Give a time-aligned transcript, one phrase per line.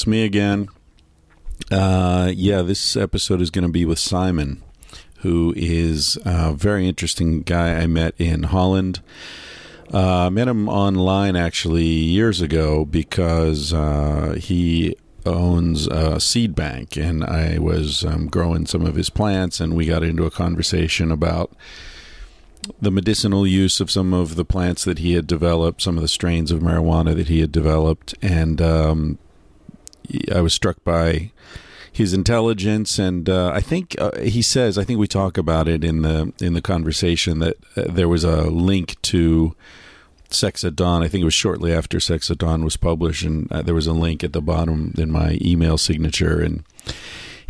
[0.00, 0.70] It's me again.
[1.70, 4.62] Uh, yeah, this episode is going to be with Simon,
[5.18, 9.02] who is a very interesting guy I met in Holland.
[9.92, 16.96] Uh, I met him online actually years ago because uh, he owns a seed bank,
[16.96, 21.12] and I was um, growing some of his plants, and we got into a conversation
[21.12, 21.52] about
[22.80, 26.08] the medicinal use of some of the plants that he had developed, some of the
[26.08, 29.18] strains of marijuana that he had developed, and um,
[30.32, 31.32] I was struck by
[31.92, 32.98] his intelligence.
[32.98, 36.32] And uh, I think uh, he says, I think we talk about it in the
[36.40, 39.54] in the conversation that uh, there was a link to
[40.30, 41.02] Sex at Dawn.
[41.02, 43.86] I think it was shortly after Sex at Dawn was published, and uh, there was
[43.86, 46.64] a link at the bottom in my email signature and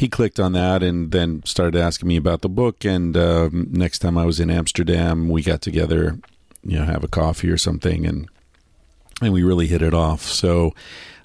[0.01, 2.87] he clicked on that and then started asking me about the book.
[2.87, 6.19] And um, next time I was in Amsterdam, we got together,
[6.65, 8.27] you know, have a coffee or something, and
[9.21, 10.23] and we really hit it off.
[10.23, 10.75] So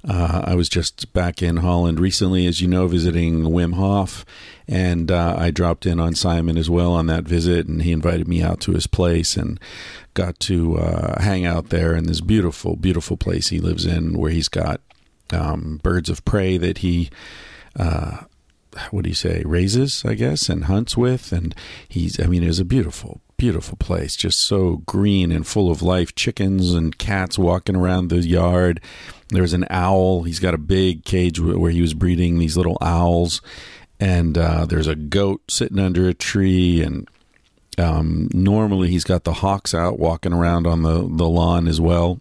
[0.07, 4.25] uh, I was just back in Holland recently, as you know, visiting Wim Hof,
[4.67, 8.27] and uh, I dropped in on Simon as well on that visit, and he invited
[8.27, 9.59] me out to his place and
[10.13, 14.31] got to uh, hang out there in this beautiful, beautiful place he lives in, where
[14.31, 14.79] he's got
[15.33, 17.09] um, birds of prey that he
[17.77, 18.23] uh,
[18.91, 21.55] what do you say raises i guess and hunts with and
[21.87, 25.81] he's i mean it was a beautiful beautiful place just so green and full of
[25.81, 26.16] life.
[26.16, 28.81] Chickens and cats walking around the yard.
[29.30, 30.23] There's an owl.
[30.23, 33.41] He's got a big cage where he was breeding these little owls.
[34.00, 37.07] And uh, there's a goat sitting under a tree and
[37.78, 42.19] um, normally he's got the hawks out walking around on the, the lawn as well.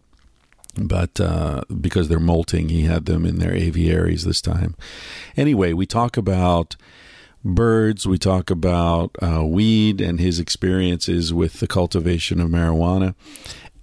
[0.76, 4.74] But uh, because they're molting, he had them in their aviaries this time.
[5.36, 6.74] Anyway, we talk about
[7.44, 13.14] birds, we talk about uh, weed and his experiences with the cultivation of marijuana.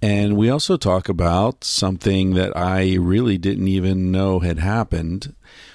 [0.02, 5.34] And we also talk about something that I really didn't even know had happened,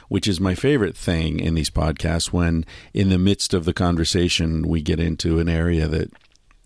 [0.09, 4.67] which is my favorite thing in these podcasts when, in the midst of the conversation,
[4.67, 6.11] we get into an area that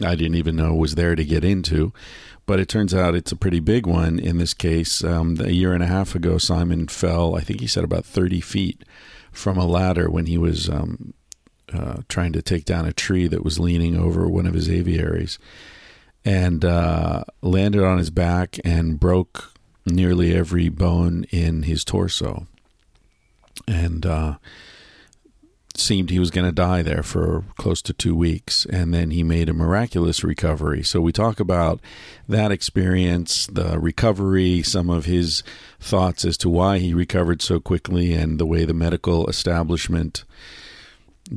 [0.03, 1.93] I didn't even know was there to get into
[2.47, 5.05] but it turns out it's a pretty big one in this case.
[5.05, 8.41] Um, a year and a half ago, Simon fell, I think he said about 30
[8.41, 8.83] feet
[9.31, 11.14] from a ladder when he was um,
[11.74, 15.40] uh, trying to take down a tree that was leaning over one of his aviaries
[16.24, 19.53] and uh, landed on his back and broke
[19.86, 22.46] nearly every bone in his torso.
[23.68, 24.36] And uh,
[25.77, 29.23] seemed he was going to die there for close to two weeks, and then he
[29.23, 30.83] made a miraculous recovery.
[30.83, 31.79] So we talk about
[32.27, 35.43] that experience, the recovery, some of his
[35.79, 40.23] thoughts as to why he recovered so quickly, and the way the medical establishment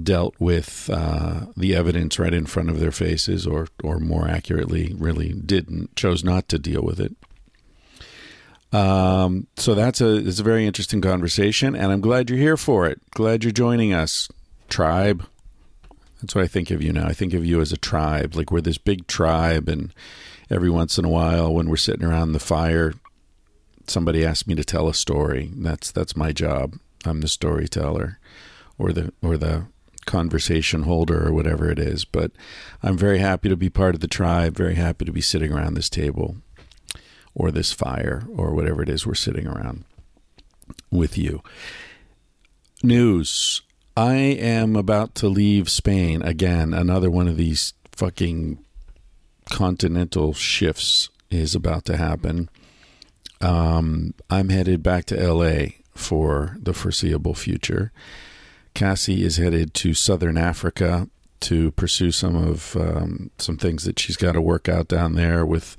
[0.03, 4.95] dealt with uh, the evidence right in front of their faces, or or more accurately,
[4.99, 7.15] really didn't chose not to deal with it.
[8.75, 12.89] Um, so that's a it's a very interesting conversation, and I'm glad you're here for
[12.89, 13.01] it.
[13.13, 14.29] Glad you're joining us,
[14.69, 15.25] tribe.
[16.21, 17.07] That's what I think of you now.
[17.07, 19.95] I think of you as a tribe, like we're this big tribe, and
[20.51, 22.95] every once in a while, when we're sitting around the fire,
[23.87, 25.53] somebody asks me to tell a story.
[25.55, 26.75] That's that's my job.
[27.05, 28.19] I'm the storyteller,
[28.77, 29.67] or the or the
[30.05, 32.05] conversation holder, or whatever it is.
[32.05, 32.33] But
[32.83, 34.57] I'm very happy to be part of the tribe.
[34.57, 36.39] Very happy to be sitting around this table
[37.35, 39.85] or this fire or whatever it is we're sitting around
[40.91, 41.43] with you.
[42.83, 43.63] News.
[43.97, 46.75] I am about to leave Spain again.
[46.75, 48.59] Another one of these fucking
[49.51, 52.49] continental shifts is about to happen.
[53.41, 57.93] Um, I'm headed back to LA for the foreseeable future.
[58.75, 61.09] Cassie is headed to Southern Africa
[61.41, 65.45] to pursue some of um, some things that she's got to work out down there
[65.45, 65.77] with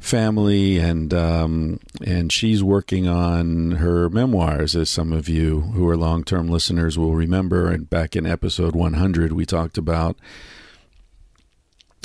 [0.00, 5.96] family, and um, and she's working on her memoirs, as some of you who are
[5.96, 7.70] long term listeners will remember.
[7.70, 10.16] And back in episode 100, we talked about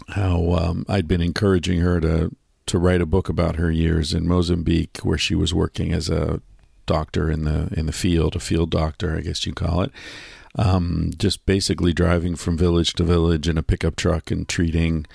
[0.10, 2.36] how um, I'd been encouraging her to
[2.66, 6.42] to write a book about her years in Mozambique, where she was working as a
[6.86, 9.92] doctor in the in the field, a field doctor, I guess you call it.
[10.56, 15.08] Um, just basically driving from village to village in a pickup truck and treating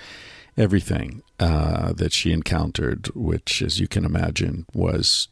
[0.57, 5.27] everything uh, that she encountered, which, as you can imagine, was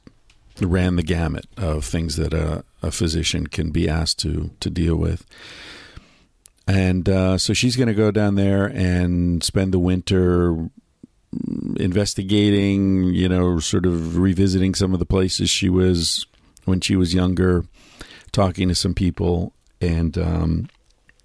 [0.59, 4.95] ran the gamut of things that a, a physician can be asked to to deal
[4.95, 5.25] with.
[6.67, 10.69] And uh, so she's going to go down there and spend the winter
[11.77, 16.25] investigating, you know, sort of revisiting some of the places she was
[16.65, 17.63] when she was younger,
[18.31, 20.67] talking to some people, and um,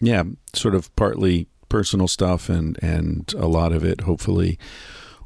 [0.00, 0.22] yeah,
[0.54, 4.58] sort of partly personal stuff, and and a lot of it hopefully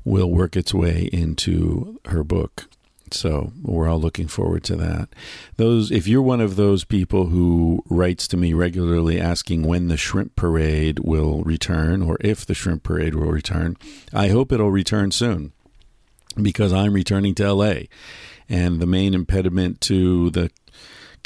[0.04, 2.68] will work its way into her book.
[3.10, 5.08] So we're all looking forward to that.
[5.56, 9.96] Those, if you're one of those people who writes to me regularly asking when the
[9.96, 13.76] shrimp parade will return, or if the shrimp parade will return,
[14.12, 15.52] I hope it'll return soon,
[16.40, 17.74] because I'm returning to LA,
[18.48, 20.50] and the main impediment to the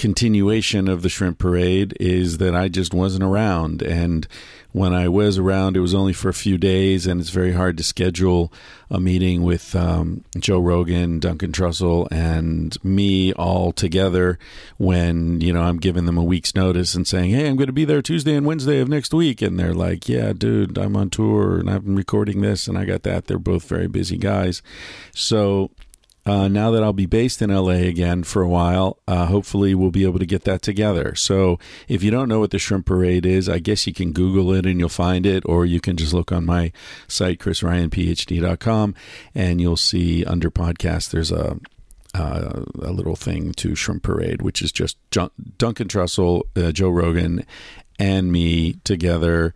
[0.01, 3.83] continuation of the shrimp parade is that I just wasn't around.
[3.83, 4.27] And
[4.73, 7.77] when I was around, it was only for a few days, and it's very hard
[7.79, 8.53] to schedule
[8.89, 14.39] a meeting with um, Joe Rogan, Duncan Trussell, and me all together
[14.79, 17.73] when, you know, I'm giving them a week's notice and saying, hey, I'm going to
[17.73, 19.43] be there Tuesday and Wednesday of next week.
[19.43, 23.03] And they're like, yeah, dude, I'm on tour and I'm recording this and I got
[23.05, 23.27] that.
[23.27, 24.63] They're both very busy guys.
[25.13, 25.71] So,
[26.27, 29.91] uh, now that I'll be based in LA again for a while, uh, hopefully we'll
[29.91, 31.15] be able to get that together.
[31.15, 31.59] So
[31.89, 34.67] if you don't know what the Shrimp Parade is, I guess you can Google it
[34.67, 36.73] and you'll find it, or you can just look on my
[37.09, 38.95] site, chrisryanphd.com,
[39.35, 41.59] and you'll see under podcast there's a
[42.13, 47.47] uh, a little thing to Shrimp Parade, which is just Duncan Trussell, uh, Joe Rogan,
[48.01, 49.55] and me together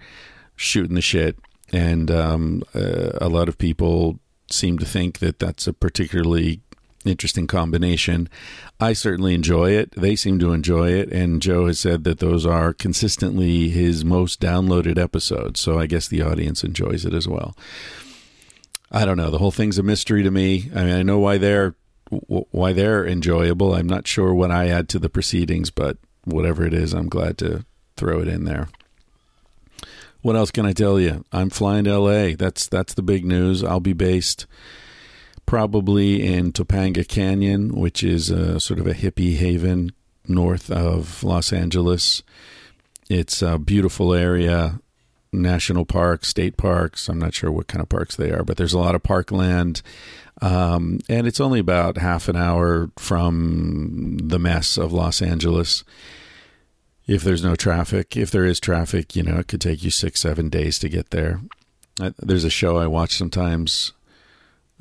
[0.54, 1.36] shooting the shit.
[1.72, 4.20] And um, uh, a lot of people
[4.50, 6.60] seem to think that that's a particularly
[7.04, 8.28] interesting combination.
[8.80, 9.92] I certainly enjoy it.
[9.92, 11.12] They seem to enjoy it.
[11.12, 15.60] And Joe has said that those are consistently his most downloaded episodes.
[15.60, 17.54] So I guess the audience enjoys it as well.
[18.90, 19.30] I don't know.
[19.30, 20.70] The whole thing's a mystery to me.
[20.74, 21.74] I mean, I know why they're
[22.10, 23.74] why they're enjoyable.
[23.74, 27.38] I'm not sure what I add to the proceedings, but whatever it is, I'm glad
[27.38, 27.64] to
[27.96, 28.68] throw it in there.
[30.24, 31.22] What else can I tell you?
[31.32, 32.34] I'm flying to LA.
[32.34, 33.62] That's that's the big news.
[33.62, 34.46] I'll be based
[35.44, 39.92] probably in Topanga Canyon, which is a, sort of a hippie haven
[40.26, 42.22] north of Los Angeles.
[43.10, 44.80] It's a beautiful area,
[45.30, 47.10] national parks, state parks.
[47.10, 49.82] I'm not sure what kind of parks they are, but there's a lot of parkland.
[50.40, 55.84] Um, and it's only about half an hour from the mess of Los Angeles.
[57.06, 60.20] If there's no traffic, if there is traffic, you know, it could take you six,
[60.20, 61.40] seven days to get there.
[62.18, 63.92] There's a show I watch sometimes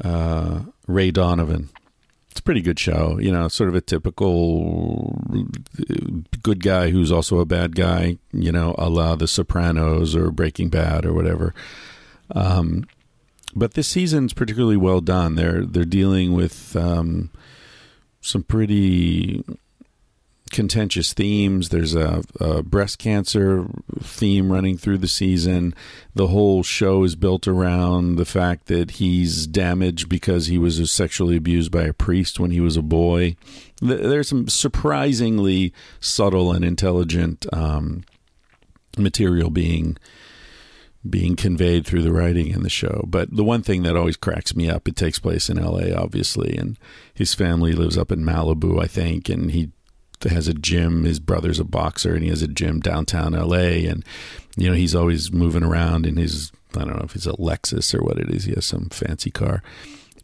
[0.04, 1.70] uh, Ray Donovan.
[2.32, 5.22] It's a pretty good show, you know, sort of a typical
[6.42, 10.70] good guy who's also a bad guy, you know, a la The Sopranos or Breaking
[10.70, 11.54] Bad or whatever.
[12.32, 12.88] Um,
[13.56, 15.36] but this season's particularly well done.
[15.36, 17.30] They're they're dealing with um,
[18.20, 19.44] some pretty
[20.54, 21.70] contentious themes.
[21.70, 23.66] There's a, a, breast cancer
[24.00, 25.76] theme running through the season.
[26.14, 31.36] The whole show is built around the fact that he's damaged because he was sexually
[31.36, 33.36] abused by a priest when he was a boy.
[33.82, 38.06] There's some surprisingly subtle and intelligent um,
[38.98, 39.98] material being
[41.10, 43.04] being conveyed through the writing in the show.
[43.06, 46.56] But the one thing that always cracks me up, it takes place in LA, obviously,
[46.56, 46.80] and
[47.14, 49.72] his family lives up in Malibu, I think, and he
[50.32, 51.04] has a gym.
[51.04, 53.86] His brother's a boxer, and he has a gym downtown L.A.
[53.86, 54.04] And
[54.56, 57.94] you know he's always moving around in his I don't know if it's a Lexus
[57.94, 58.46] or what it is.
[58.46, 59.62] He has some fancy car.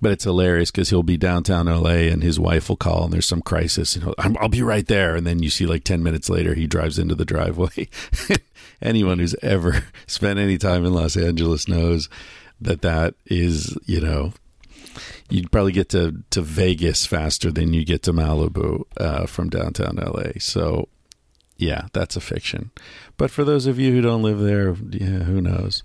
[0.02, 3.28] But it's hilarious because he'll be downtown LA and his wife will call and there's
[3.28, 5.16] some crisis and I'll be right there.
[5.16, 7.90] And then you see like 10 minutes later, he drives into the driveway.
[8.82, 12.08] Anyone who's ever spent any time in Los Angeles knows
[12.62, 14.32] that that is, you know,
[15.30, 19.98] you'd probably get to, to Vegas faster than you get to Malibu uh, from downtown
[19.98, 20.40] LA.
[20.40, 20.90] So,
[21.58, 22.72] yeah, that's a fiction.
[23.18, 25.84] But for those of you who don't live there, yeah, who knows?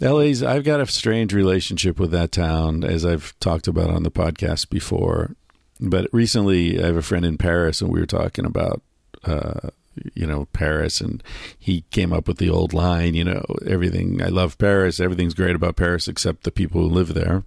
[0.00, 4.10] LA's, I've got a strange relationship with that town, as I've talked about on the
[4.10, 5.34] podcast before.
[5.80, 8.82] But recently, I have a friend in Paris, and we were talking about,
[9.24, 9.70] uh,
[10.14, 11.22] you know, Paris, and
[11.58, 15.56] he came up with the old line, you know, everything, I love Paris, everything's great
[15.56, 17.44] about Paris except the people who live there.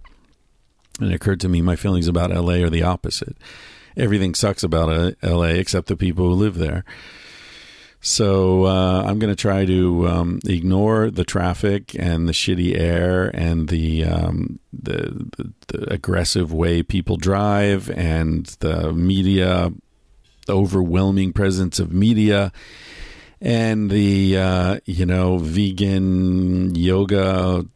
[1.00, 3.36] And it occurred to me my feelings about LA are the opposite.
[3.96, 6.84] Everything sucks about uh, LA except the people who live there.
[8.00, 13.30] So uh, I'm going to try to um, ignore the traffic and the shitty air
[13.32, 19.72] and the, um, the, the, the aggressive way people drive and the media,
[20.46, 22.50] the overwhelming presence of media
[23.42, 27.66] and the uh, you know vegan yoga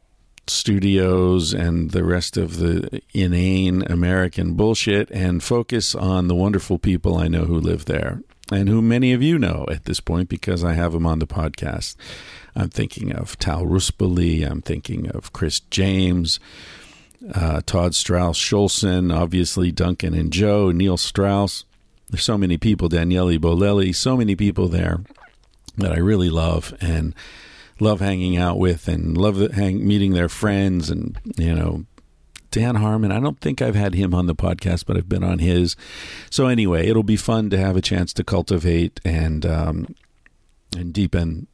[0.48, 7.16] studios and the rest of the inane American bullshit and focus on the wonderful people
[7.16, 10.62] I know who live there and who many of you know at this point because
[10.62, 11.96] I have them on the podcast.
[12.54, 14.48] I'm thinking of Tal Ruspoli.
[14.48, 16.38] I'm thinking of Chris James,
[17.34, 21.64] uh, Todd Strauss Schulson, obviously Duncan and Joe, Neil Strauss.
[22.08, 25.00] There's so many people, Daniele Bolelli, so many people there
[25.76, 27.14] that I really love and
[27.78, 31.84] love hanging out with and love hang, meeting their friends and, you know,
[32.50, 33.12] Dan Harmon.
[33.12, 35.76] I don't think I've had him on the podcast, but I've been on his.
[36.30, 39.94] So anyway, it'll be fun to have a chance to cultivate and um,
[40.74, 41.48] and deepen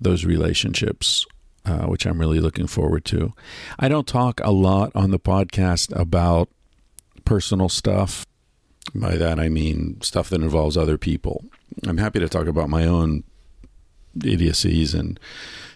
[0.00, 1.26] those relationships,
[1.66, 3.34] uh, which I'm really looking forward to.
[3.78, 6.48] I don't talk a lot on the podcast about
[7.24, 8.24] personal stuff.
[8.94, 11.44] By that I mean stuff that involves other people.
[11.86, 13.24] I'm happy to talk about my own
[14.24, 15.18] idiocies and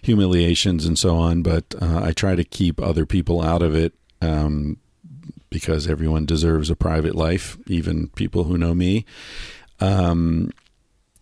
[0.03, 3.95] humiliations and so on, but uh, I try to keep other people out of it
[4.21, 4.79] um,
[5.51, 9.05] because everyone deserves a private life, even people who know me.
[9.81, 10.51] Um,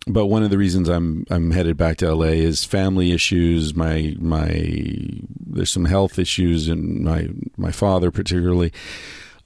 [0.07, 3.75] but one of the reasons I'm I'm headed back to LA is family issues.
[3.75, 5.07] My my
[5.45, 8.73] there's some health issues, and my my father particularly.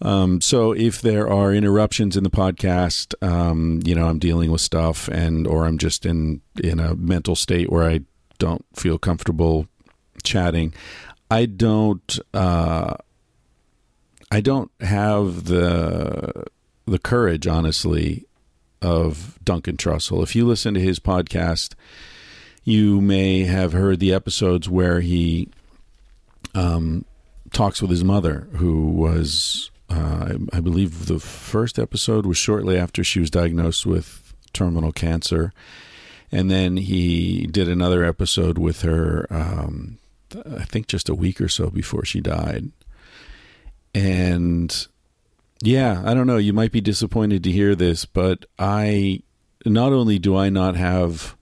[0.02, 4.62] Um, so if there are interruptions in the podcast, um, you know, I'm dealing with
[4.62, 8.02] stuff, and or I'm just in in a mental state where I
[8.38, 9.68] don't feel comfortable
[10.24, 10.74] chatting.
[11.30, 12.20] I don't.
[12.34, 12.96] Uh,
[14.32, 16.46] I don't have the
[16.86, 18.25] the courage, honestly,
[18.82, 20.24] of Duncan Trussell.
[20.24, 21.75] If you listen to his podcast,
[22.63, 25.50] you may have heard the episodes where he
[26.56, 27.06] um,
[27.52, 32.78] talks with his mother, who was, uh, I, I believe, the first episode was shortly
[32.78, 35.54] after she was diagnosed with terminal cancer,
[36.34, 39.28] and then he did another episode with her.
[39.30, 40.00] Um,
[40.50, 42.72] I think just a week or so before she died
[43.94, 44.88] and
[45.62, 46.38] yeah, I don't know.
[46.38, 49.22] You might be disappointed to hear this, but I
[49.66, 51.36] not only do I not have,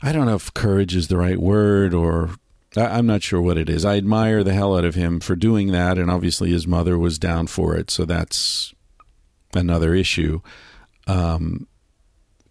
[0.00, 2.30] I don't know if courage is the right word or
[2.76, 3.84] I'm not sure what it is.
[3.84, 7.20] I admire the hell out of him for doing that, and obviously his mother was
[7.20, 8.74] down for it, so that's
[9.54, 10.40] another issue.
[11.06, 11.68] Um,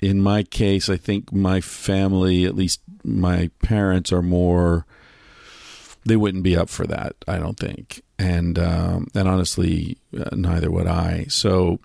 [0.03, 4.85] in my case, I think my family, at least my parents, are more.
[6.05, 7.15] They wouldn't be up for that.
[7.27, 11.25] I don't think and um, and honestly, uh, neither would I.
[11.29, 11.79] So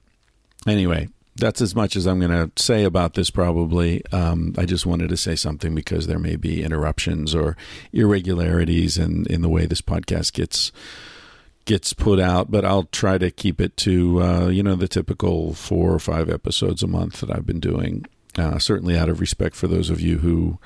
[0.67, 3.31] anyway, that's as much as I'm going to say about this.
[3.31, 7.57] Probably, um, I just wanted to say something because there may be interruptions or
[7.93, 10.71] irregularities in in the way this podcast gets
[11.69, 15.53] gets put out, but I'll try to keep it to uh, you know the typical
[15.53, 18.07] four or five episodes a month that I've been doing.
[18.37, 20.59] Uh, certainly, out of respect for those of you who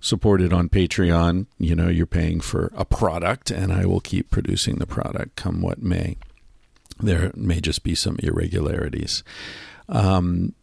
[0.00, 4.30] support it on Patreon, you know, you're paying for a product, and I will keep
[4.30, 6.16] producing the product come what may.
[7.00, 9.24] There may just be some irregularities.
[9.88, 10.54] Um,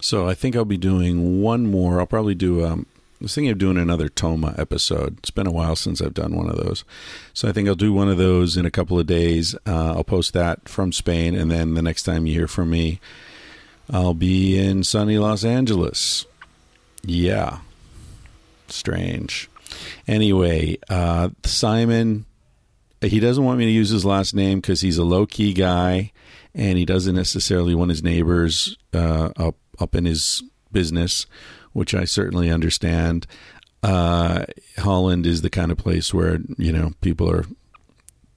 [0.00, 2.00] so I think I'll be doing one more.
[2.00, 2.64] I'll probably do.
[2.64, 2.86] Um,
[3.22, 5.18] I was thinking of doing another Toma episode.
[5.18, 6.82] It's been a while since I've done one of those,
[7.32, 9.54] so I think I'll do one of those in a couple of days.
[9.64, 12.98] Uh, I'll post that from Spain, and then the next time you hear from me,
[13.88, 16.26] I'll be in sunny Los Angeles.
[17.04, 17.58] Yeah,
[18.66, 19.48] strange.
[20.08, 22.24] Anyway, uh, Simon,
[23.00, 26.10] he doesn't want me to use his last name because he's a low key guy,
[26.56, 31.26] and he doesn't necessarily want his neighbors uh, up up in his business,
[31.72, 33.26] which I certainly understand.
[33.82, 34.44] Uh,
[34.78, 37.44] Holland is the kind of place where you know people are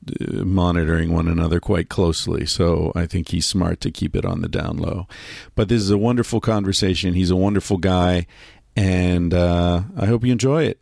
[0.07, 2.45] uh, monitoring one another quite closely.
[2.45, 5.07] So I think he's smart to keep it on the down low.
[5.55, 7.13] But this is a wonderful conversation.
[7.13, 8.27] He's a wonderful guy,
[8.75, 10.79] and uh, I hope you enjoy it.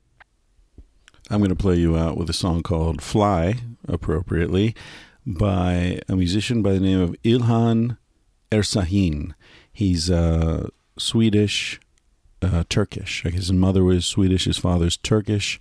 [1.29, 3.55] I'm going to play you out with a song called Fly,
[3.87, 4.75] appropriately,
[5.25, 7.97] by a musician by the name of Ilhan
[8.51, 9.33] Ersahin.
[9.71, 10.67] He's uh,
[10.97, 11.79] Swedish,
[12.43, 13.23] uh, Turkish.
[13.23, 15.59] His mother was Swedish, his father's Turkish.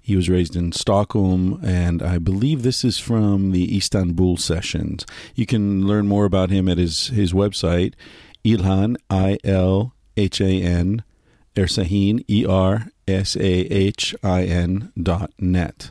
[0.00, 5.06] He was raised in Stockholm, and I believe this is from the Istanbul sessions.
[5.34, 7.94] You can learn more about him at his, his website,
[8.44, 11.02] Ilhan, I L H A N
[11.56, 15.90] Ersahin, E R S A H I N dot net.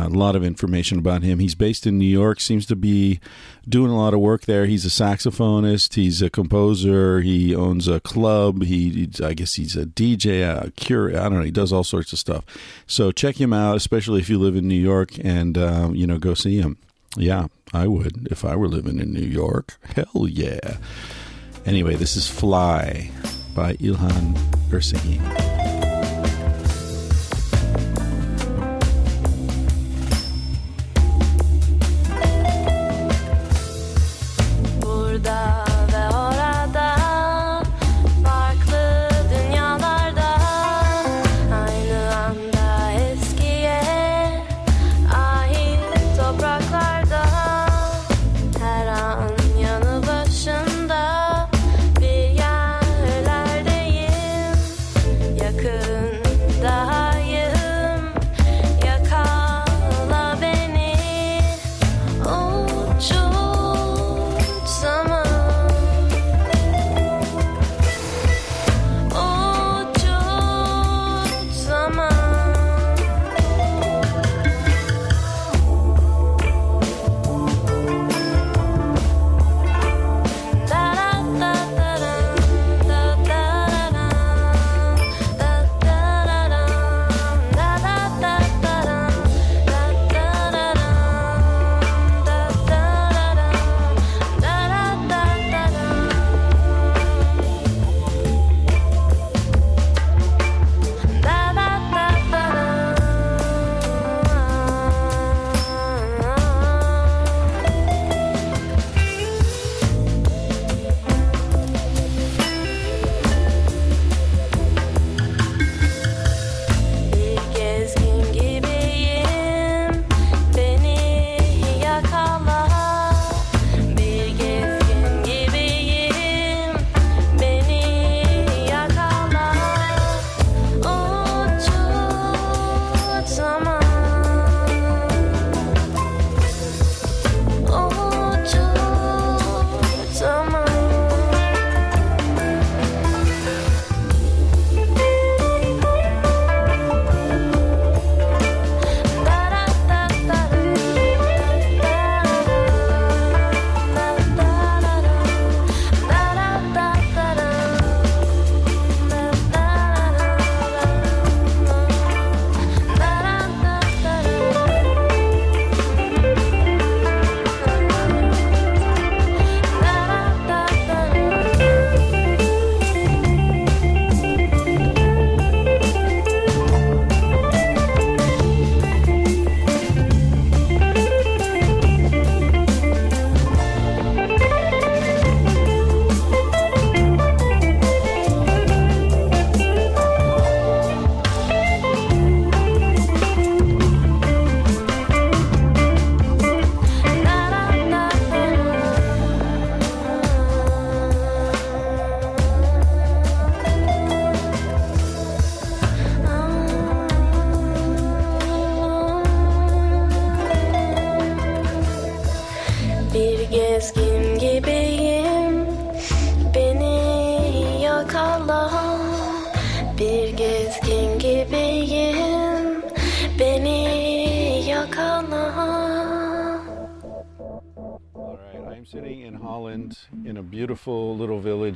[0.00, 1.38] A lot of information about him.
[1.38, 3.20] He's based in New York, seems to be
[3.68, 4.66] doing a lot of work there.
[4.66, 9.86] He's a saxophonist, he's a composer, he owns a club, he, I guess he's a
[9.86, 12.44] DJ, a curator, I don't know, he does all sorts of stuff.
[12.86, 16.18] So check him out, especially if you live in New York and, uh, you know,
[16.18, 16.76] go see him.
[17.16, 19.76] Yeah, I would if I were living in New York.
[19.94, 20.78] Hell yeah.
[21.64, 23.10] Anyway, this is Fly
[23.54, 24.34] by Ilhan
[24.70, 25.63] Ersahin.
[35.24, 35.73] da.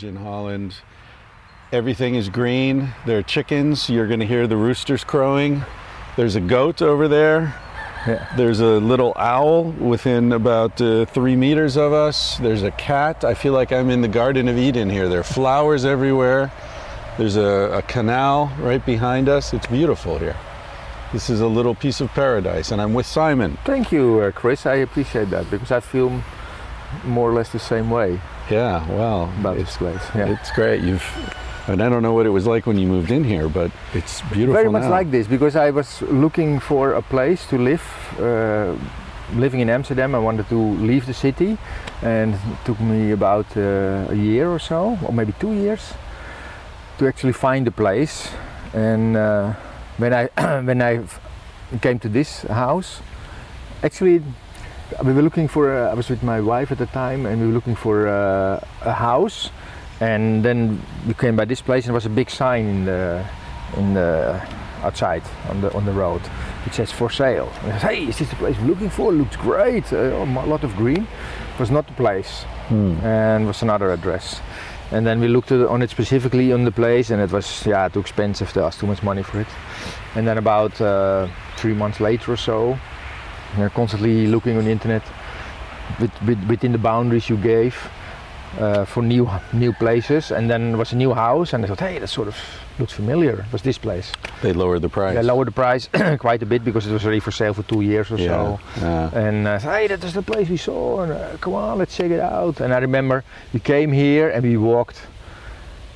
[0.04, 0.74] In Holland.
[1.70, 2.92] Everything is green.
[3.04, 3.90] There are chickens.
[3.90, 5.64] You're going to hear the roosters crowing.
[6.16, 7.54] There's a goat over there.
[8.06, 8.26] Yeah.
[8.36, 12.38] There's a little owl within about uh, three meters of us.
[12.38, 13.24] There's a cat.
[13.24, 15.08] I feel like I'm in the Garden of Eden here.
[15.08, 16.50] There are flowers everywhere.
[17.18, 19.52] There's a, a canal right behind us.
[19.52, 20.36] It's beautiful here.
[21.12, 23.58] This is a little piece of paradise, and I'm with Simon.
[23.64, 24.64] Thank you, uh, Chris.
[24.64, 26.22] I appreciate that because I feel
[27.04, 30.02] more or less the same way Yeah, well, about it's, this place.
[30.14, 30.28] Yeah.
[30.28, 30.82] it's great.
[30.82, 31.04] You've,
[31.66, 34.22] and I don't know what it was like when you moved in here, but it's
[34.32, 34.54] beautiful.
[34.54, 34.90] Very much now.
[34.90, 37.82] like this because I was looking for a place to live.
[38.18, 38.74] Uh,
[39.34, 41.58] living in Amsterdam, I wanted to leave the city,
[42.02, 45.92] and it took me about uh, a year or so, or maybe two years,
[46.96, 48.30] to actually find a place.
[48.72, 49.52] And uh,
[49.98, 50.26] when I
[50.62, 51.04] when I
[51.82, 53.00] came to this house,
[53.82, 54.22] actually
[55.04, 55.76] we were looking for.
[55.76, 58.66] A, I was with my wife at the time, and we were looking for a,
[58.82, 59.50] a house.
[60.00, 63.24] And then we came by this place, and there was a big sign in the
[63.76, 64.40] in the
[64.82, 66.22] outside on the on the road.
[66.66, 67.50] It says for sale.
[67.62, 69.12] And I said, hey, is this the place we're looking for?
[69.12, 69.92] Looks great.
[69.92, 71.02] Uh, a lot of green.
[71.54, 72.94] It was not the place, Hmm.
[73.04, 74.40] and was another address.
[74.92, 77.88] And then we looked at- on it specifically on the place, and it was yeah
[77.88, 78.52] too expensive.
[78.52, 79.48] There was too much money for it.
[80.14, 82.78] And then about uh, three months later or so,
[83.56, 85.02] you're constantly looking on the internet
[86.00, 87.74] with, with, within the boundaries you gave
[88.58, 90.30] uh, for new new places.
[90.30, 92.36] And then there was a new house, and I thought, hey, that sort of
[92.78, 93.40] looks familiar.
[93.40, 94.12] It was this place.
[94.42, 95.14] They lowered the price.
[95.14, 97.80] They lowered the price quite a bit because it was already for sale for two
[97.80, 98.26] years or yeah.
[98.26, 98.60] so.
[98.80, 99.18] yeah.
[99.18, 101.02] And I said, hey, that is the place we saw.
[101.02, 102.60] And uh, come on, let's check it out.
[102.60, 105.00] And I remember we came here and we walked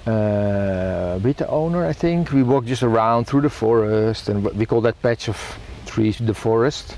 [0.07, 2.33] uh, with the owner, I think.
[2.33, 5.39] We walked just around through the forest, and we call that patch of
[5.87, 6.97] trees the forest.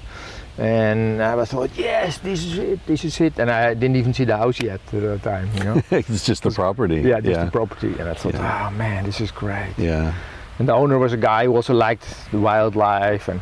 [0.56, 3.38] And I thought, yes, this is it, this is it.
[3.38, 5.82] And I didn't even see the house yet at the time, you know.
[5.90, 7.00] it's just the property.
[7.02, 7.44] yeah, just yeah.
[7.44, 7.92] the property.
[7.98, 8.68] And I thought, Yeah.
[8.68, 9.74] oh man, this is great.
[9.76, 10.14] yeah.
[10.60, 13.40] And the owner was a guy who also liked the wildlife, and,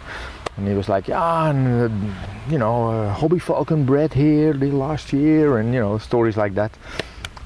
[0.56, 2.14] and he was like, yeah, and uh,
[2.48, 6.54] you know, uh, hobby falcon bred here the last year, and you know, stories like
[6.54, 6.72] that.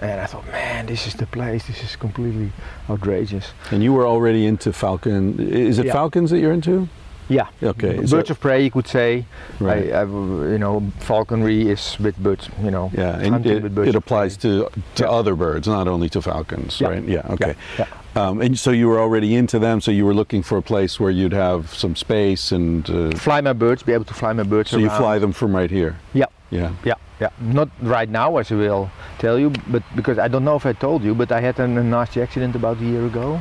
[0.00, 1.66] And I thought, man, this is the place.
[1.66, 2.52] This is completely
[2.88, 3.50] outrageous.
[3.72, 5.40] And you were already into falcon.
[5.40, 5.92] Is it Yeah.
[5.94, 6.88] falcons that you're into?
[7.28, 7.48] Yeah.
[7.62, 7.96] Okay.
[7.96, 9.24] Birds so- of prey, you could say.
[9.60, 9.92] right.
[9.92, 12.48] I, I, you know, falconry is with birds.
[12.62, 15.10] You know, yeah, and it, with birds it applies to to Yeah.
[15.10, 16.88] other birds, not only to falcons, Yeah.
[16.88, 17.04] right?
[17.04, 17.26] Yeah.
[17.34, 17.54] Okay.
[17.78, 17.86] Yeah.
[18.14, 19.80] Um, and so you were already into them.
[19.80, 23.40] So you were looking for a place where you'd have some space, and uh, Fly
[23.42, 24.70] my birds, be able to fly my birds.
[24.70, 25.96] so you fly them from right here.
[26.14, 26.26] Yeah.
[26.50, 26.70] Yeah.
[26.84, 27.30] Yeah, yeah.
[27.40, 30.72] Not right now, as I will tell you, but because I don't know if I
[30.74, 33.40] told you, but I had an, a nasty accident about a year ago,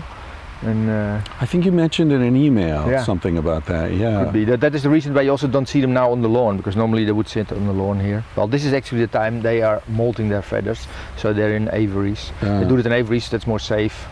[0.66, 3.04] and uh, I think you mentioned in an email Yeah.
[3.04, 3.92] something about that.
[3.94, 4.24] Yeah.
[4.24, 6.22] could be that, that is the reason why you also don't see them now on
[6.22, 8.24] the lawn, because normally they would sit on the lawn here.
[8.36, 12.32] Well, this is actually the time they are molting their feathers, so they're in aviaries.
[12.42, 12.60] Ah.
[12.60, 13.30] They do it in aviaries.
[13.30, 14.08] That's more safe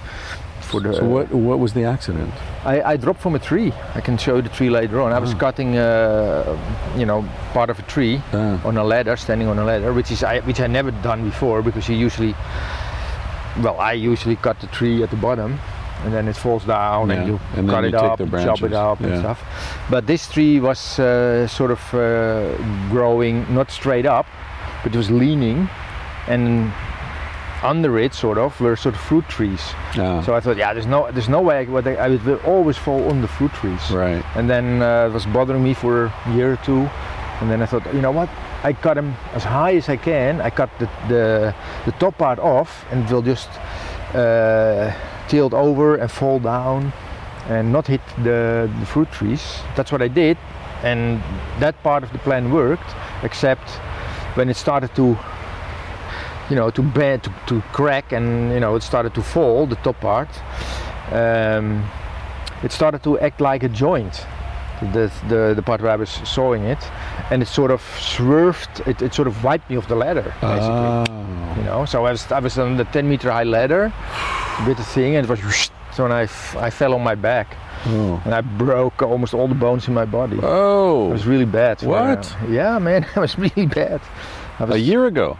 [0.61, 0.93] for the.
[0.93, 2.31] So what what was the accident?
[2.65, 3.73] I, I dropped from a tree.
[3.95, 5.11] I can show you the tree later on.
[5.11, 5.37] I was Ah.
[5.45, 6.55] cutting, uh,
[6.97, 8.67] you know, part of a tree Ah.
[8.67, 11.61] on a ladder, standing on a ladder, which is I, which I never done before
[11.61, 12.35] because you usually,
[13.61, 15.59] well, I usually cut the tree at the bottom,
[16.03, 18.73] and then it falls down, Yeah, and you and cut it take up, chop it
[18.73, 19.39] up, and stuff.
[19.89, 22.55] But this tree was uh, sort of uh,
[22.89, 24.25] growing not straight up,
[24.83, 25.69] but it was leaning,
[26.27, 26.71] and
[27.63, 29.61] under it, sort of, were sort of fruit trees.
[29.97, 32.77] Ah, So I thought, yeah, there's no, there's no way I, I, I would always
[32.77, 33.89] fall on the fruit trees.
[33.91, 34.21] right.
[34.35, 36.89] And then uh, it was bothering me for a year or two.
[37.39, 38.29] And then I thought, you know what?
[38.63, 40.41] I cut them as high as I can.
[40.41, 43.49] I cut the, the, the top part off and it will just
[44.13, 44.91] uh,
[45.27, 46.93] tilt over and fall down
[47.47, 49.59] and not hit the, the fruit trees.
[49.75, 50.37] That's what I did.
[50.83, 51.21] And
[51.59, 53.69] that part of the plan worked, except
[54.35, 55.17] when it started to
[56.49, 59.77] you know to bend to, to crack and you know it started to fall the
[59.77, 60.29] top part
[61.11, 61.83] um,
[62.63, 64.25] it started to act like a joint
[64.91, 66.79] the, the, the part where I was sawing it
[67.31, 70.69] and it sort of swerved it, it sort of wiped me off the ladder basically
[71.09, 71.53] Oh.
[71.57, 73.91] you know so I was, I was on the 10 meter high ladder
[74.67, 77.55] with the thing and it was so when I, f- I fell on my back
[77.85, 78.21] Oh.
[78.25, 81.09] and I broke almost all the bones in my body Oh.
[81.09, 82.35] it was really bad for, uh, What?
[82.49, 84.01] yeah man it was really bad
[84.59, 85.37] I A was, year ago.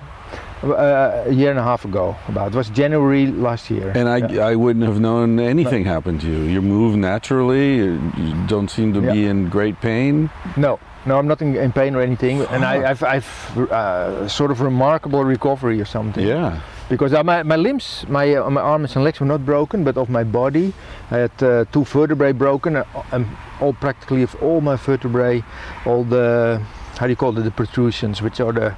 [0.63, 4.17] Uh, a year and a half ago about it was January last year And I,
[4.17, 4.47] Yeah.
[4.52, 6.43] I wouldn't have known anything happened to you.
[6.56, 7.76] You move naturally.
[7.78, 10.30] You don't seem to be in great pain.
[10.58, 14.52] No, no, I'm not in, in pain or anything, and I, I've, I've uh, sort
[14.52, 16.26] of remarkable recovery or something.
[16.26, 16.60] Yeah.
[16.89, 19.97] Because uh, my, my limbs, my uh, my arms and legs were not broken, but
[19.97, 20.73] of my body,
[21.12, 23.26] I had uh, two vertebrae broken, uh, and
[23.62, 25.43] all practically of all my vertebrae,
[25.86, 26.62] all the
[26.97, 28.71] how do you call it the protrusions, which are the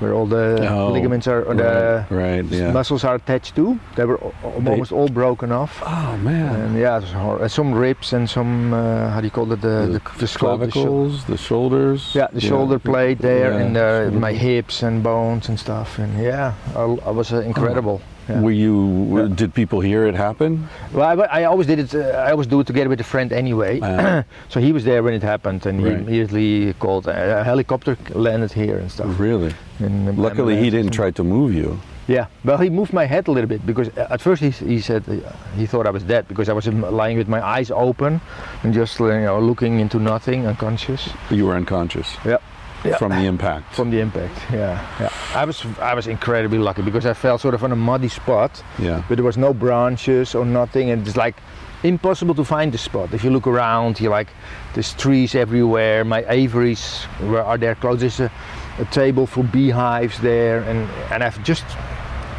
[0.00, 2.72] where all the Oh, ligaments are or the right, right, yeah.
[2.72, 3.78] muscles are attached to.
[3.96, 5.80] They were al- al- They- almost all broken off.
[5.84, 6.54] Oh man.
[6.60, 9.52] And yeah, it was hor- uh, some ribs and some uh, how do you call
[9.52, 12.14] it the the, the, the clavicles, the shoulders.
[12.14, 15.98] yeah, the shoulder blade there, Yeah, and uh, my hips and bones and stuff.
[15.98, 18.00] And yeah, I, I was uh, incredible.
[18.28, 18.40] Yeah.
[18.40, 19.18] Were you?
[19.18, 19.34] Yeah.
[19.34, 20.68] Did people hear it happen?
[20.92, 21.94] Well, I, I always did it.
[21.94, 23.80] Uh, I always do it together with a friend anyway.
[23.82, 24.22] Ah.
[24.48, 25.98] so he was there when it happened, and he Right.
[25.98, 27.08] immediately called.
[27.08, 29.18] uh, A helicopter landed here and stuff.
[29.20, 29.52] Really?
[29.80, 31.78] And, um, Luckily, he didn't try to move you.
[32.08, 34.80] Yeah, well, he moved my head a little bit because uh, at first he, he
[34.80, 35.14] said uh,
[35.56, 38.20] he thought I was dead because I was um, lying with my eyes open
[38.64, 41.08] and just uh, you know looking into nothing, unconscious.
[41.30, 42.38] You were unconscious Yeah.
[42.84, 42.96] Yeah.
[42.96, 43.74] from the impact.
[43.74, 45.12] From the impact, yeah, yeah.
[45.34, 48.62] I was I was incredibly lucky because I fell sort of on a muddy spot,
[48.78, 49.04] yeah.
[49.08, 51.36] but there was no branches or nothing, and it's like
[51.84, 53.12] impossible to find the spot.
[53.14, 54.28] If you look around, you like
[54.74, 56.04] there's trees everywhere.
[56.04, 58.00] My aviaries were, are there close.
[58.00, 58.30] There's a,
[58.78, 61.64] a table for beehives there, and and I've just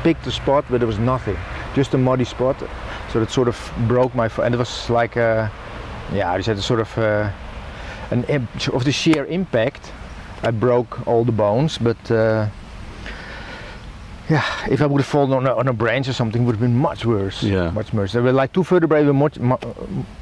[0.03, 1.37] picked the spot, where there was nothing,
[1.73, 2.57] just a muddy spot.
[3.11, 5.51] So that sort of broke my foot, and it was like a,
[6.11, 7.31] yeah, I just had a sort of uh,
[8.11, 8.25] an
[8.73, 9.91] of the sheer impact.
[10.43, 12.11] I broke all the bones, but.
[12.11, 12.47] Uh,
[14.29, 16.53] yeah, if I would have fallen on a, on a branch or something, it would
[16.55, 17.43] have been much worse.
[17.43, 17.71] Yeah.
[17.71, 18.13] much worse.
[18.13, 19.57] There were like two vertebrae were, much, mu-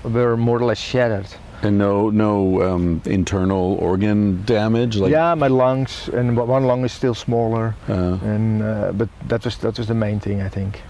[0.04, 1.28] were more or less shattered.
[1.62, 4.98] And no, no um, internal organ damage.
[4.98, 9.46] Like, yeah, my lungs and one- lung is still smaller, Uh, and uh, but that
[9.46, 10.82] was that was the main thing I think.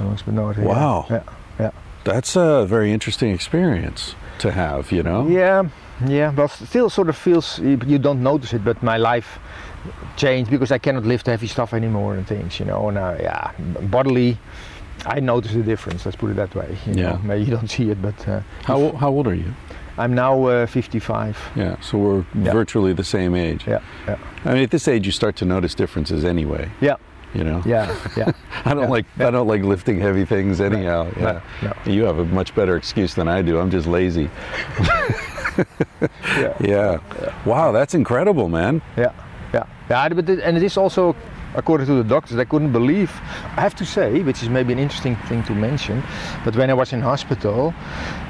[0.00, 1.06] Lungs, but no, Wow.
[1.08, 1.22] Yeah,
[1.58, 1.70] yeah,
[2.04, 4.92] that's a very interesting experience to have.
[4.92, 5.26] You know.
[5.28, 5.64] yeah,
[6.06, 6.30] yeah.
[6.34, 9.38] Well, still sort of feels you you don't notice it, but my life
[10.16, 12.88] changed because I cannot lift heavy stuff anymore and things, you know.
[12.88, 13.52] And uh, yeah,
[13.90, 14.36] bodily,
[15.06, 16.04] I notice the difference.
[16.06, 16.76] Let's put it that way.
[16.86, 17.12] You Yeah.
[17.12, 17.18] know?
[17.24, 19.52] Maybe you don't see it, but uh, How how old are you?
[20.00, 21.36] I'm now uh, 55.
[21.56, 21.76] Yeah.
[21.80, 22.52] So we're Yeah.
[22.52, 23.64] virtually the same age.
[23.66, 26.68] Yeah, yeah, I mean, at this age, you start to notice differences anyway.
[26.80, 26.96] yeah,
[27.34, 27.62] You know.
[27.66, 28.32] yeah, yeah.
[28.64, 28.88] I don't Yeah.
[28.88, 31.08] like I don't like lifting heavy things anyhow.
[31.20, 31.40] Yeah.
[31.62, 31.72] no.
[31.92, 33.58] You have a much better excuse than I do.
[33.58, 34.30] I'm just lazy.
[36.38, 36.56] Yeah.
[36.60, 36.98] Yeah.
[37.44, 38.80] Wow, that's incredible, man.
[38.96, 39.12] Yeah,
[39.52, 40.08] yeah, yeah.
[40.08, 41.16] But and it is also,
[41.56, 43.10] according to the doctors, they couldn't believe.
[43.56, 46.02] I have to say, which is maybe an interesting thing to mention,
[46.44, 47.74] but when I was in hospital,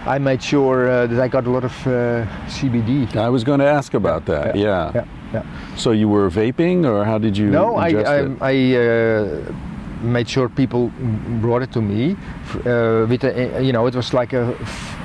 [0.06, 3.14] I made sure uh, that I got a lot of uh, CBD.
[3.16, 4.56] I was going to ask about that.
[4.56, 4.90] Yeah.
[4.94, 5.43] yeah, yeah.
[5.77, 7.47] So you were vaping, or how did you?
[7.51, 8.43] No, I, I, it?
[8.43, 9.53] I uh,
[10.03, 10.91] made sure people
[11.41, 12.12] brought it to me
[12.64, 14.55] uh, with a, you know, it was like a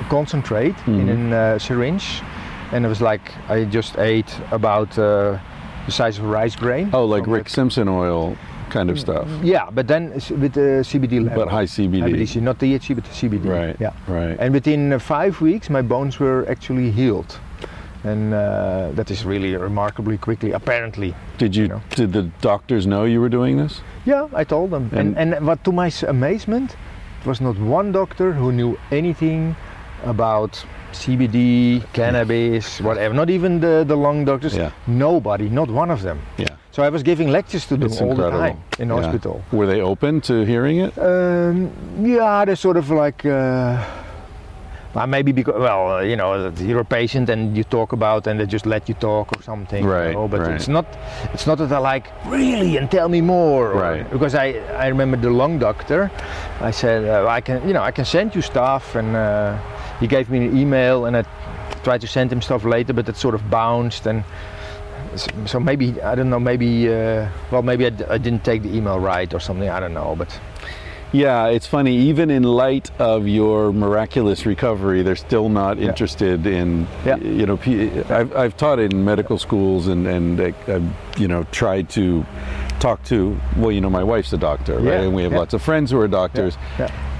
[0.08, 1.32] concentrate in Mhm.
[1.32, 2.22] a uh, syringe,
[2.72, 5.38] and it was like I just ate about uh,
[5.86, 6.90] the size of a rice grain.
[6.92, 8.36] Oh, like Rick that- Simpson oil
[8.70, 10.10] kind of stuff, Yeah, but then
[10.40, 11.44] with the CBD level.
[11.44, 12.02] but high CBD.
[12.26, 13.46] CBD, not THC, but the CBD.
[13.48, 13.76] Right.
[13.78, 13.92] Yeah.
[14.08, 14.36] Right.
[14.40, 17.38] And within uh, five weeks, my bones were actually healed,
[18.04, 20.52] and uh, that is really remarkably quickly.
[20.52, 21.14] Apparently.
[21.38, 21.68] did you?
[21.68, 21.80] know.
[21.96, 23.80] Did the doctors know you were doing this?
[24.04, 24.90] Yeah, I told them.
[24.92, 26.76] And And- and, what to my amazement,
[27.20, 29.56] it was not one doctor who knew anything
[30.04, 33.14] about CBD, cannabis, whatever.
[33.14, 34.54] Not even the the lung doctors.
[34.54, 34.70] Yeah.
[34.86, 36.18] Nobody, not one of them.
[36.38, 36.48] Yeah.
[36.70, 38.38] So I was giving lectures to them It's all incredible.
[38.40, 39.02] the time in Yeah.
[39.02, 39.42] hospital.
[39.52, 40.92] Were they open to hearing it?
[40.98, 41.70] Um,
[42.06, 43.24] yeah, they're sort of like.
[43.24, 43.78] Uh,
[44.94, 48.38] well, maybe because well, uh, you know, you're a patient and you talk about, and
[48.38, 49.82] they just let you talk or something.
[49.84, 50.54] you Right, know, But right.
[50.54, 50.86] it's not,
[51.32, 53.72] it's not that I like really and tell me more.
[53.72, 54.10] or- Right.
[54.10, 56.10] Because I, I remember the lung doctor.
[56.60, 59.58] I said uh, I can, you know, I can send you stuff, and uh,
[60.00, 61.24] he gave me an email, and I
[61.82, 64.24] tried to send him stuff later, but it sort of bounced and.
[65.46, 66.40] So maybe I don't know.
[66.40, 69.68] Maybe uh, well, maybe I, d- I didn't take the email right or something.
[69.68, 70.16] I don't know.
[70.18, 70.28] But
[71.14, 71.96] Yeah, it's funny.
[71.96, 75.88] Even in light of your miraculous recovery, they're still not Yeah.
[75.88, 76.88] interested in.
[77.06, 77.16] Yeah.
[77.18, 77.58] You know,
[78.10, 82.26] I've, I've taught in medical schools and and uh, I've, you know tried to
[82.80, 83.38] talk to.
[83.56, 84.84] Well, you know, my wife's a doctor, right?
[84.84, 86.58] Yeah, And we have lots of friends who are doctors.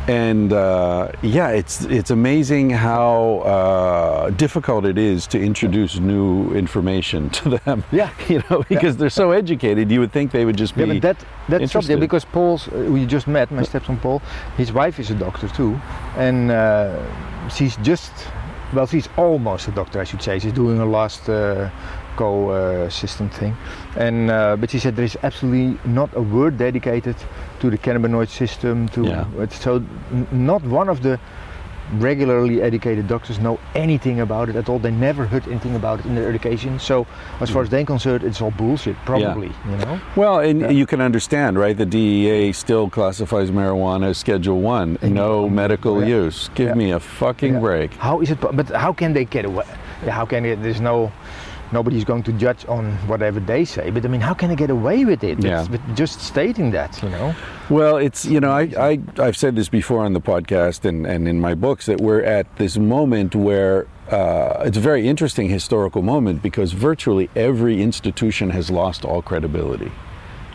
[0.09, 0.15] Yeah.
[0.15, 7.31] And uh, yeah, it's it's amazing how uh, difficult it is to introduce new information
[7.39, 7.85] to them.
[7.93, 8.11] Yeah.
[8.29, 10.85] you know, because they're so educated, you would think they would just be.
[10.85, 11.17] Yeah, but that
[11.49, 14.23] that's something because Paul's uh, who just met, my stepson Paul,
[14.57, 15.81] his wife is a doctor too,
[16.17, 18.13] and uh, she's just
[18.75, 20.39] well, she's almost a doctor, I should say.
[20.39, 21.29] She's doing her last
[22.15, 23.57] uh, co-assistant thing,
[23.97, 27.17] and uh, but she said there is absolutely not a word dedicated
[27.61, 28.89] to the cannabinoid system.
[28.91, 29.47] To Yeah.
[29.51, 29.77] so
[30.13, 31.19] n- not one of the
[32.01, 34.79] regularly educated doctors know anything about it at all.
[34.79, 36.79] They never heard anything about it in their education.
[36.79, 37.07] So
[37.41, 38.97] as far as they're concerned, it's all bullshit.
[39.05, 40.01] Probably, you know.
[40.17, 40.71] Well, and Yeah.
[40.71, 41.77] you can understand, right?
[41.77, 46.25] The DEA still classifies marijuana as Schedule One, no medical Yeah.
[46.25, 46.49] use.
[46.55, 46.75] Give Yeah.
[46.75, 47.61] me a fucking Yeah.
[47.61, 47.95] break.
[47.99, 48.39] How is it?
[48.41, 49.65] But how can they get away?
[50.09, 50.55] How can they?
[50.55, 51.13] There's no.
[51.73, 53.91] Nobody's going to judge on whatever they say.
[53.91, 55.43] But I mean, how can I get away with it?
[55.43, 55.63] Yeah.
[55.63, 57.35] With, with just stating that, you know?
[57.71, 61.27] Well, it's you know I, I I've said this before on the podcast and, and
[61.27, 66.03] in my books that we're at this moment where uh, it's a very interesting historical
[66.03, 69.91] moment because virtually every institution has lost all credibility.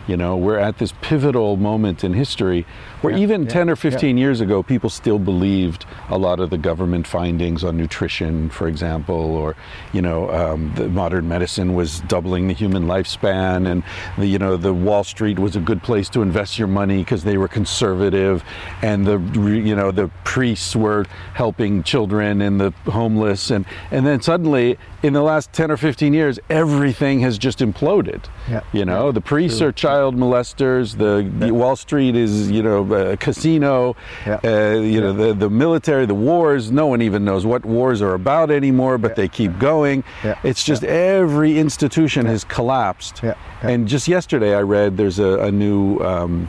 [0.06, 2.66] You know, we're at this pivotal moment in history
[3.00, 3.74] where Yeah, even yeah, 10 or yeah.
[3.76, 8.68] 15 years ago, people still believed a lot of the government findings on nutrition, for
[8.68, 9.56] example, or,
[9.92, 13.82] you know, um, the modern medicine was doubling the human lifespan and,
[14.18, 17.24] the, you know, the Wall Street was a good place to invest your money because
[17.24, 18.44] they were conservative
[18.82, 23.50] and the, you know, the priests were helping children and the homeless.
[23.50, 28.24] And, and then suddenly, in the last 10 or 15 years, everything has just imploded.
[28.48, 28.62] Yeah.
[28.72, 30.96] You know, the priests are child molesters.
[30.96, 33.96] The, the Wall Street is, you know, a casino.
[34.26, 34.40] Yeah.
[34.42, 36.70] Uh, you know, the the military, the wars.
[36.70, 40.04] No one even knows what wars are about anymore, but they keep going.
[40.24, 40.38] Yeah.
[40.42, 43.20] It's just every institution has collapsed.
[43.22, 43.34] Yeah.
[43.62, 43.70] Yeah.
[43.70, 45.98] And just yesterday, I read there's a, a new.
[46.00, 46.48] Um,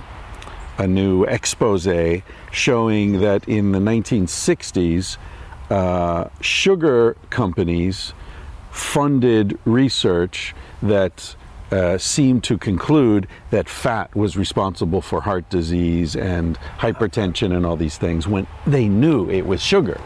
[0.77, 1.87] a new expose
[2.51, 5.17] showing that in the 1960s,
[5.69, 8.13] uh, sugar companies
[8.71, 11.35] funded research that
[11.71, 17.77] uh, seemed to conclude that fat was responsible for heart disease and hypertension and all
[17.77, 19.99] these things when they knew it was sugar.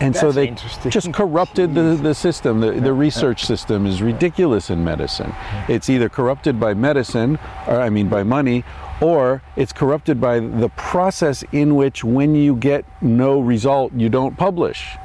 [0.00, 0.54] And so they
[0.90, 2.60] just corrupted the, the system.
[2.60, 5.32] The, the research system is ridiculous in medicine.
[5.68, 8.62] It's either corrupted by medicine, or I mean by money,
[9.00, 14.36] or it's corrupted by the process in which when you get no result, you don't
[14.36, 14.98] publish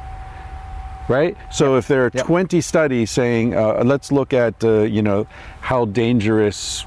[1.11, 1.35] right?
[1.51, 2.25] So if there are Yep.
[2.25, 5.27] 20 studies saying, uh, let's look at, uh, you know,
[5.61, 6.85] how dangerous,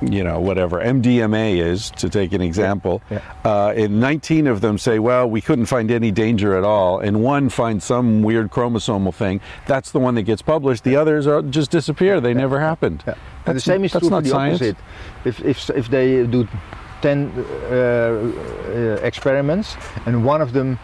[0.00, 3.02] you know, whatever MDMA is, to take an example.
[3.44, 7.22] Uh, and 19 of them say, well, we couldn't find any danger at all, and
[7.22, 10.84] one finds some weird chromosomal thing, that's the one that gets published.
[10.84, 12.20] The others are just disappear.
[12.20, 13.04] They never happened.
[13.46, 14.56] And the same is true for the science.
[14.56, 14.76] opposite.
[15.24, 16.48] If, if, if they do
[17.02, 20.78] 10 uh, uh, experiments and one of them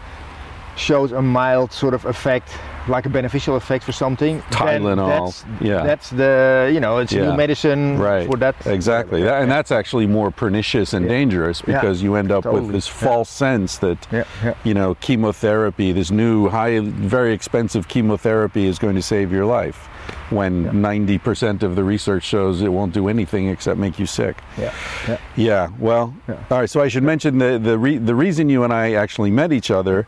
[0.75, 2.49] shows a mild sort of effect,
[2.87, 5.83] like a beneficial effect for something, Tylenol, That's, yeah.
[5.83, 7.29] that's the, you know, it's Yeah.
[7.31, 8.55] new medicine right for that.
[8.65, 11.11] exactly that, and that's actually more pernicious and Yeah.
[11.11, 11.73] dangerous Yeah.
[11.81, 12.71] because you end up with Totally.
[12.73, 13.07] this Yeah.
[13.07, 14.53] false sense that Yeah, yeah.
[14.63, 19.89] you know chemotherapy this new high very expensive chemotherapy is going to save your life
[20.29, 24.71] when 90% of the research shows it won't do anything except make you sick Yeah,
[25.07, 25.17] yeah.
[25.35, 26.35] yeah well Yeah.
[26.51, 29.31] all right so i should mention the the, re- the reason you and i actually
[29.31, 30.07] met each other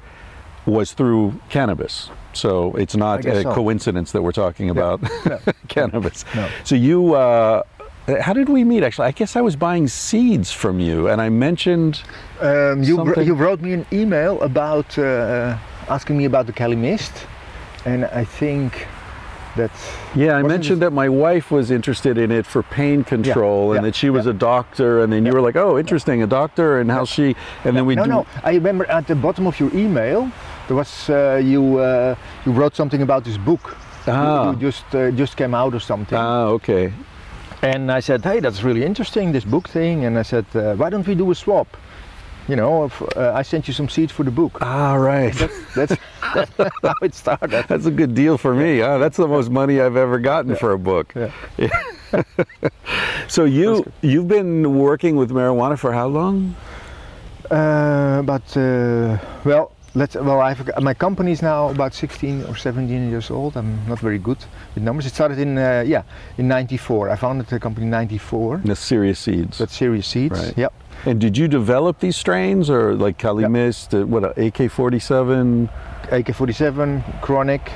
[0.65, 3.53] was through cannabis so it's not a so.
[3.53, 5.01] coincidence that we're talking about
[5.67, 6.25] cannabis.
[6.35, 6.49] No.
[6.63, 7.63] so you uh
[8.21, 9.07] how did we meet actually?
[9.07, 12.01] I guess I was buying seeds from you and I mentioned
[12.41, 15.57] Um, you, Something- you wrote me an email about uh,
[15.89, 17.11] asking me about the Kali Mist,
[17.85, 18.87] and I think
[19.55, 23.81] that's Yeah, I mentioned that my wife was interested in it for pain control and
[23.81, 26.79] yeah, that she was a doctor and then you were like, "Oh, interesting, a doctor
[26.79, 28.25] and how she and then we no, do no.
[28.43, 30.31] I remember at the bottom of your email
[30.69, 33.61] there was uh, you uh, you wrote something about this book.
[34.07, 34.51] You- Ah.
[34.51, 36.17] You, just uh, just came out or something.
[36.17, 36.93] Ah, okay.
[37.61, 40.05] And I said, hey, that's really interesting, this book thing.
[40.05, 41.67] And I said, uh, why don't we do a swap?
[42.47, 44.57] You know, if, uh, I sent you some seeds for the book.
[44.61, 45.33] Ah, right.
[45.35, 45.95] That's, that's
[46.83, 47.65] how it started.
[47.67, 48.79] That's a good deal for me.
[48.79, 48.97] Huh?
[48.97, 51.13] That's the most money I've ever gotten for a book.
[51.15, 51.31] Yeah.
[53.27, 56.55] So you you've been working with marijuana for how long?
[57.51, 60.15] Uh, but uh, well, let's.
[60.15, 63.55] Well, I've my company is now about 16 or 17 years old.
[63.57, 64.37] I'm not very good
[64.75, 65.05] with numbers.
[65.05, 66.03] It started in uh, yeah
[66.37, 67.09] in '94.
[67.09, 68.61] I founded the company in '94.
[68.65, 69.57] The serious seeds.
[69.57, 70.39] That's Serious Seeds.
[70.39, 70.57] Right.
[70.57, 70.73] Yep.
[71.05, 73.47] and did you develop these strains or like Kali Yeah.
[73.49, 75.69] Mist, uh, what AK-47?
[76.11, 77.71] AK-47, Chronic,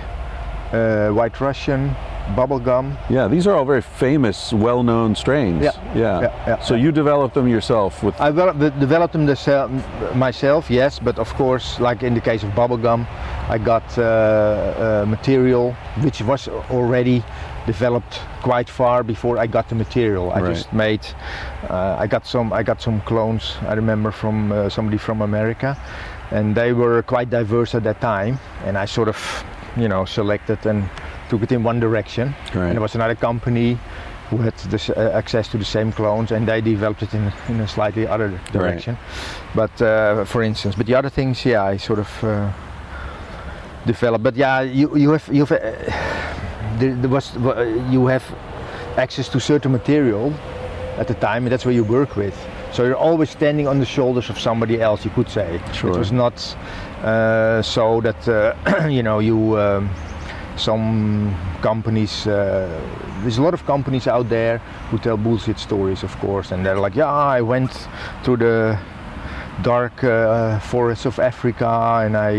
[0.73, 1.95] uh, White Russian,
[2.35, 2.95] Bubblegum.
[3.09, 5.63] Yeah, these are all very famous, well-known strains.
[5.63, 5.71] Yeah.
[5.95, 6.21] Yeah.
[6.21, 9.25] Yeah, yeah, so you developed them yourself with I developed, de- developed them
[10.17, 13.05] myself, yes, but of course, like in the case of bubble gum,
[13.49, 17.23] I got uh, uh, material which was already
[17.65, 20.31] developed quite far before I got the material.
[20.31, 20.55] I Right.
[20.55, 21.01] just made,
[21.69, 23.55] uh, I got some, I got some clones.
[23.67, 25.77] I remember from uh, somebody from America,
[26.31, 28.37] and they were quite diverse at that time.
[28.65, 29.17] And I sort of,
[29.77, 30.83] you know, selected and
[31.33, 32.35] took it in one direction.
[32.53, 32.67] Right.
[32.67, 33.77] And there was another company
[34.29, 37.59] who had this, uh, access to the same clones and they developed it in, in
[37.59, 38.97] a slightly other direction.
[39.55, 42.51] But uh, for instance, but the other things, yeah, I sort of uh,
[43.85, 44.23] developed.
[44.23, 45.59] But yeah, you you have you have uh,
[46.79, 48.23] there, there was uh, you have
[48.97, 50.31] access to certain material
[50.99, 52.35] at the time, and that's where you work with.
[52.71, 55.05] So you're always standing on the shoulders of somebody else.
[55.05, 55.91] You could say Sure.
[55.91, 56.33] it was not
[57.03, 59.57] uh, so that uh, you know you.
[59.57, 59.89] Um,
[60.57, 62.27] some companies.
[62.27, 62.67] Uh,
[63.21, 64.57] there's a lot of companies out there
[64.89, 67.71] who tell bullshit stories, of course, and they're like, "Yeah, I went
[68.23, 68.77] to the
[69.61, 72.31] dark uh, forests of Africa, and I,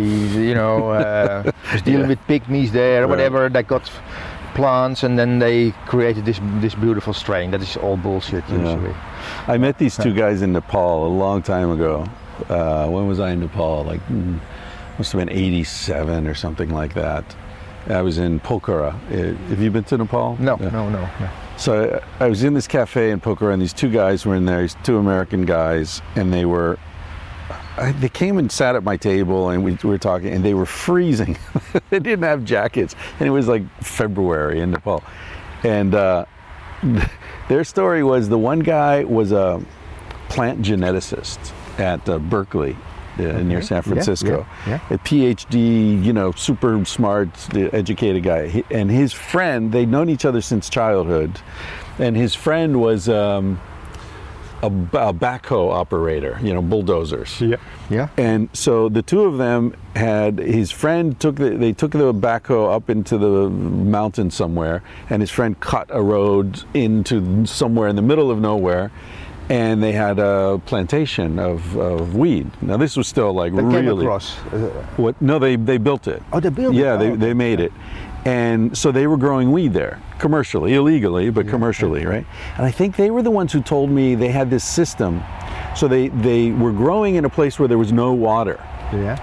[0.49, 2.09] you know, uh, was dealing Yeah.
[2.09, 3.11] with pygmies there, or Right.
[3.11, 3.49] whatever.
[3.49, 3.91] They got
[4.55, 7.51] plants, and then they created this this beautiful strain.
[7.51, 8.59] That is all bullshit Yeah.
[8.59, 8.95] usually.
[9.49, 12.05] I met these two guys in Nepal a long time ago.
[12.49, 13.85] Uh, when was I in Nepal?
[13.85, 14.39] Like, mm,
[14.99, 17.25] must have been 87 or something like that.
[17.89, 18.95] I was in Pokhara.
[19.11, 20.37] Uh, Have you been to Nepal?
[20.41, 20.71] No, Yeah.
[20.71, 21.31] no, no, no.
[21.57, 24.45] So I, I was in this cafe in Pokhara, and these two guys were in
[24.47, 24.63] there.
[24.63, 26.79] These two American guys, and they were.
[27.77, 30.55] I, they came and sat at my table, and we, we were talking, and they
[30.55, 31.37] were freezing.
[31.91, 35.03] they didn't have jackets, and it was like February in Nepal,
[35.65, 36.25] and uh,
[37.49, 39.61] their story was the one guy was a
[40.29, 42.77] plant geneticist at uh, Berkeley.
[43.19, 43.67] Uh, near Okay.
[43.67, 48.65] San Yeah, Francisco, yeah, a PhD, you know, super smart, educated guy.
[48.71, 51.41] And his friend, they'd known each other since childhood,
[51.99, 53.61] and his friend was um,
[54.63, 57.41] a, a backhoe operator, you know, bulldozers.
[57.41, 57.57] Yeah.
[57.91, 58.09] Yeah.
[58.17, 62.75] And so the two of them had his friend took the they took the backhoe
[62.75, 68.03] up into the mountain somewhere, and his friend cut a road into somewhere in the
[68.03, 68.91] middle of nowhere.
[69.51, 72.51] And they had a plantation of, of weed.
[72.63, 74.39] Now this was still like They really across.
[74.47, 75.21] Uh, what?
[75.21, 76.23] No, they they built it.
[76.33, 76.79] Oh, they built it?
[76.79, 77.17] Yeah, Oh, they okay.
[77.17, 77.71] they made it,
[78.25, 82.25] and so they were growing weed there commercially, illegally, but commercially, right?
[82.57, 85.23] And I think they were the ones who told me they had this system.
[85.77, 88.59] So they they were growing in a place where there was no water.
[88.93, 89.19] yeah.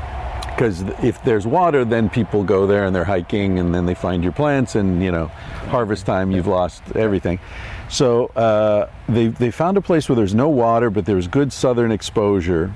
[0.55, 4.22] Because if there's water, then people go there and they're hiking, and then they find
[4.22, 5.28] your plants, and you know,
[5.72, 7.39] harvest time, you've lost everything.
[7.91, 11.91] So uh, they they found a place where there's no water, but there's good southern
[11.91, 12.73] exposure.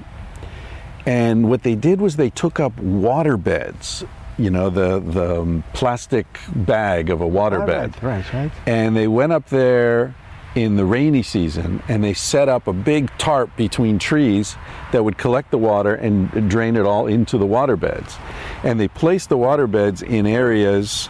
[1.06, 4.04] And what they did was they took up water beds,
[4.38, 8.52] you know, the the um, plastic bag of a water bed, Right, right, right.
[8.68, 10.14] and they went up there
[10.56, 14.56] in the rainy season and they set up a big tarp between trees
[14.94, 18.18] that would collect the water and drain it all into the water beds.
[18.64, 21.10] And they placed the water beds in areas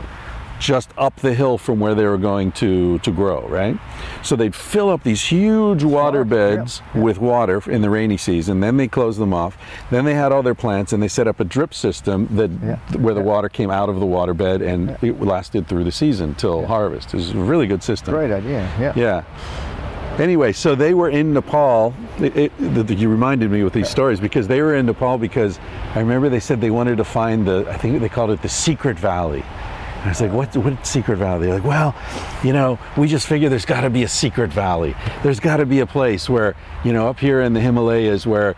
[0.59, 3.77] just up the hill from where they were going to, to grow, right?
[4.23, 8.17] So they'd fill up these huge water Smart, yeah, beds with water in the rainy
[8.17, 8.59] season.
[8.59, 9.57] Then they closed them off.
[9.91, 12.77] Then they had all their plants and they set up a drip system that Yeah,
[12.97, 13.25] where the yeah.
[13.25, 17.13] water came out of the water bed and it lasted through the season till harvest.
[17.13, 18.13] It was a really good system.
[18.13, 18.71] Great idea.
[18.79, 18.93] Yeah.
[18.95, 19.23] Yeah.
[20.19, 21.93] Anyway, so they were in Nepal.
[22.19, 25.59] It, it, the, you reminded me with these stories because they were in Nepal because
[25.93, 28.47] I remember they said they wanted to find the, I think they called it the
[28.47, 29.43] secret valley.
[30.05, 31.47] I was like, what, what secret valley?
[31.47, 31.95] They're like, well,
[32.43, 34.95] you know, we just figure there's got to be a secret valley.
[35.23, 38.55] There's got to be a place where, you know, up here in the Himalayas where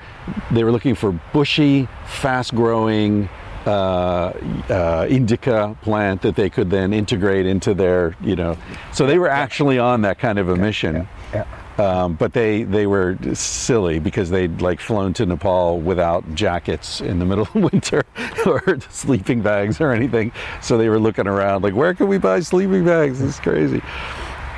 [0.52, 3.30] they were looking for bushy, fast growing,
[3.66, 4.34] uh,
[4.70, 8.58] uh, indica plant that they could then integrate into their, you know.
[8.92, 11.08] So they were actually on that kind of a mission.
[11.34, 11.46] Yeah.
[11.78, 17.20] Um, but they, they were silly because they'd like flown to Nepal without jackets in
[17.20, 18.04] the middle of winter
[18.46, 20.32] or sleeping bags or anything.
[20.62, 23.22] So they were looking around like, where can we buy sleeping bags?
[23.22, 23.82] It's crazy.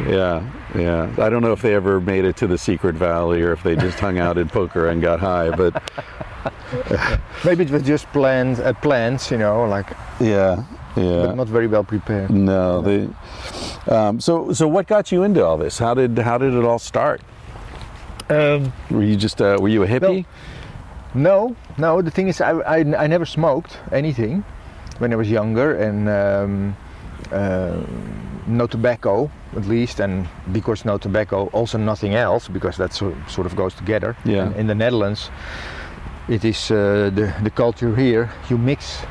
[0.08, 1.14] Yeah, yeah.
[1.18, 3.76] I don't know if they ever made it to the secret valley or if they
[3.76, 5.84] just hung out in Pokhara and got high, but
[7.46, 9.90] Maybe it was just plans, uh, plans, you know, like,
[10.20, 10.64] yeah,
[10.96, 11.28] yeah.
[11.28, 12.30] but not very well prepared.
[12.30, 13.10] No, they.
[13.88, 15.80] Um, so, so what got you into all this?
[15.80, 17.22] How did how did it all start?
[18.30, 20.26] Um, Were you just uh, were you a hippie?
[21.16, 22.02] no, no.
[22.02, 24.44] The thing is, I, I, I never smoked anything
[25.00, 26.76] when I was younger, and um,
[27.32, 27.82] uh,
[28.46, 33.48] no tobacco at least, and because no tobacco, also nothing else, because that sort sort
[33.48, 34.16] of goes together.
[34.26, 34.46] Yeah.
[34.48, 35.32] In, in the Netherlands,
[36.28, 38.30] it is uh, the the culture here.
[38.50, 39.02] You mix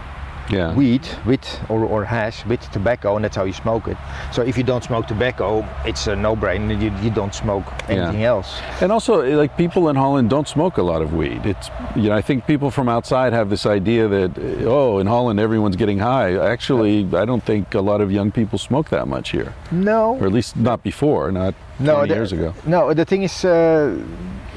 [0.50, 0.74] yeah.
[0.74, 3.96] weed with or, or hash with tobacco and that's how you smoke it
[4.32, 8.60] so if you don't smoke tobacco it's a no-brainer you, you don't smoke anything else
[8.80, 11.44] And also, eh, like people in Holland don't smoke a lot of weed.
[11.46, 15.06] It's you know I think people from outside have this idea that eh, oh in
[15.06, 16.36] Holland everyone's getting high.
[16.54, 20.26] Actually, I don't think a lot of young people smoke that much here, no or
[20.26, 22.54] at least not before, not no 20 the, years ago.
[22.66, 23.94] no the thing is uh,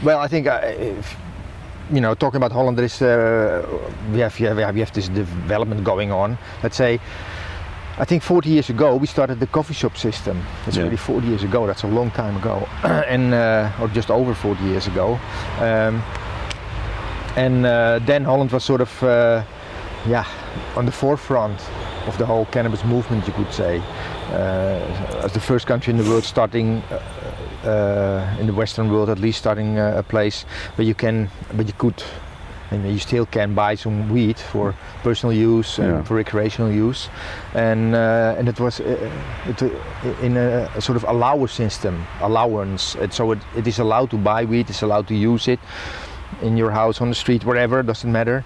[0.03, 1.15] well i think uh, if,
[1.91, 3.61] you know talking about holland there is uh,
[4.13, 6.99] we have we have we have this development going on let's say
[7.99, 10.41] I think 40 years ago we started the coffee shop system.
[10.65, 10.83] That's Yeah.
[10.83, 11.67] already 40 years ago.
[11.67, 12.67] That's a long time ago,
[13.07, 15.19] and uh, or just over 40 years ago.
[15.59, 16.01] Um,
[17.35, 19.43] and uh, then Holland was sort of, uh,
[20.07, 20.25] yeah,
[20.75, 21.59] on the forefront
[22.07, 23.81] of the whole cannabis movement, you could say,
[24.31, 26.99] uh, as the first country in the world starting, uh,
[28.39, 30.45] in the Western world at least, starting uh, a place
[30.75, 32.03] where you can, where you could
[32.71, 36.03] and you still can buy some weed for personal use and Yeah.
[36.03, 37.09] for recreational use,
[37.53, 39.09] and uh, and it was uh,
[39.49, 42.95] it, uh, in a, a sort of allowance system, allowance.
[42.95, 45.59] And so it, it is allowed to buy weed, it's allowed to use it
[46.41, 48.43] in your house, on the street, wherever, doesn't matter,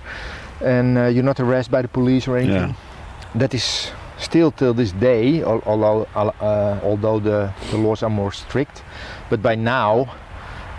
[0.60, 2.70] and uh, you're not arrested by the police or anything.
[2.70, 3.40] Yeah.
[3.40, 8.82] That is still till this day, although uh, although the, the laws are more strict,
[9.30, 10.14] but by now.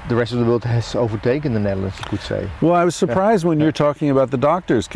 [0.09, 2.49] The rest of the world has overtaken the Netherlands, you could say.
[2.61, 4.88] Well, I was surprised when you're talking about the doctors.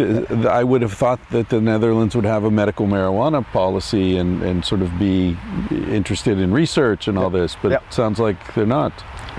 [0.48, 4.64] I would have thought that the Netherlands would have a medical marijuana policy and, and
[4.64, 5.36] sort of be
[5.70, 7.78] interested in research and all this, but Yeah.
[7.78, 8.92] it sounds like they're not.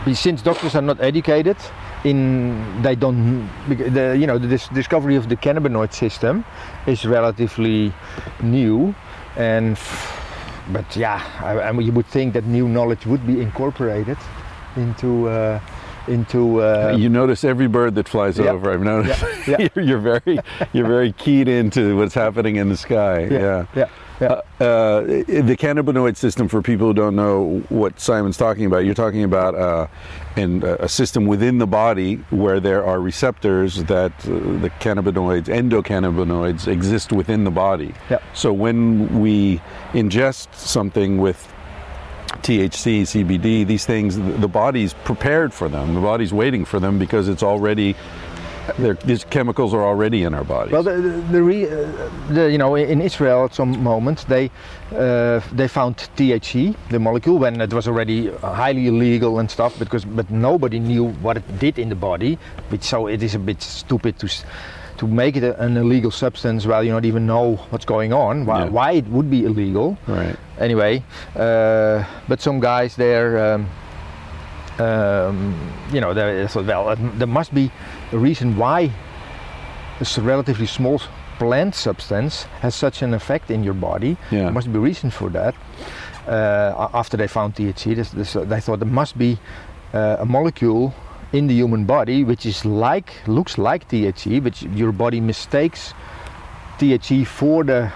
[0.04, 1.56] But since doctors are not educated
[2.04, 6.44] in they don't the you know the dis- discovery of the cannabinoid system
[6.86, 7.94] is relatively
[8.42, 8.94] new
[9.38, 9.78] and
[10.72, 14.18] but yeah I, I mean, you would think that new knowledge would be incorporated
[14.76, 15.60] into uh,
[16.08, 18.52] into uh, you notice every bird that flies yeah.
[18.52, 18.72] over.
[18.72, 19.24] I've noticed.
[19.48, 19.68] Yeah.
[19.76, 20.40] you're, you're very,
[20.74, 23.26] you're very keyed into what's happening in the sky.
[23.26, 23.66] Yeah.
[23.76, 23.90] yeah
[24.22, 28.86] yeah Uh, uh, the cannabinoid system, for people who don't know what Simon's talking about,
[28.86, 29.88] you're talking about uh,
[30.36, 34.30] in a system within the body where there are receptors that uh,
[34.62, 37.94] the cannabinoids, endocannabinoids, exist within the body.
[38.12, 38.20] Yeah.
[38.34, 39.60] So when we
[39.94, 41.40] ingest something with
[42.44, 45.94] THC, CBD, these things, the body's prepared for them.
[45.96, 47.96] The body's waiting for them because it's already,
[49.06, 50.72] these chemicals are already in our bodies.
[50.72, 50.94] Well, the,
[51.32, 51.70] the, re, uh,
[52.30, 54.50] the you know in Israel at some moment they
[54.96, 60.06] uh, they found THC, the molecule, when it was already highly illegal and stuff, because
[60.06, 62.38] but nobody knew what it did in the body,
[62.70, 64.28] which so it is a bit stupid to
[64.98, 68.46] to make it a, an illegal substance while you don't even know what's going on,
[68.46, 68.70] why, Yeah.
[68.70, 70.36] why it would be illegal right.
[70.60, 71.02] anyway,
[71.36, 73.68] uh, but some guys there, um,
[74.80, 75.56] um,
[75.92, 77.72] you know, they thought, well, there must be
[78.12, 78.92] a reason why
[80.00, 81.02] this relatively small
[81.38, 84.18] plant substance has such an effect in your body.
[84.32, 84.44] Yeah.
[84.44, 85.56] There must be a reason for that.
[86.28, 89.40] Uh, after they found THC, this, this, uh, they thought there must be
[89.94, 90.94] uh, a molecule
[91.34, 95.94] in the human body which is like, looks like THC, but your body mistakes
[96.78, 97.92] THC for the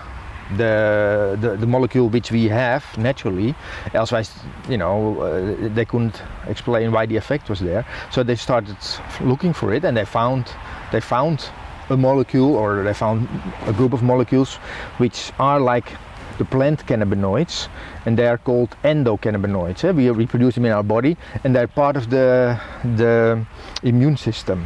[0.58, 3.56] the, the the molecule which we have naturally.
[3.94, 4.32] Elsewise,
[4.70, 7.86] you know, uh, they couldn't explain why the effect was there.
[8.12, 8.78] So they started
[9.22, 10.46] looking for it, and they found
[10.92, 11.50] they found
[11.90, 13.28] a molecule, or they found
[13.66, 14.56] a group of molecules,
[14.98, 15.92] which are like
[16.38, 17.68] the plant cannabinoids,
[18.06, 19.84] and they are called endocannabinoids.
[19.84, 19.92] eh?
[19.92, 22.60] We reproduce them in our body, and they're part of the
[22.98, 23.46] the
[23.84, 24.66] immune system.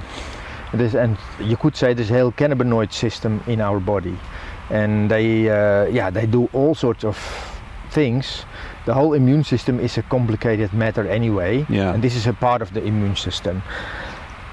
[0.74, 4.16] This, and you could say this whole cannabinoid system in our body,
[4.70, 7.18] and they uh, yeah they do all sorts of
[7.92, 8.46] things.
[8.86, 11.94] The whole immune system is a complicated matter anyway, Yeah.
[11.94, 13.62] and this is a part of the immune system.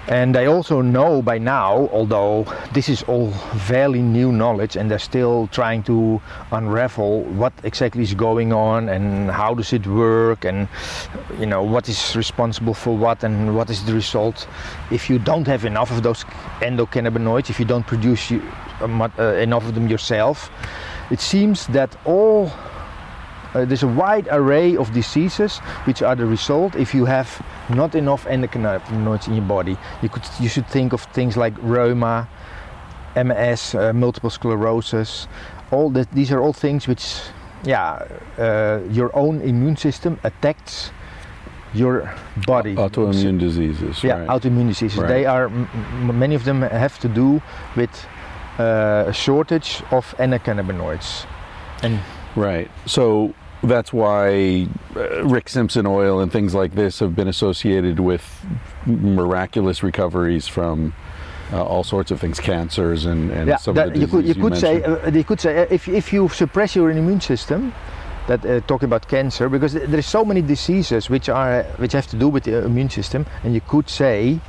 [0.09, 3.33] And they also know by now, although this is all
[3.67, 6.21] fairly new knowledge, and they're still trying to
[6.53, 10.69] unravel what exactly is going on and how does it work, and
[11.41, 14.47] you know what is responsible for what and what is the result.
[14.93, 16.25] If you don't have enough of those
[16.61, 18.41] endocannabinoids, if you don't produce you,
[18.81, 20.51] enough of them yourself,
[21.11, 22.51] it seems that all
[23.57, 27.95] uh, there's a wide array of diseases which are the result if you have not
[27.95, 29.79] enough endocannabinoids in your body.
[30.03, 32.29] You could you should think of things like reuma,
[33.17, 35.27] MS, uh, multiple sclerosis.
[35.71, 37.21] All that these are all things which,
[37.65, 38.07] yeah,
[38.39, 40.91] uh, your own immune system attacks
[41.73, 42.13] your
[42.47, 42.75] body.
[42.75, 44.05] Autoimmune diseases.
[44.05, 44.29] Yeah, right.
[44.29, 44.99] autoimmune diseases.
[44.99, 45.09] Right.
[45.09, 47.41] They are many of them have to do
[47.75, 48.07] with
[48.59, 51.27] uh, a shortage of endocannabinoids.
[51.83, 52.01] And
[52.37, 52.71] Right.
[52.85, 58.47] So that's why uh, Rick Simpson oil and things like this have been associated with
[58.85, 60.95] miraculous recoveries from
[61.53, 64.35] uh, all sorts of things, cancers and, and yeah, some of the you could you
[64.35, 65.15] diseases could say mentioned.
[65.15, 67.73] uh, you could say uh, if if you suppress your immune system,
[68.27, 72.09] that uh, talking about cancer because there is so many diseases which are which have
[72.09, 74.41] to do with the immune system, and you could say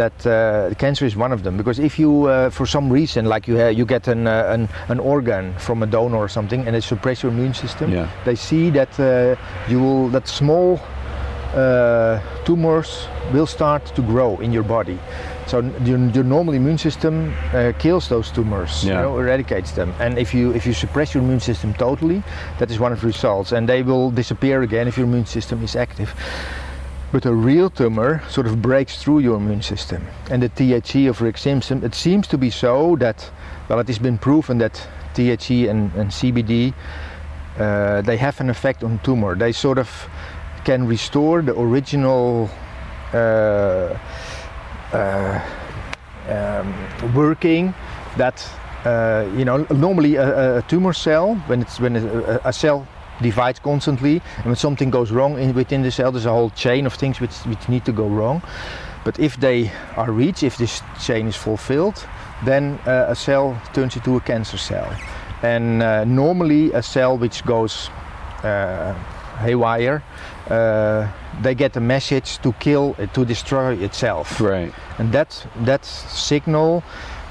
[0.00, 3.44] that uh, cancer is one of them because if you uh, for some reason like
[3.50, 6.80] you you get an, uh, an an organ from a donor or something and they
[6.82, 8.06] suppress your immune system, Yeah.
[8.24, 9.36] they see that uh,
[9.70, 10.78] you will that small
[11.54, 14.98] uh, tumors will start to grow in your body.
[15.46, 17.14] So your, your normal immune system
[17.52, 19.92] uh, kills those tumors, you know, eradicates them.
[19.98, 22.22] And if you if you suppress your immune system totally,
[22.58, 25.62] that is one of the results, and they will disappear again if your immune system
[25.64, 26.08] is active.
[27.12, 30.06] But a real tumor sort of breaks through your immune system.
[30.30, 33.30] And the THC of Rick Simpson, it seems to be so that,
[33.68, 36.72] well, it has been proven that THC and, and CBD,
[37.58, 39.34] uh, they have an effect on tumor.
[39.34, 40.08] They sort of
[40.64, 42.48] can restore the original
[43.12, 43.98] uh, uh,
[44.92, 45.40] uh,
[46.28, 47.74] um, working
[48.16, 48.46] that
[48.84, 52.86] uh, you know normally a, a tumor cell when it's when a, a cell
[53.22, 54.22] divides constantly.
[54.38, 57.20] And when something goes wrong in, within the cell there's a whole chain of things
[57.20, 58.42] which, which need to go wrong.
[59.04, 62.06] But if they are reached if this chain is fulfilled
[62.44, 64.90] then uh, a cell turns into a cancer cell.
[65.42, 67.90] And uh, normally a cell which goes
[68.42, 68.94] uh,
[69.38, 70.02] haywire
[70.48, 71.08] uh,
[71.42, 74.40] they get a message to kill to destroy itself.
[74.40, 74.72] Right.
[74.98, 76.82] and that that signal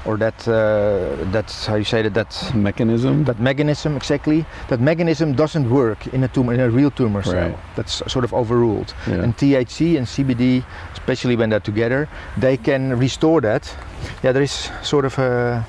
[0.06, 3.24] or that uh, that's how you say that that Mechanism.
[3.24, 7.34] that mechanism exactly that mechanism doesn't work in a tumor in a real tumor cell
[7.50, 7.58] Right.
[7.76, 9.22] that's sort of overruled Yeah.
[9.22, 12.08] and THC and CBD especially when they're together
[12.40, 13.76] they can restore that
[14.22, 15.64] yeah there is sort of a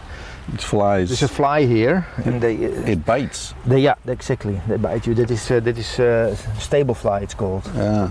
[0.54, 1.10] It flies.
[1.10, 2.56] there's a fly here and they
[2.94, 3.54] it bites.
[3.68, 7.36] they yeah exactly they bite you that is uh, that is uh, stable fly it's
[7.36, 8.10] called Yeah.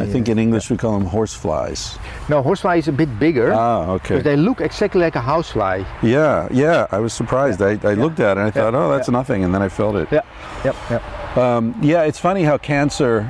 [0.00, 1.98] I think in English we call them horse flies.
[2.28, 4.16] no horsefly is a bit bigger Ah, okay.
[4.16, 6.86] but they look exactly like a housefly Yeah, yeah.
[6.90, 7.60] I was surprised.
[7.62, 9.96] I, I looked at it and I thought, oh, that's nothing, and then I felt
[9.96, 10.08] it.
[10.12, 10.22] yeah
[10.64, 11.02] yep yep
[11.36, 13.26] Um, yeah, it's funny how cancer,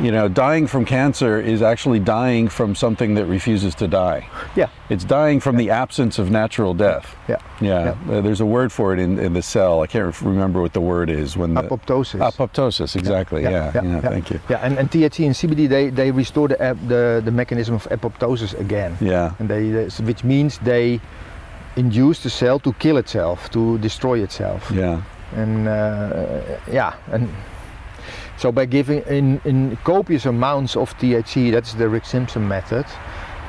[0.00, 4.28] you know, dying from cancer is actually dying from something that refuses to die.
[4.56, 4.68] yeah.
[4.90, 7.16] It's dying from the absence of natural death.
[7.28, 7.38] yeah.
[7.60, 9.80] Yeah, uh, there's a word for it in, in the cell.
[9.82, 11.36] I can't remember what the word is.
[11.36, 12.20] When the, apoptosis.
[12.20, 13.42] Apoptosis, exactly.
[13.44, 14.00] Yeah, yeah.
[14.00, 14.40] Thank you.
[14.48, 16.56] Yeah, and, and THC and CBD they, they restore the,
[16.88, 21.00] the the mechanism of apoptosis again, Yeah, and they they- which means they
[21.76, 25.00] induce the cell to kill itself, to destroy itself, yeah,
[25.36, 26.40] and uh,
[26.70, 27.28] yeah, and
[28.44, 32.84] so by giving in in copious amounts of THC, that's the Rick Simpson method.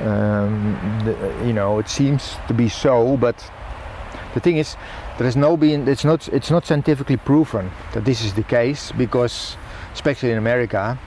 [0.00, 1.12] Um, the,
[1.44, 3.36] you know, it seems to be so, but
[4.32, 4.74] the thing is,
[5.18, 5.86] there is no being.
[5.86, 6.28] It's not.
[6.28, 9.58] It's not scientifically proven that this is the case because,
[9.92, 10.98] especially in America,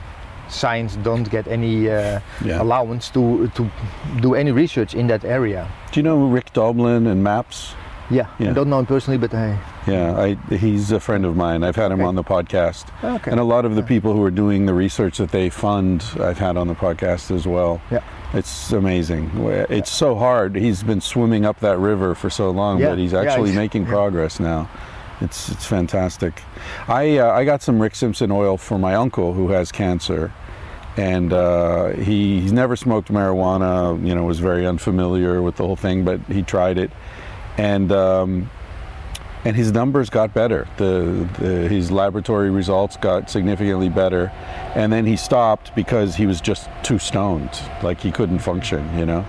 [0.46, 2.62] science don't get any uh, yeah.
[2.62, 3.68] allowance to to
[4.20, 5.66] do any research in that area.
[5.90, 7.74] Do you know Rick Doblin and MAPS?
[8.10, 8.50] Yeah, Yeah.
[8.50, 9.56] I don't know him personally, but hey,
[9.86, 11.62] Yeah, I, he's a friend of mine.
[11.62, 12.08] I've had him Okay.
[12.08, 12.86] on the podcast.
[13.04, 16.04] okay, And a lot of the people who are doing the research that they fund,
[16.20, 17.80] I've had on the podcast as well.
[17.90, 18.00] Yeah.
[18.34, 19.30] It's amazing.
[19.70, 20.54] It's so hard.
[20.56, 23.56] He's been swimming up that river for so long, Yeah, but he's yeah, actually he's-
[23.56, 23.90] making yeah.
[23.92, 24.68] progress now.
[25.20, 26.42] It's it's fantastic.
[26.88, 30.32] I uh, I got some Rick Simpson oil for my uncle who has cancer,
[30.96, 34.02] and uh, he he's never smoked marijuana.
[34.06, 36.90] You know, was very unfamiliar with the whole thing, but he tried it,
[37.58, 37.90] and.
[37.92, 38.50] Um,
[39.44, 40.68] and his numbers got better.
[40.76, 44.30] The, the his laboratory results got significantly better,
[44.74, 47.50] and then he stopped because he was just too stoned,
[47.82, 49.24] like he couldn't function, you know.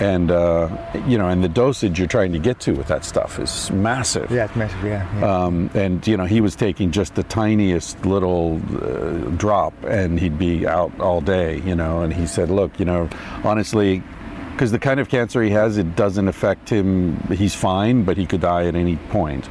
[0.00, 0.68] And uh,
[1.06, 4.30] you know, and the dosage you're trying to get to with that stuff is massive.
[4.30, 4.82] yeah, it's massive.
[4.82, 5.44] Yeah, yeah.
[5.44, 10.38] Um, and you know, he was taking just the tiniest little uh, drop, and he'd
[10.38, 11.60] be out all day.
[11.60, 13.08] You know, and he said, "Look, you know,
[13.44, 14.02] honestly."
[14.52, 17.16] Because the kind of cancer he has, it doesn't affect him.
[17.28, 19.48] He's fine, but he could die at any point.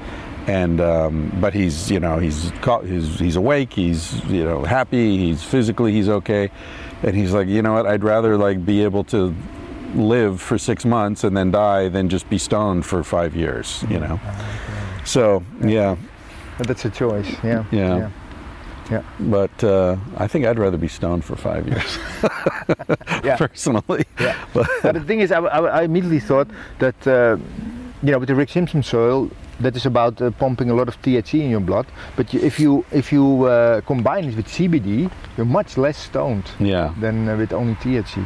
[0.47, 3.73] And um, but he's you know he's ca- he's he's awake.
[3.73, 5.17] He's you know happy.
[5.17, 6.49] He's physically he's okay.
[7.03, 7.85] And he's like, you know what?
[7.85, 9.35] I'd rather like be able to
[9.95, 13.83] live for six months and then die than just be stoned for five years.
[13.89, 14.19] You know.
[15.03, 15.95] So yeah,
[16.57, 17.35] But that's a choice.
[17.43, 18.09] Yeah, Yeah.
[19.19, 21.97] But uh, I think I'd rather be stoned for five years
[23.23, 23.37] yeah.
[23.37, 24.05] personally.
[24.19, 24.35] Yeah.
[24.53, 26.47] But but the thing is, I, I, I immediately thought
[26.79, 27.37] that, uh,
[28.03, 29.29] you know, with the Rick Simpson oil,
[29.61, 31.85] that is about uh, pumping a lot of THC in your blood.
[32.15, 36.49] But you, if you if you uh, combine it with CBD, you're much less stoned
[36.59, 38.25] yeah, than uh, with only THC.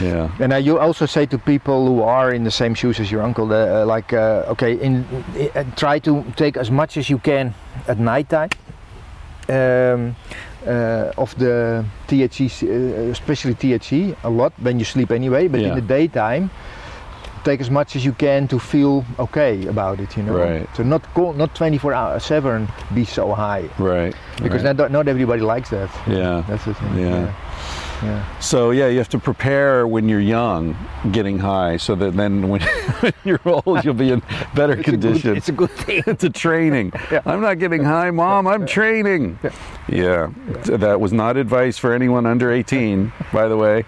[0.00, 3.10] yeah, And uh, you also say to people who are in the same shoes as
[3.10, 5.04] your uncle, uh, like, uh, okay, in,
[5.54, 7.54] uh, try to take as much as you can
[7.88, 8.50] at nighttime.
[9.48, 10.14] Um,
[10.66, 15.48] uh, of the THC, uh, especially THC, a lot when you sleep anyway.
[15.48, 15.68] But Yeah.
[15.70, 16.50] in the daytime,
[17.44, 20.16] take as much as you can to feel okay about it.
[20.16, 20.68] You know, Right.
[20.76, 24.14] so not co- not 24 hours seven be so high right.
[24.40, 24.76] because right.
[24.76, 25.90] not, not everybody likes that.
[26.06, 26.44] Yeah.
[26.48, 26.98] that's the thing.
[26.98, 27.08] Yeah.
[27.08, 27.30] yeah.
[28.02, 28.38] Yeah.
[28.40, 30.76] So yeah, you have to prepare when you're young,
[31.12, 32.60] getting high, so that then when,
[33.00, 34.22] when you're old, you'll be in
[34.54, 35.36] better It's a good- condition.
[35.36, 36.02] it's a good thing.
[36.06, 36.92] it's a training.
[37.12, 37.20] Yeah.
[37.26, 38.46] I'm not getting high, mom.
[38.46, 39.38] I'm training.
[39.88, 40.30] Yeah.
[40.64, 43.84] that was not advice for anyone under 18, by the way,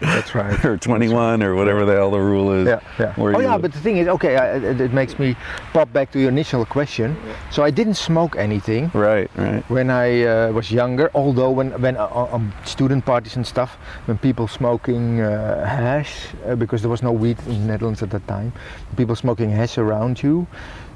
[0.00, 0.62] That's right.
[0.64, 2.66] or 21, or whatever the hell the rule is.
[2.66, 3.14] Yeah, yeah.
[3.16, 3.62] Oh yeah, live.
[3.62, 5.34] but the thing is, okay, I, it, it makes me
[5.72, 7.16] pop back to your initial question.
[7.50, 9.62] So I didn't smoke anything Right, right.
[9.70, 11.10] when I uh, was younger.
[11.14, 12.52] Although when when uh, on on
[12.84, 13.70] student parties and stuff,
[14.04, 16.12] when people smoking uh, hash
[16.46, 18.52] uh, because there was no weed in the Netherlands at that time,
[18.96, 20.46] people smoking hash around you.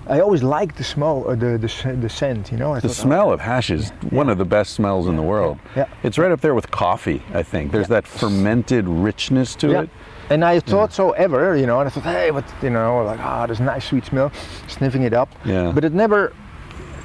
[0.06, 2.52] I always liked the smell, uh, the, the the scent.
[2.52, 5.16] You know, I The thought, smell of hash is one of the best smells in
[5.16, 5.58] the world.
[5.76, 5.86] Yeah.
[6.02, 7.72] It's right up there with coffee, I think.
[7.72, 9.82] There's that fermented richness to Yeah.
[9.82, 9.90] it.
[10.30, 13.20] And I thought so ever, you know, and I thought, hey, but you know, like
[13.20, 14.30] ah, there's a nice sweet smell,
[14.66, 15.28] sniffing it up.
[15.46, 15.72] Yeah.
[15.74, 16.32] But it never,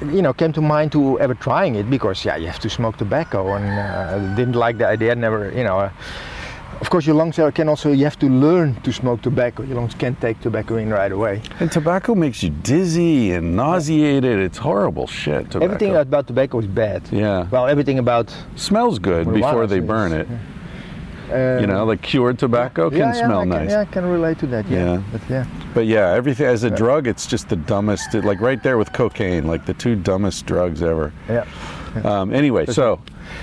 [0.00, 2.96] you know, came to mind to ever trying it because yeah, you have to smoke
[2.96, 5.14] tobacco, and uh, didn't like the idea.
[5.14, 5.78] Never, you know.
[5.78, 5.90] Uh,
[6.80, 9.62] of course, your lungs can also you have to learn to smoke tobacco.
[9.62, 11.40] Your lungs can't take tobacco in right away.
[11.60, 14.38] And tobacco makes you dizzy and nauseated.
[14.38, 15.50] It's horrible shit.
[15.50, 15.64] Tobacco.
[15.64, 17.08] Everything about tobacco is bad.
[17.10, 17.48] Yeah.
[17.48, 20.28] Well, everything about smells good Marijuana before they burn it.
[21.34, 23.70] Uh, You know, like cured tobacco can yeah, yeah, smell I can, nice.
[23.70, 24.68] Yeah, I can relate to that.
[24.68, 25.02] Yeah, Yeah.
[25.12, 25.44] but yeah.
[25.74, 28.14] But yeah, everything as a drug, it's just the dumbest.
[28.14, 31.12] Like right there with cocaine, like the two dumbest drugs ever.
[31.28, 31.44] Yeah.
[32.04, 33.00] Um, anyway, so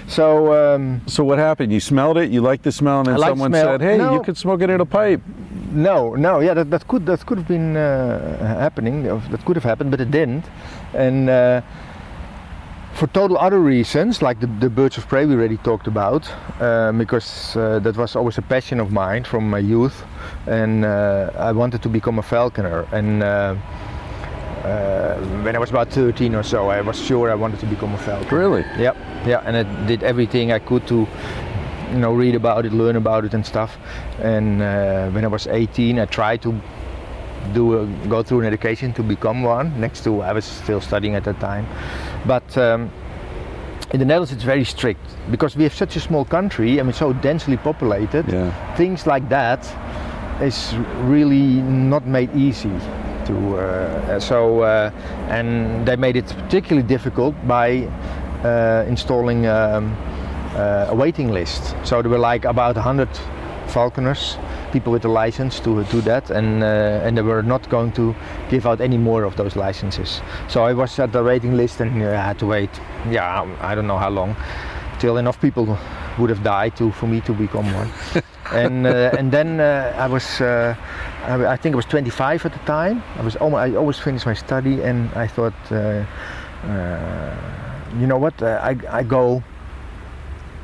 [0.08, 1.72] So um, so what happened?
[1.72, 2.30] You smelled it.
[2.32, 3.66] You liked the smell, and then I liked someone smell.
[3.66, 4.14] said, "Hey, No.
[4.14, 5.22] you could smoke it in a pipe."
[5.74, 9.04] no, no, yeah, that, that could that could have been uh, happening.
[9.32, 10.44] That could have happened, but it didn't.
[10.94, 11.62] And uh,
[12.94, 16.30] for total other reasons, like the, the birds of prey we already talked about,
[16.62, 20.04] um, because uh, that was always a passion of mine from my youth,
[20.48, 22.88] and uh, I wanted to become a falconer.
[22.92, 23.56] And uh,
[24.64, 27.94] uh, when I was about 13 or so, I was sure I wanted to become
[27.94, 28.38] a falconer.
[28.38, 28.66] Really?
[28.78, 31.08] Yep, yeah, and I did everything I could to,
[31.92, 33.78] you know, read about it, learn about it, and stuff.
[34.20, 36.60] And uh, when I was 18, I tried to
[37.54, 39.80] do a, go through an education to become one.
[39.80, 41.66] Next to I was still studying at that time,
[42.26, 42.58] but.
[42.58, 42.92] Um,
[43.94, 45.02] in the Netherlands, it's very strict
[45.32, 46.80] because we have such a small country.
[46.80, 48.26] I mean, so densely populated.
[48.32, 48.76] Yeah.
[48.78, 49.68] Things like that
[50.42, 52.72] is really not made easy
[53.26, 53.58] to.
[53.58, 54.92] Uh, so, uh,
[55.28, 57.84] and they made it particularly difficult by
[58.44, 59.96] uh, installing um,
[60.56, 61.76] uh, a waiting list.
[61.84, 63.10] So there were like about 100
[63.72, 64.38] falconers,
[64.72, 68.16] people with a license to do that, and uh, and they were not going to
[68.50, 70.22] give out any more of those licenses.
[70.48, 72.70] So I was at the waiting list and uh, I had to wait.
[73.10, 74.36] Yeah, I don't know how long,
[75.00, 75.78] till enough people
[76.18, 77.90] would have died to for me to become one.
[78.52, 80.42] and uh, and then uh, I was.
[80.42, 80.76] Uh,
[81.24, 83.04] I, I think I was 25 at the time.
[83.18, 86.04] I was almost, I always finished my study, and I thought, uh,
[86.66, 87.36] uh,
[88.00, 88.42] you know what?
[88.42, 89.44] Uh, I, I go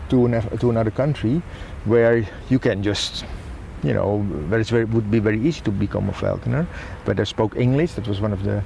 [0.10, 1.42] to an, to another country
[1.88, 3.26] where you can just
[3.84, 4.20] you know
[4.50, 6.66] where it's very would be very easy to become a falconer
[7.06, 8.62] but I spoke English that was one of the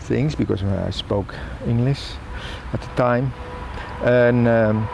[0.00, 1.34] things because I spoke
[1.66, 2.00] English
[2.72, 3.32] at the time
[4.04, 4.88] and um,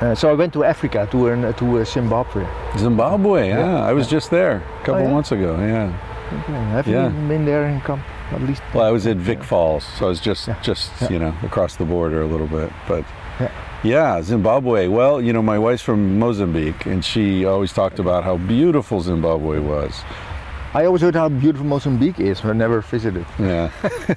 [0.00, 2.44] uh, so I went to Africa to an, to uh, Zimbabwe
[2.76, 3.48] Zimbabwe.
[3.48, 3.90] Yeah, Yeah.
[3.90, 5.12] I was just there a couple yeah?
[5.12, 5.56] months ago.
[5.60, 5.90] Yeah.
[6.72, 7.04] have Yeah.
[7.08, 10.08] you been there and come at least Well, I was at Vic Falls, so I
[10.08, 13.04] was just just you know across the border a little bit, but.
[13.84, 14.22] Yeah.
[14.22, 14.88] Zimbabwe.
[14.88, 19.58] Well, you know, my wife's from Mozambique, and she always talked about how beautiful Zimbabwe
[19.58, 20.02] was.
[20.74, 23.70] I always heard how beautiful Mozambique is but I never visited Yeah.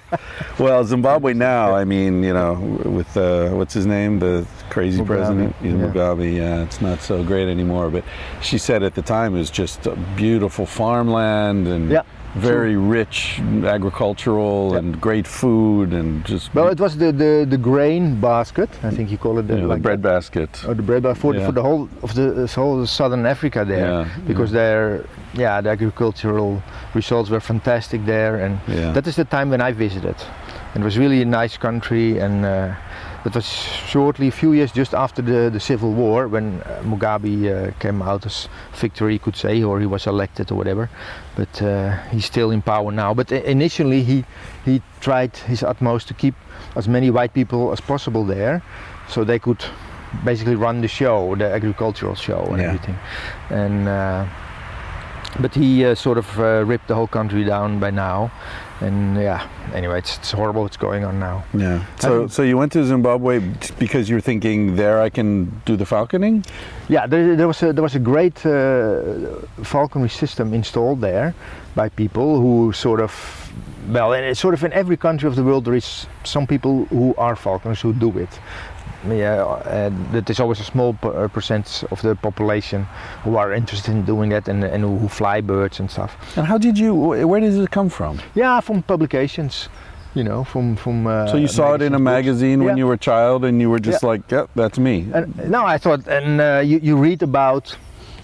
[0.59, 2.53] well, Zimbabwe now, I mean, you know,
[2.83, 5.69] with uh, what's his name, the crazy Mugabe, president, yeah.
[5.69, 5.77] yeah.
[5.77, 6.35] Mugabe.
[6.35, 7.91] Yeah, it's not so great anymore.
[7.91, 8.03] But
[8.41, 12.01] she said at the time it was just beautiful farmland and Yeah,
[12.37, 14.79] very rich agricultural Yeah.
[14.79, 19.09] and great food and just well it was the, the, the grain basket I think
[19.11, 20.49] you call it you know, the bread basket.
[20.67, 21.45] Oh, the bread bar for, Yeah.
[21.47, 26.61] for the whole of the whole southern Africa there, Yeah, because there, yeah, the agricultural
[26.93, 28.91] results were fantastic there, and Yeah.
[28.93, 30.15] that is the time when I visited.
[30.75, 32.73] It was really a nice country, and uh,
[33.27, 33.45] that was
[33.91, 38.01] shortly a few years just after the, the civil war when uh, Mugabe uh, came
[38.01, 40.89] out as victory, you could say, or he was elected or whatever.
[41.35, 43.13] But uh, he's still in power now.
[43.13, 44.23] But initially, he
[44.63, 46.35] he tried his utmost to keep
[46.75, 48.61] as many white people as possible there,
[49.09, 49.61] so they could
[50.23, 52.67] basically run the show, the agricultural show and Yeah.
[52.67, 52.95] everything.
[53.49, 54.25] And uh,
[55.39, 58.31] but he uh, sort of uh, ripped the whole country down by now.
[58.81, 61.43] And yeah, anyway, it's, it's horrible what's going on now.
[61.53, 61.83] Yeah.
[61.99, 63.39] So, so you went to Zimbabwe
[63.79, 66.45] because you're thinking there I can do the falconing.
[66.87, 71.33] Yeah, there, there was a, there was a great uh, falconry system installed there
[71.75, 73.51] by people who sort of,
[73.89, 76.85] well, and it's sort of in every country of the world there is some people
[76.85, 78.29] who are falconers who do it.
[79.11, 82.83] Yeah, and that is always a small per- uh, percent of the population
[83.23, 86.15] who are interested in doing that and, and who fly birds and stuff.
[86.37, 86.93] And how did you?
[86.95, 88.19] Where does it come from?
[88.35, 89.69] Yeah, from publications,
[90.15, 91.07] you know, from from.
[91.07, 92.15] Uh, So you saw it in a magazines, books.
[92.15, 92.81] magazine when Yeah.
[92.81, 94.09] you were a child, and you were just Yeah.
[94.11, 97.77] like, "Yep, that's me." And no, I thought, and uh, you, you read about,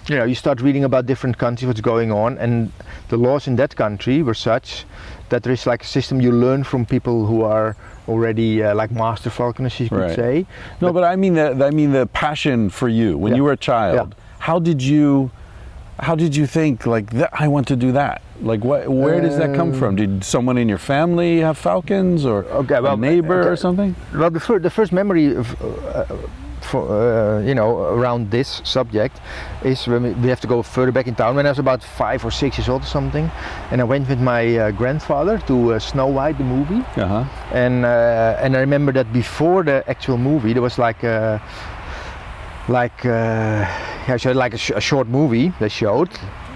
[0.09, 2.71] you know, you start reading about different countries, what's going on, and
[3.09, 4.85] the laws in that country were such
[5.29, 7.75] that there is like a system you learn from people who are
[8.07, 10.15] already uh, like master falconers, you could Right.
[10.15, 10.45] say.
[10.81, 13.37] No, but I mean the I mean the passion for you when Yeah.
[13.37, 14.15] you were a child.
[14.39, 15.31] How did you?
[15.99, 17.29] How did you think like that?
[17.31, 18.21] I want to do that.
[18.41, 18.89] Like what?
[18.89, 19.95] Where does that come from?
[19.95, 23.95] Did someone in your family have falcons, or Okay, well, a neighbor or something?
[24.13, 26.05] Well, the, fir- the first memory of uh, uh,
[26.73, 27.69] for, uh, you know
[27.99, 29.15] around this subject
[29.63, 31.35] is when we, we have to go further back in town.
[31.37, 33.29] When I was about five or six years old or something,
[33.71, 37.23] and I went with my uh, grandfather to uh, Snow White the movie, Uh huh.
[37.65, 41.39] and uh, and I remember that before the actual movie there was like a
[42.67, 43.65] like uh,
[44.07, 46.09] yeah, so like a, sh- a short movie they showed.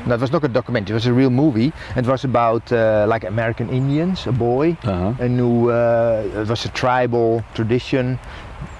[0.07, 1.73] That was not a documentary; it was a real movie.
[1.97, 5.23] It was about uh, like American Indians, a boy, Uh huh.
[5.23, 8.17] and who uh, it was a tribal tradition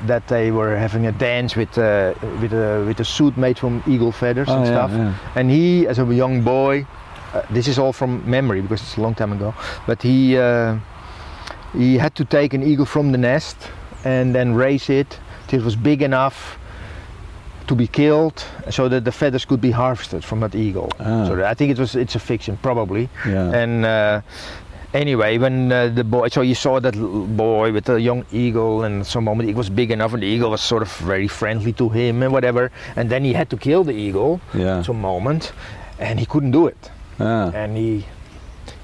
[0.06, 3.82] that they were having a dance with uh, with a with a suit made from
[3.88, 4.92] eagle feathers and stuff.
[4.94, 5.14] Oh, yeah.
[5.36, 6.86] And he, as a young boy,
[7.34, 9.54] uh, this is all from memory because it's a long time ago,
[9.86, 10.78] but he uh,
[11.74, 13.58] he had to take an eagle from the nest
[14.04, 16.58] and then raise it till it was big enough
[17.68, 20.90] to be killed, so that the feathers could be harvested from that eagle.
[21.00, 21.26] Ah.
[21.26, 23.10] So I think it was it's a fiction probably.
[23.26, 23.52] Yeah.
[23.54, 24.22] And uh,
[24.94, 26.96] anyway, when uh, the boy, so you saw that
[27.38, 30.52] boy with a young eagle, and some moment it was big enough, and the eagle
[30.52, 32.72] was sort of very friendly to him and whatever.
[32.96, 34.40] And then he had to kill the eagle.
[34.54, 34.80] Yeah.
[34.80, 35.54] At some moment,
[36.00, 37.52] and he couldn't do it, Ah.
[37.54, 38.06] and he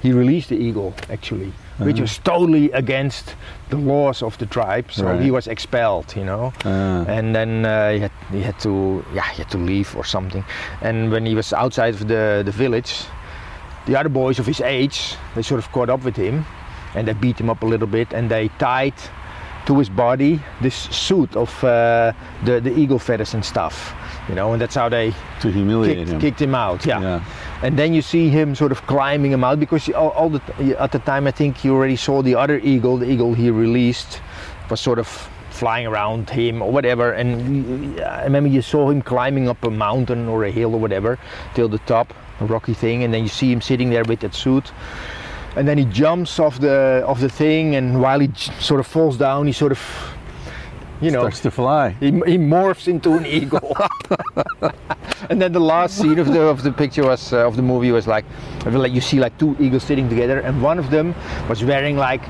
[0.02, 2.02] he released the eagle actually, which Uh-huh.
[2.02, 3.34] was totally against
[3.70, 4.84] the laws of the tribe.
[4.90, 5.20] So Right.
[5.20, 7.04] he was expelled, you know Ah.
[7.08, 10.44] and then uh, he, had, he had to yeah he had to leave or something
[10.82, 12.92] and when he was outside of the, the village
[13.86, 16.44] the other boys of his age they sort of caught up with him
[16.94, 18.94] and they beat him up a little bit and they tied
[19.66, 22.12] to his body this suit of uh,
[22.44, 23.94] the, the eagle feathers and stuff
[24.28, 26.20] you know and that's how they to humiliate kicked, him.
[26.20, 27.00] kicked him out yeah.
[27.00, 27.24] Yeah.
[27.62, 30.92] and then you see him sort of climbing him out because all, all the at
[30.92, 34.20] the time I think you already saw the other eagle the eagle he released
[34.70, 39.48] was sort of flying around him or whatever and I remember you saw him climbing
[39.48, 41.18] up a mountain or a hill or whatever
[41.54, 44.34] till the top a rocky thing and then you see him sitting there with that
[44.34, 44.72] suit
[45.56, 48.86] and then he jumps off the off the thing and while he j- sort of
[48.86, 49.80] falls down he sort of
[51.00, 51.90] you know Starts to fly.
[52.00, 53.76] he, he morphs into an eagle.
[55.30, 57.90] and then the last scene of the of the picture was uh, of the movie
[57.92, 58.24] was like,
[58.64, 61.14] like you see like two eagles sitting together, and one of them
[61.48, 62.22] was wearing like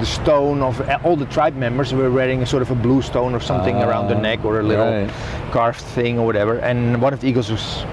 [0.00, 3.34] the stone of all the tribe members were wearing a sort of a blue stone
[3.34, 5.10] or something around the Ah, neck or a little right.
[5.52, 7.84] carved thing or whatever, and one of the eagles was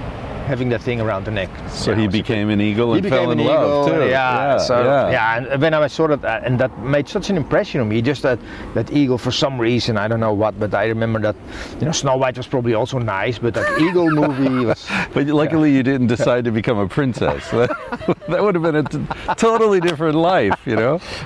[0.48, 1.50] having that thing around the neck.
[1.70, 4.10] So Yeah, he became an eagle and fell in an love eagle, too.
[4.10, 5.12] Yeah, so, yeah.
[5.12, 5.38] yeah.
[5.52, 8.02] And when I saw that, uh, and that made such an impression on me.
[8.02, 8.40] Just that
[8.74, 11.36] that eagle, for some reason, I don't know what, but I remember that,
[11.80, 14.88] you know, Snow White was probably also nice, but that eagle movie was.
[15.14, 17.44] But luckily, you didn't decide to become a princess.
[17.58, 21.00] That, that would have been a t- totally different life, you know.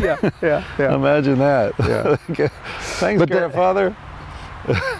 [0.00, 0.94] yeah, yeah, yeah.
[0.94, 1.74] Imagine that.
[1.78, 2.16] Yeah.
[2.30, 2.48] Okay.
[3.00, 3.94] Thanks, But the- grandfather.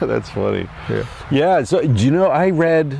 [0.00, 0.68] That's funny.
[0.90, 1.04] Yeah.
[1.30, 1.64] Yeah.
[1.64, 2.26] So, do you know?
[2.26, 2.98] I read.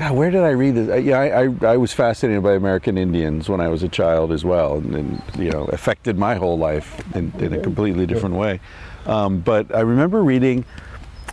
[0.00, 0.88] God, where did I read this?
[0.88, 4.32] I, yeah, I, I, I was fascinated by American Indians when I was a child
[4.32, 8.34] as well, and, and you know, affected my whole life in, in a completely different
[8.36, 8.60] way.
[9.04, 10.64] Um, but I remember reading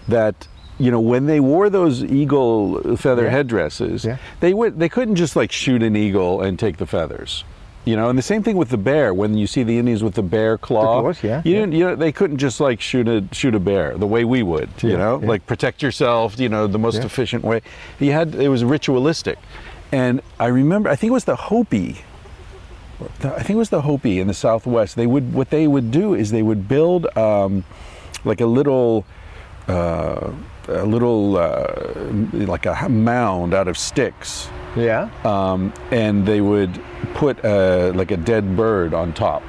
[0.10, 0.48] that
[0.80, 3.30] you know when they wore those eagle feather Yeah.
[3.30, 4.18] headdresses, Yeah.
[4.42, 7.46] they would they couldn't just like shoot an eagle and take the feathers.
[7.88, 9.14] You know, and the same thing with the bear.
[9.14, 11.60] When you see the Indians with the bear claw, claws, yeah, you yeah.
[11.62, 11.74] didn't.
[11.74, 14.70] You know, they couldn't just like shoot a shoot a bear the way we would.
[14.84, 15.28] You Yeah, know, yeah.
[15.30, 16.38] like protect yourself.
[16.38, 17.62] You know, the most efficient way.
[17.98, 19.38] He had it was ritualistic,
[19.94, 20.90] and I remember.
[20.90, 21.96] I think it was the Hopi.
[23.22, 24.98] the- I think it was the Hopi in the Southwest.
[24.98, 27.64] They would what they would do is they would build um,
[28.26, 29.06] like a little.
[29.68, 30.32] Uh,
[30.68, 31.94] a little uh,
[32.34, 36.82] like a mound out of sticks, Yeah, um, and they would
[37.14, 39.44] put uh, like a dead bird on top,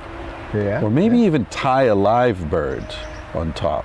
[0.54, 0.82] yeah.
[0.82, 2.84] or maybe even tie a live bird
[3.34, 3.84] on top.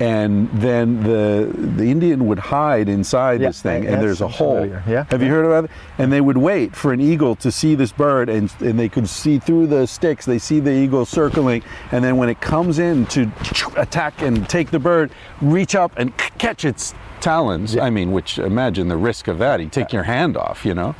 [0.00, 4.28] And then the the Indian would hide inside Yeah, this thing, yeah, and there's a
[4.28, 4.54] hole.
[4.62, 4.82] familiar.
[4.86, 5.70] Yeah, Have you heard about it?
[5.98, 9.08] And they would wait for an eagle to see this bird, and and they could
[9.08, 10.24] see through the sticks.
[10.24, 13.30] They see the eagle circling, and then when it comes in to
[13.76, 17.74] attack and take the bird, reach up and catch its talons.
[17.74, 17.82] Yeah.
[17.84, 19.58] I mean, which imagine the risk of that.
[19.58, 20.94] You take your hand off, you know.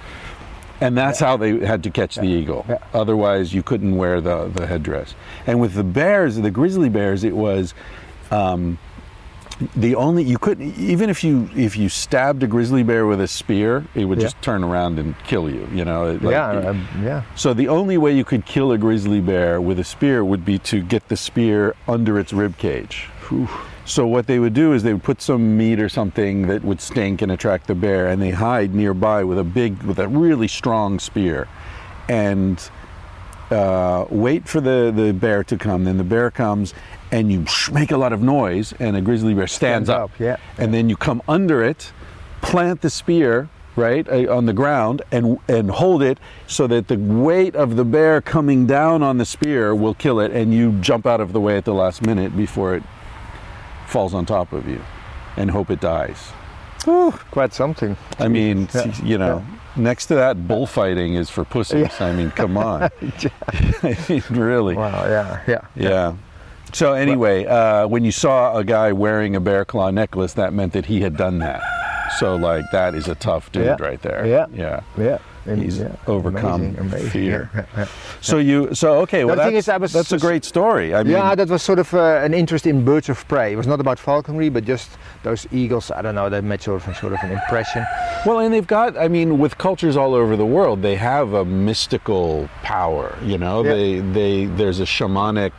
[0.80, 2.64] And that's how they had to catch the eagle.
[2.68, 2.78] Yeah.
[2.94, 5.14] Otherwise, you couldn't wear the, the headdress.
[5.46, 7.74] And with the bears, the grizzly bears, it was
[8.30, 8.78] um,
[9.74, 13.26] the only you couldn't even if you if you stabbed a grizzly bear with a
[13.26, 14.24] spear, it would Yeah.
[14.26, 15.66] just turn around and kill you.
[15.74, 16.12] You know.
[16.12, 17.22] Like- yeah, um, yeah.
[17.34, 20.58] so the only way you could kill a grizzly bear with a spear would be
[20.60, 23.08] to get the spear under its rib cage.
[23.84, 26.80] So what they would do is they would put some meat or something that would
[26.80, 30.46] stink and attract the bear, and they hide nearby with a big, with a really
[30.48, 31.48] strong spear,
[32.08, 32.70] and
[33.50, 35.84] uh, wait for the the bear to come.
[35.84, 36.74] Then the bear comes,
[37.10, 40.36] and you make a lot of noise, and a grizzly bear stands, Stands up, yeah.
[40.58, 41.92] and then you come under it,
[42.42, 46.96] plant the spear right uh, on the ground, and and hold it so that the
[46.96, 51.06] weight of the bear coming down on the spear will kill it, and you jump
[51.06, 52.82] out of the way at the last minute before it
[53.86, 54.80] falls on top of you
[55.36, 56.32] and hope it dies.
[56.86, 57.96] Ooh, Quite something.
[58.18, 58.92] I mean, Yeah.
[59.02, 59.44] you know,
[59.76, 62.00] next to that, bullfighting is for pussies.
[62.00, 62.82] I mean, come on.
[63.82, 64.74] I mean, really.
[64.74, 65.04] Wow.
[65.06, 65.40] Yeah.
[65.46, 65.60] Yeah.
[65.74, 66.14] Yeah.
[66.72, 70.72] So anyway, uh, when you saw a guy wearing a bear claw necklace, that meant
[70.74, 71.62] that he had done that.
[72.18, 73.76] So like that is a tough dude Yeah.
[73.80, 74.26] right there.
[74.26, 74.46] Yeah.
[74.52, 74.80] Yeah.
[74.96, 75.18] Yeah.
[75.46, 75.92] And- He's yeah.
[76.06, 77.10] overcome Amazing, amazing.
[77.10, 77.50] fear.
[77.76, 77.86] Yeah,
[78.20, 80.94] So you so okay, well The thing that's, is, I was that's a great story.
[80.94, 83.52] I mean yeah, that was sort of uh, an interest in birds of prey.
[83.52, 84.90] It was not about falconry, but just
[85.22, 85.90] those eagles.
[85.90, 86.28] I don't know.
[86.28, 87.84] They made sort of, sort of an impression.
[88.26, 91.44] Well, and they've got, I mean, with cultures all over the world, they have a
[91.44, 93.16] mystical power.
[93.24, 95.52] You know, they they there's a shamanic,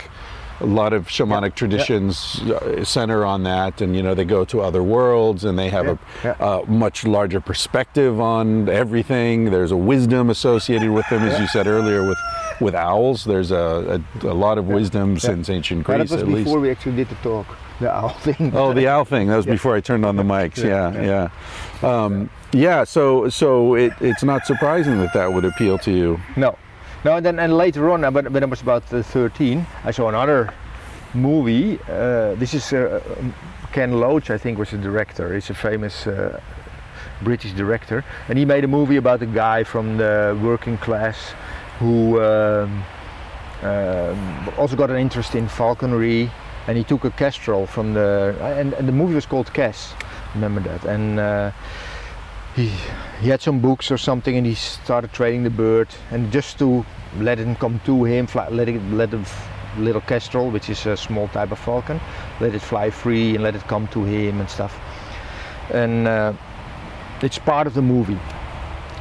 [0.62, 4.62] a lot of shamanic traditions uh, center on that, and you know they go to
[4.62, 9.46] other worlds and they have Yeah, a, a much larger perspective on everything.
[9.52, 12.18] There's a wisdom associated with them, as you said earlier, with
[12.60, 13.24] with owls.
[13.24, 16.54] There's a a, a lot of wisdom since ancient But Greece, that was at before
[16.54, 16.62] least.
[16.62, 17.48] we actually did the talk,
[17.80, 18.56] the owl thing.
[18.56, 19.28] Oh, the owl thing.
[19.28, 19.54] That was Yeah.
[19.54, 20.58] before I turned on the mics.
[20.58, 21.30] Yeah, Yeah,
[21.82, 22.04] yeah.
[22.04, 22.84] Um, yeah.
[22.84, 26.20] So, so it, it's not surprising that that would appeal to you.
[26.36, 26.58] No,
[27.04, 27.16] no.
[27.18, 30.54] And then and later on, when, when I was about uh, 13, I saw another
[31.14, 31.80] movie.
[31.88, 33.02] Uh, this is uh,
[33.72, 35.34] Ken Loach, I think, was the director.
[35.34, 36.40] He's a famous uh,
[37.22, 41.34] British director, and he made a movie about a guy from the working class
[41.80, 42.84] who um,
[43.62, 46.32] um, also got an interest in falconry,
[46.68, 49.94] and he took a kestrel from the and, and the movie was called Kes.
[50.36, 50.86] Remember that?
[50.86, 51.52] And uh,
[52.60, 52.72] he
[53.22, 56.86] he had some books or something, and he started training the bird, and just to
[57.18, 59.20] let it come to him, fly, let it let the
[59.78, 62.00] little kestrel, which is a small type of falcon,
[62.40, 64.80] let it fly free and let it come to him and stuff.
[65.74, 66.34] And uh,
[67.22, 68.20] it's part of the movie.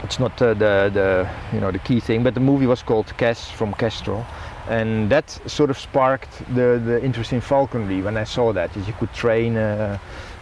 [0.04, 3.06] It's not uh, the the you know the key thing, but the movie was called
[3.18, 4.24] Kes from Kestrel,
[4.68, 8.86] and that sort of sparked the the interest in falconry when I saw that that
[8.86, 9.56] you could train.
[9.56, 9.98] Uh,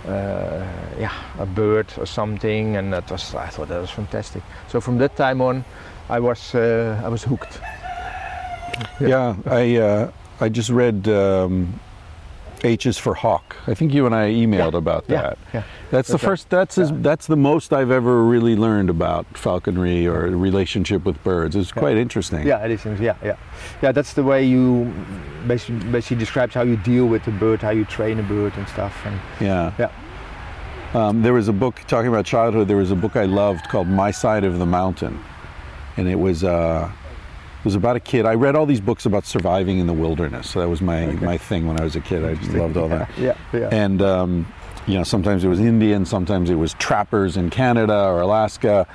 [0.07, 4.43] yeah, a bird or something, and that was I thought that was fantastic.
[4.69, 5.65] So from that time on,
[6.09, 7.61] I was uh, I was hooked.
[9.01, 11.81] Yeah, I uh, I just read um,
[12.65, 13.57] H is for hawk.
[13.67, 15.39] I think you and I emailed about that.
[15.53, 15.61] yeah.
[15.61, 15.63] yeah.
[15.91, 16.29] That's the That's right.
[16.31, 16.51] first.
[16.51, 21.55] That's as, that's the most I've ever really learned about falconry or relationship with birds.
[21.55, 22.47] It's quite interesting.
[22.47, 22.85] Yeah, it is.
[22.85, 23.37] Yeah, yeah,
[23.83, 23.93] yeah.
[23.93, 24.93] That's the way you
[25.47, 28.67] basically, basically describes how you deal with the bird, how you train a bird and
[28.69, 28.95] stuff.
[29.05, 29.73] And Yeah.
[29.79, 29.91] yeah,
[30.95, 32.69] Um, there was a book talking about childhood.
[32.69, 35.23] There was a book I loved called My Side of the Mountain,
[35.97, 36.91] and it was uh,
[37.67, 38.25] was about a kid.
[38.25, 40.49] I read all these books about surviving in the wilderness.
[40.49, 42.25] So that was my my thing when I was a kid.
[42.25, 43.11] I just loved all that.
[43.19, 43.69] yeah, yeah.
[43.73, 44.47] And um,
[44.87, 48.87] you know, sometimes it was Indian, sometimes it was trappers in Canada or Alaska.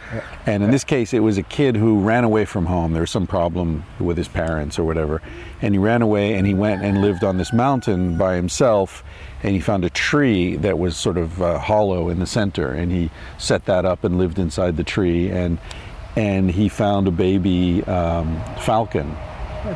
[0.45, 2.93] And in this case, it was a kid who ran away from home.
[2.93, 5.21] There was some problem with his parents or whatever,
[5.61, 9.03] and he ran away and he went and lived on this mountain by himself.
[9.43, 12.91] And he found a tree that was sort of uh, hollow in the center, and
[12.91, 15.29] he set that up and lived inside the tree.
[15.29, 15.57] And
[16.15, 19.15] and he found a baby um, falcon,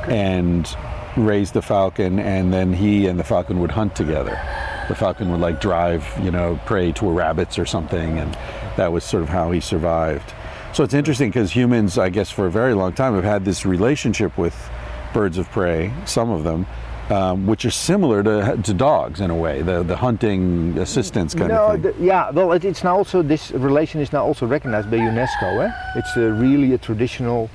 [0.07, 0.75] and
[1.17, 4.39] raised the falcon, and then he and the falcon would hunt together.
[4.87, 8.37] The falcon would like drive, you know, prey to rabbits or something, and
[8.77, 10.33] that was sort of how he survived.
[10.73, 13.65] So it's interesting because humans, I guess, for a very long time have had this
[13.65, 14.69] relationship with
[15.13, 16.67] birds of prey, some of them,
[17.09, 21.49] um, which are similar to, to dogs in a way, the, the hunting assistance kind
[21.49, 21.93] no, of thing.
[21.93, 22.31] the- yeah.
[22.31, 25.67] Well, it, it's now also this relation is now also recognized by UNESCO.
[25.67, 25.71] Eh?
[25.95, 27.49] It's uh, really a traditional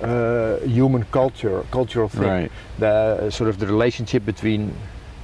[0.00, 2.22] uh, human culture, cultural thing.
[2.22, 2.52] Right.
[2.78, 4.74] The uh, sort of the relationship between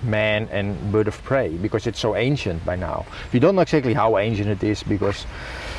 [0.03, 3.07] man and bird of prey because it's so ancient by now.
[3.33, 5.27] We don't know exactly how ancient it is because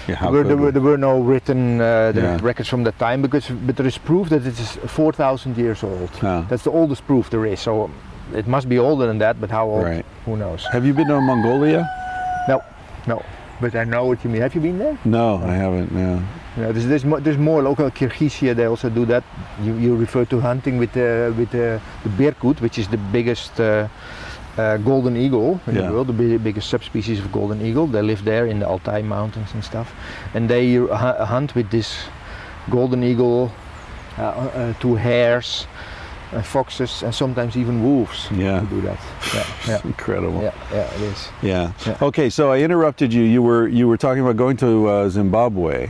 [0.08, 2.40] Yeah, there, were, there, were, there were no written uh, the Yeah.
[2.42, 6.10] records from that time because but there is proof that it is 4,000 years old.
[6.22, 6.46] Ah.
[6.50, 7.60] That's the oldest proof there is.
[7.62, 7.90] So
[8.34, 9.86] it must be older than that, but how old?
[9.86, 10.06] Right.
[10.26, 10.66] Who knows?
[10.72, 11.88] Have you been to Mongolia?
[12.48, 12.62] No,
[13.08, 13.22] no.
[13.62, 14.42] But I know what you mean.
[14.42, 14.98] Have you been there?
[15.06, 15.92] No, I haven't.
[15.92, 16.22] No.
[16.58, 18.54] Yeah, there's, there's, more, there's more local Kyrgyzia.
[18.56, 19.24] They also do that.
[19.62, 23.60] You, you refer to hunting with the with the, the berkut, which is the biggest
[23.60, 23.88] uh,
[24.58, 25.88] uh, golden eagle in Yeah.
[25.88, 27.88] the world, the bi- biggest subspecies of golden eagle.
[27.88, 29.94] They live there in the Altai mountains and stuff,
[30.34, 30.88] and they hu-
[31.26, 31.96] hunt with this
[32.70, 33.52] golden eagle,
[34.18, 35.68] uh, uh, two hares,
[36.34, 38.28] uh, foxes, and sometimes even wolves.
[38.32, 38.62] Yeah.
[38.70, 38.98] do that.
[39.34, 40.42] Yeah, yeah, Incredible.
[40.42, 40.96] yeah, yeah.
[40.96, 41.30] It is.
[41.42, 41.72] Yeah.
[41.86, 41.98] Yeah.
[42.08, 43.24] Okay, so I interrupted you.
[43.24, 45.90] You were you were talking about going to uh, Zimbabwe.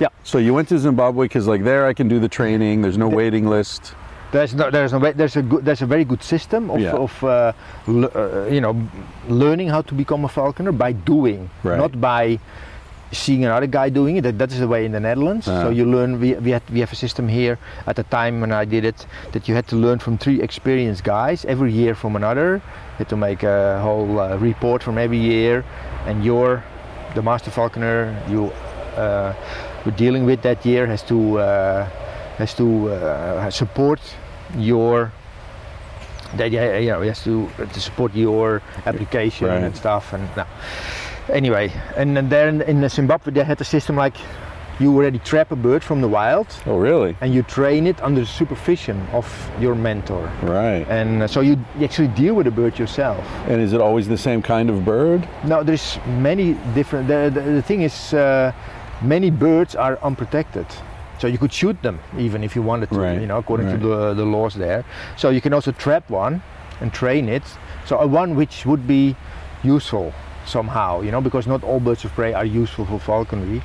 [0.00, 0.08] Yeah.
[0.24, 2.82] So you went to Zimbabwe because like there I can do the training.
[2.82, 3.94] There's no waiting list.
[4.32, 6.92] There's no, there's a way, there's a good, there's a very good system of, Yeah.
[7.04, 7.52] of uh,
[7.86, 8.74] uh, you know,
[9.28, 11.78] learning how to become a falconer by doing, Right.
[11.78, 12.38] not by
[13.12, 14.22] seeing another guy doing it.
[14.22, 15.46] That, that is the way in the Netherlands.
[15.46, 15.62] Ah.
[15.62, 16.18] So you learn.
[16.18, 19.06] We we, had, we have a system here at the time when I did it
[19.32, 22.60] that you had to learn from three experienced guys every year from another
[22.98, 25.62] had to make a whole uh, report from every year,
[26.06, 26.62] and you're
[27.14, 28.50] the master falconer you
[28.96, 29.34] uh,
[29.84, 31.84] were dealing with that year has to uh,
[32.38, 34.00] has to uh, support
[34.56, 35.12] your
[36.36, 39.62] that yeah, you know, has to to support your application Right.
[39.64, 40.46] and stuff and now
[41.28, 44.14] anyway and, then there in, in Zimbabwe they had a system like
[44.80, 47.14] you already trap a bird from the wild Oh, really?
[47.20, 49.26] and you train it under the supervision of
[49.60, 50.86] your mentor Right.
[50.88, 54.18] and uh, so you actually deal with the bird yourself And is it always the
[54.18, 55.28] same kind of bird?
[55.44, 58.52] no there's many different the, the, the thing is uh,
[59.02, 60.66] many birds are unprotected
[61.22, 63.80] so you could shoot them even if you wanted to Right, you know according right.
[63.80, 64.84] to the, the laws there
[65.16, 66.42] so you can also trap one
[66.80, 67.44] and train it
[67.86, 69.14] so a one which would be
[69.62, 70.12] useful
[70.46, 73.62] somehow you know because not all birds of prey are useful for falconry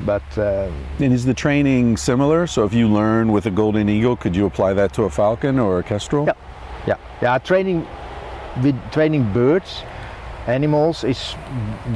[0.00, 2.46] but uh, And is the training similar?
[2.46, 5.58] So if you learn with a golden eagle, could you apply that to a falcon
[5.58, 6.26] or a kestrel?
[6.26, 6.34] Yeah.
[6.86, 7.86] yeah yeah training
[8.62, 9.84] with training birds
[10.46, 11.34] animals is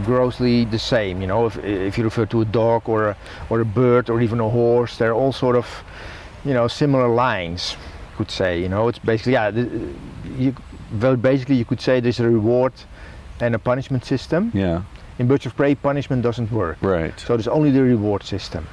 [0.05, 3.17] grossly the same you know if, if you refer to a dog or a,
[3.49, 5.67] or a bird or even a horse they're all sort of
[6.45, 7.77] you know similar lines
[8.13, 9.51] you could say you know it's basically yeah
[10.39, 10.55] you
[11.01, 12.73] well basically you could say there's a reward
[13.41, 14.83] and a punishment system Yeah.
[15.19, 17.19] in birds of prey punishment doesn't work Right.
[17.21, 18.67] so there's only the reward system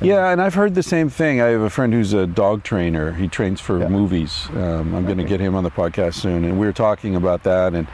[0.00, 1.40] Yeah, and I've heard the same thing.
[1.40, 3.12] I have a friend who's a dog trainer.
[3.14, 3.88] He trains for Yeah.
[3.88, 4.48] movies.
[4.50, 7.42] Um, I'm going to get him on the podcast soon, and we were talking about
[7.44, 7.74] that.
[7.74, 7.86] And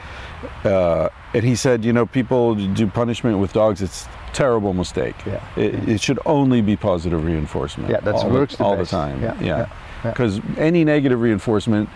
[0.64, 3.82] uh, and he said, you know, people do punishment with dogs.
[3.82, 5.16] It's a terrible mistake.
[5.26, 5.44] Yeah.
[5.56, 7.90] It, it should only be positive reinforcement.
[7.90, 9.22] Yeah, that's all works the, all the time.
[9.22, 9.46] Yeah, yeah.
[9.46, 9.68] yeah,
[10.04, 10.10] yeah.
[10.10, 11.88] Because any negative reinforcement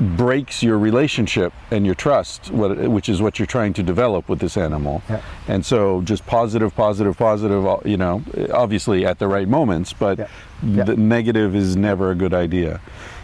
[0.00, 4.38] breaks your relationship and your trust, what, which is what you're trying to develop with
[4.38, 5.02] this animal.
[5.10, 5.20] Yeah.
[5.46, 8.22] And so just positive, positive, positive, uh, you know,
[8.52, 10.28] obviously at the right moments, but Yeah.
[10.62, 10.84] Yeah.
[10.84, 12.80] the negative is never a good idea.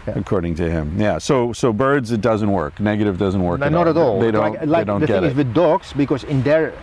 [0.07, 0.19] Yeah.
[0.19, 1.17] According to him, yeah.
[1.17, 2.79] So, so birds, it doesn't work.
[2.79, 3.59] Negative doesn't work.
[3.59, 3.89] No, at not all.
[3.89, 4.19] at all.
[4.21, 4.53] They don't.
[4.53, 5.31] Like, like they don't the get thing it.
[5.31, 6.73] is with dogs, because in their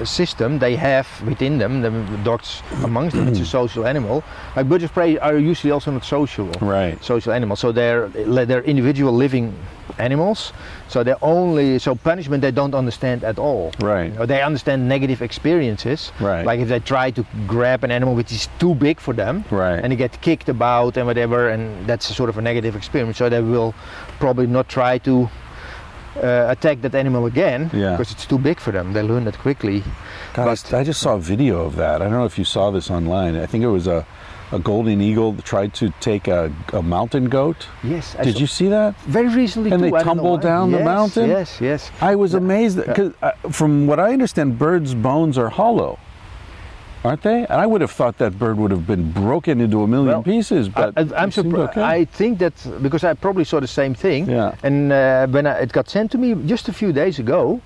[0.00, 1.90] uh, system they have within them the
[2.24, 3.28] dogs amongst them.
[3.28, 4.22] It's a social animal.
[4.54, 6.46] Like birds of prey are usually also not social.
[6.60, 7.02] right.
[7.02, 9.54] Social animals, so they're they're individual living
[9.98, 10.52] animals.
[10.88, 13.72] So they're only so punishment they don't understand at all.
[13.80, 14.12] Right.
[14.12, 16.12] You know, they understand negative experiences.
[16.20, 16.44] Right.
[16.44, 19.78] Like if they try to grab an animal which is too big for them, Right.
[19.82, 23.18] and they get kicked about and whatever, and that's a sort of a negative experience.
[23.18, 23.74] So they will
[24.18, 25.28] probably not try to
[26.22, 27.90] uh, attack that animal again Yeah.
[27.92, 28.92] because it's too big for them.
[28.92, 29.82] They learn that quickly.
[30.34, 32.02] God, I just saw a video of that.
[32.02, 33.36] I don't know if you saw this online.
[33.36, 34.06] I think it was a,
[34.52, 37.66] a golden eagle tried to take a, a mountain goat.
[37.82, 38.14] Yes.
[38.18, 38.96] I Did you see that?
[39.02, 39.70] Very recently.
[39.72, 40.42] And too, they I don't tumble why.
[40.42, 41.28] down the mountain?
[41.28, 41.60] Yes.
[41.60, 41.90] Yes.
[42.00, 45.98] I was amazed because uh, from what I understand, birds' bones are hollow,
[47.02, 47.40] aren't they?
[47.46, 50.22] And I would have thought that bird would have been broken into a million Well,
[50.22, 51.70] pieces, but I, am surprised.
[51.70, 51.82] okay.
[51.82, 54.28] I think that because I probably saw the same thing.
[54.28, 54.54] Yeah.
[54.62, 57.60] And uh, when I, it got sent to me just a few days ago,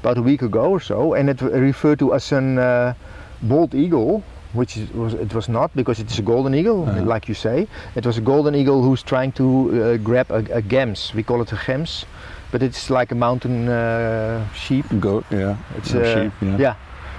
[0.00, 2.94] about a week ago or so, and it referred to as an uh,
[3.42, 4.22] bald eagle,
[4.54, 7.02] which is, was it was not because it is a golden eagle, Uh-huh.
[7.14, 7.66] like you say.
[7.96, 11.12] It was a golden eagle who's trying to uh, grab a, a gems.
[11.14, 12.04] We call it a gems,
[12.50, 14.86] but it's like a mountain uh, sheep.
[15.00, 16.74] goat, yeah, It's or uh, sheep, yeah.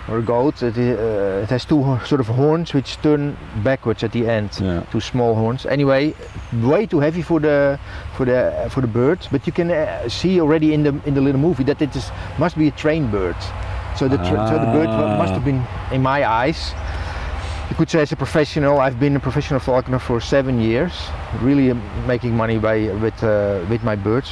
[0.09, 0.61] or a goat.
[0.61, 4.49] It, uh, it has two sort of horns which turn backwards at the end.
[4.61, 4.83] Yeah.
[4.91, 5.65] Two small horns.
[5.65, 6.13] Anyway,
[6.61, 7.79] way too heavy for the
[8.17, 9.27] for the for the bird.
[9.31, 12.11] But you can uh, see already in the in the little movie that it is
[12.37, 13.35] must be a trained bird.
[13.95, 15.61] So the tra- so the bird must have been,
[15.91, 16.73] in my eyes,
[17.69, 18.79] you could say as a professional.
[18.79, 20.93] I've been a professional falconer for seven years,
[21.41, 24.29] really um, making money by with uh, with my birds.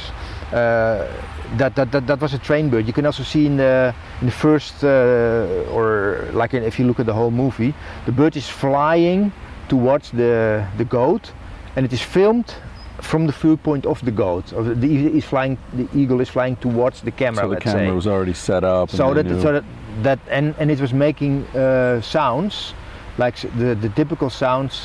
[0.52, 1.08] Uh,
[1.56, 2.86] that, that, that, that was a trained bird.
[2.86, 6.86] You can also see in the in the first uh, or like in, if you
[6.86, 7.74] look at the whole movie,
[8.06, 9.32] the bird is flying
[9.68, 11.32] towards the the goat,
[11.76, 12.54] and it is filmed
[13.00, 14.52] from the viewpoint of the goat.
[14.52, 15.58] Of the, the eagle is flying.
[15.72, 17.44] The eagle is flying towards the camera.
[17.44, 17.92] So the camera say.
[17.92, 18.90] was already set up.
[18.90, 19.64] and So that, so that,
[20.02, 22.74] that and, and it was making uh, sounds
[23.18, 24.82] like the, the typical sounds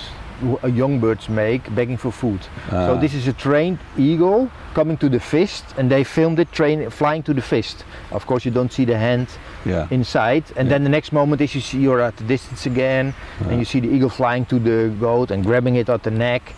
[0.68, 2.40] young birds make begging for food.
[2.70, 3.00] so Ah.
[3.00, 7.24] this is a trained eagle coming to the fist and they filmed it train, flying
[7.24, 7.84] to the fist.
[8.12, 9.28] Of course you don't see the hand
[9.66, 10.74] yeah, inside and Yeah.
[10.74, 13.50] then the next moment is you see you're at the distance again Ah.
[13.50, 16.54] and you see the eagle flying to the goat and grabbing it at the neck.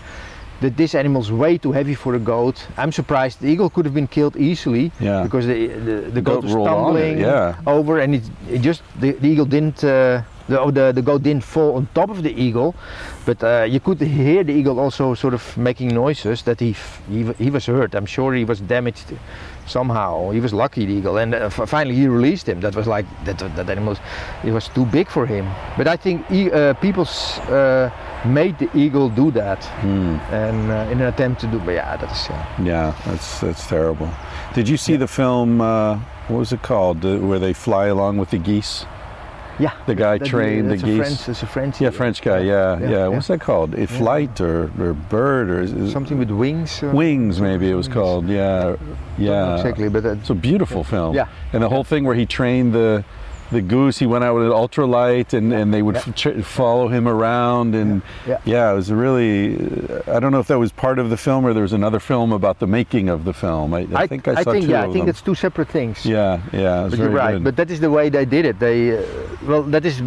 [0.61, 2.67] That this animal's way too heavy for a goat.
[2.77, 5.23] I'm surprised the eagle could have been killed easily yeah.
[5.23, 7.55] because the the, the Goat goat was rolled on it, tumbling yeah.
[7.75, 11.21] over and it, it just the, the eagle didn't uh, the, oh, the the goat
[11.23, 12.73] didn't fall on top of the eagle
[13.25, 17.01] but uh, you could hear the eagle also sort of making noises that he f-
[17.09, 19.13] he, he was hurt I'm sure he was damaged
[19.67, 22.87] somehow he was lucky the eagle and uh, f- finally he released him that was
[22.87, 23.99] like that that animal was,
[24.43, 25.45] it was too big for him
[25.77, 27.89] but I think e- uh, people's uh,
[28.25, 30.17] made the eagle do that, Hmm.
[30.33, 31.57] and uh, in an attempt to do.
[31.59, 32.63] But yeah, that's yeah.
[32.63, 34.09] Yeah, that's that's terrible.
[34.53, 35.61] Did you see the film?
[35.61, 35.95] Uh,
[36.27, 37.03] what was it called?
[37.03, 38.85] Where they fly along with the geese?
[39.59, 40.97] Yeah, The guy that- trained the geese.
[40.97, 41.81] French, that's a French.
[41.81, 42.39] Yeah, French guy.
[42.39, 42.89] Yeah, yeah.
[42.89, 43.07] yeah.
[43.07, 43.75] What's that called?
[43.75, 46.81] A flight or, or bird or is, Something with wings.
[46.81, 47.41] uh, wings?
[47.41, 48.27] Maybe it was called.
[48.29, 48.75] Yeah,
[49.17, 49.55] yeah.
[49.57, 51.13] exactly, but It's a beautiful film.
[51.15, 51.27] Yeah.
[51.53, 53.03] And the whole thing where he trained the
[53.51, 56.31] the goose, he went out with an ultralight, and, and they would Yeah.
[56.37, 58.37] f- follow him around, and Yeah.
[58.45, 59.55] yeah, it was really.
[59.55, 61.99] uh, I don't know if that was part of the film or there was another
[61.99, 63.73] film about the making of the film.
[63.73, 65.09] I, I, think I saw two yeah, of I think them.
[65.09, 66.05] it's two separate things.
[66.05, 67.33] Yeah, yeah, but you're right.
[67.33, 67.43] good.
[67.43, 68.59] But that is the way they did it.
[68.59, 69.03] They, uh,
[69.47, 70.01] well, that is,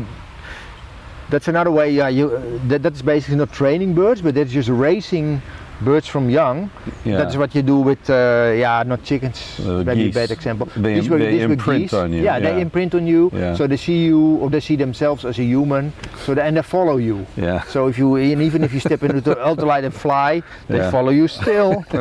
[1.30, 1.90] that's another way.
[1.90, 5.42] Yeah, you, uh, that, that's basically not training birds, but that's just raising
[5.80, 6.70] birds from young.
[7.04, 7.16] yeah.
[7.18, 9.58] That's what you do with, uh, yeah, not chickens.
[9.60, 10.16] Uh, maybe geese.
[10.16, 10.68] a bad example.
[10.76, 12.52] They- These were- they these were imprint on you, Yeah, yeah.
[12.54, 13.54] they imprint on you, Yeah.
[13.56, 15.92] so they see you or they see themselves as a human.
[16.24, 17.26] So they, and they follow you.
[17.36, 17.62] yeah.
[17.68, 20.90] So if you and even if you step into the ultralight and fly, they Yeah.
[20.90, 21.84] follow you still.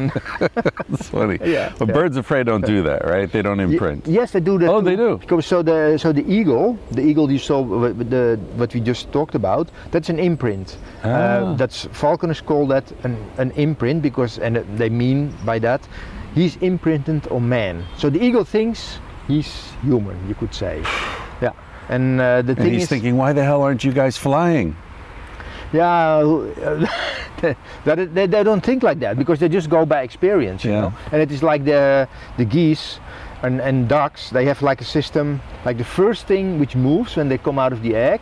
[0.93, 1.37] It's funny.
[1.43, 3.31] Yeah, But birds of prey don't do that, right?
[3.31, 4.05] They don't imprint.
[4.07, 4.69] yes, they do that.
[4.69, 4.85] Oh, too.
[4.89, 5.17] they do?
[5.17, 9.35] Because so the so the eagle, the eagle you saw, the what we just talked
[9.35, 10.77] about, that's an imprint.
[11.03, 11.07] Ah.
[11.07, 15.87] Uh, that's falconers call that an, an imprint because, and they mean by that,
[16.35, 17.83] he's imprinted on man.
[17.97, 20.81] So the eagle thinks he's human, you could say.
[21.41, 21.51] Yeah,
[21.89, 24.75] and uh, the And thing he's is, thinking, why the hell aren't you guys flying?
[25.73, 26.21] yeah,
[27.85, 30.81] that they, they don't think like that because they just go by experience, you Yeah.
[30.81, 30.93] know.
[31.11, 32.07] And it is like the
[32.37, 32.99] the geese
[33.41, 34.29] and, and ducks.
[34.29, 35.39] They have like a system.
[35.65, 38.21] Like the first thing which moves when they come out of the egg,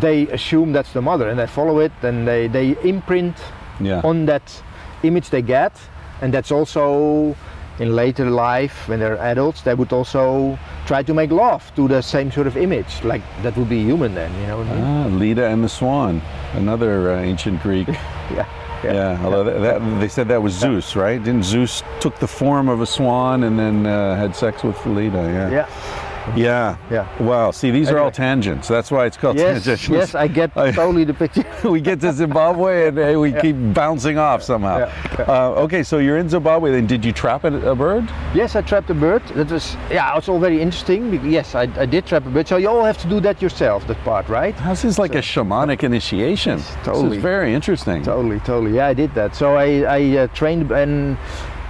[0.00, 3.34] they assume that's the mother and they follow it and they they imprint
[3.80, 4.00] Yeah.
[4.04, 4.62] on that
[5.02, 5.78] image they get,
[6.20, 7.36] and that's also
[7.78, 12.00] in later life when they're adults they would also try to make love to the
[12.00, 14.82] same sort of image like that would be human then you know I mean?
[14.82, 16.22] Ah, Leda and the Swan,
[16.54, 17.88] another uh, ancient Greek.
[18.34, 18.46] yeah
[18.84, 21.22] Yeah, although that, that, they said that was Zeus, right?
[21.22, 25.18] Didn't Zeus took the form of a swan and then uh, had sex with Leda?
[25.18, 25.50] Yeah.
[25.50, 26.76] yeah Yeah.
[26.90, 27.06] Yeah.
[27.22, 27.50] Wow.
[27.52, 28.66] See, these are all tangents.
[28.68, 29.88] That's why it's called Yes, tangents.
[29.88, 31.44] yes, I get I- totally the picture.
[31.70, 34.78] we get to Zimbabwe and hey, we keep bouncing off somehow.
[34.78, 36.70] Yeah, Uh, okay, so you're in Zimbabwe.
[36.72, 38.04] Then did you trap a, a bird?
[38.34, 39.22] yes, I trapped a bird.
[39.34, 41.24] That was, yeah, it's all very interesting.
[41.30, 42.48] Yes, I, I did trap a bird.
[42.48, 44.54] So you all have to do that yourself, that part, right?
[44.68, 46.58] This is like a shamanic initiation.
[46.58, 47.16] This totally.
[47.18, 48.02] is very interesting.
[48.02, 48.74] Totally, totally.
[48.76, 49.34] Yeah, I did that.
[49.36, 51.16] So I, I uh, trained, and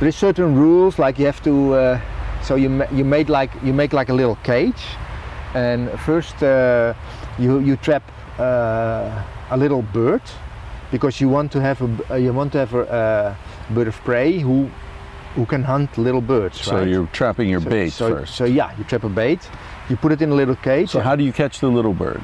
[0.01, 0.99] there's certain rules.
[0.99, 1.75] Like you have to.
[1.75, 2.01] Uh,
[2.47, 4.83] so you you made like you make like a little cage,
[5.55, 6.95] and first uh,
[7.39, 8.03] you you trap
[8.39, 10.23] uh, a little bird,
[10.93, 13.35] because you want to have a uh, you want to have a uh,
[13.75, 14.71] bird of prey who
[15.35, 16.61] who can hunt little birds.
[16.61, 16.89] So right?
[16.89, 18.35] you're trapping your So- bait so, first.
[18.37, 19.41] So yeah, you trap a bait,
[19.89, 20.91] you put it in a little cage.
[20.91, 22.23] So how do you catch the little bird?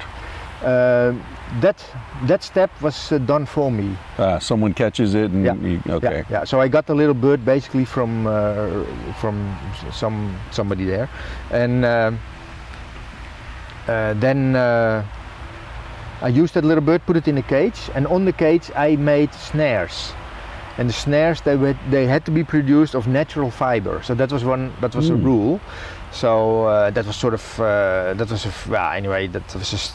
[0.64, 1.12] Uh,
[1.60, 1.84] that
[2.26, 3.97] that step was uh, done for me.
[4.18, 5.55] Uh, someone catches it and Yeah.
[5.55, 6.16] you, okay.
[6.30, 6.44] Yeah, yeah.
[6.44, 8.84] So I got the little bird basically from uh,
[9.20, 9.34] from
[9.93, 11.09] some somebody there,
[11.51, 12.18] and um
[13.89, 15.02] uh, then uh,
[16.22, 18.97] I used that little bird, put it in a cage, and on the cage I
[18.97, 20.12] made snares.
[20.78, 24.01] And the snares they were, they had to be produced of natural fiber.
[24.02, 25.24] So that was one that was a Mm.
[25.24, 25.60] rule.
[26.12, 29.93] So uh, that was sort of uh, that was a well, anyway that was s-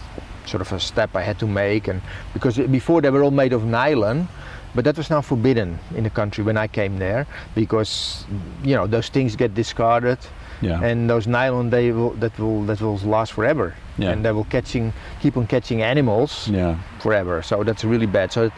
[0.47, 2.01] sort of a step I had to make and
[2.33, 4.27] because before they were all made of nylon
[4.75, 7.25] but that was now forbidden in the country when I came there
[7.55, 8.25] because
[8.63, 10.19] you know those things get discarded
[10.61, 10.81] Yeah.
[10.89, 14.11] and those nylon they will that will that will last forever Yeah.
[14.11, 16.75] and they will catching keep on catching animals yeah.
[16.99, 18.49] forever so that's really bad so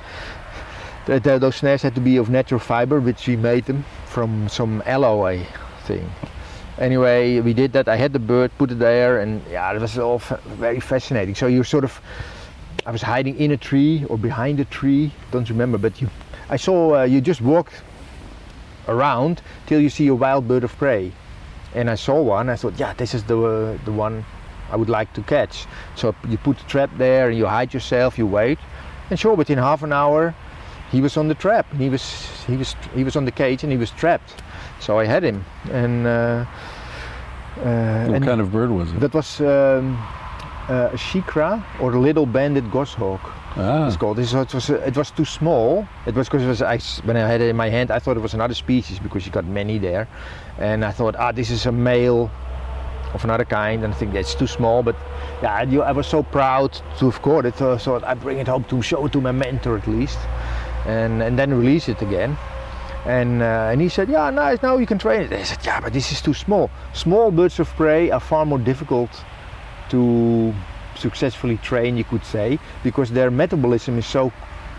[1.07, 4.47] that, that those snares had to be of natural fiber which we made them from
[4.49, 5.43] some alloy
[5.87, 6.05] thing
[6.79, 7.87] anyway we did that.
[7.87, 11.35] I had the bird put it there and yeah it was all very fascinating.
[11.35, 12.01] So you're sort of
[12.85, 16.09] I was hiding in a tree or behind a tree don't remember but you
[16.49, 17.71] I saw uh, you just walk
[18.87, 21.11] around till you see a wild bird of prey.
[21.75, 24.25] And I saw one I thought yeah this is the uh, the one
[24.71, 25.65] I would like to catch.
[25.95, 28.59] So you put the trap there and you hide yourself you wait.
[29.09, 30.33] And sure within half an hour
[30.91, 31.71] he was on the trap.
[31.75, 32.03] He was
[32.47, 34.41] he was he was on the cage and he was trapped
[34.79, 38.99] so I had him and uh, uh, What and kind of bird was it?
[38.99, 39.97] that was um,
[40.69, 43.21] uh, a shikra or a little banded goshawk
[43.57, 43.87] ah.
[43.87, 44.17] it's called.
[44.17, 45.87] This, it was uh, it was too small.
[46.05, 48.17] It was because it was I when I had it in my hand, I thought
[48.17, 50.07] it was another species because you got many there,
[50.57, 52.31] and I thought, ah, this is a male
[53.13, 54.83] of another kind, and I think that's too small.
[54.83, 54.95] But
[55.41, 58.39] yeah, I, I was so proud to have caught it, so I thought I bring
[58.39, 60.19] it home to show it to my mentor at least,
[60.85, 62.37] and and then release it again.
[63.05, 64.61] And uh, and he said, yeah, nice.
[64.61, 65.31] Now you can train it.
[65.33, 66.69] I said, yeah, but this is too small.
[66.93, 69.09] Small birds of prey are far more difficult
[69.89, 70.53] to
[70.95, 74.31] successfully train, you could say, because their metabolism is so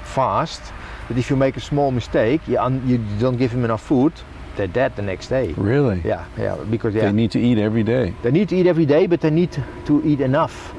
[0.05, 0.61] fast
[1.09, 4.13] that if you make a small mistake, you, un- you don't give them enough food,
[4.57, 5.53] they're dead the next day.
[5.57, 6.03] Really?
[6.05, 8.15] Yeah, yeah, because yeah, They need to eat every day.
[8.23, 9.51] they need to eat every day, but they need
[9.87, 10.75] to eat enough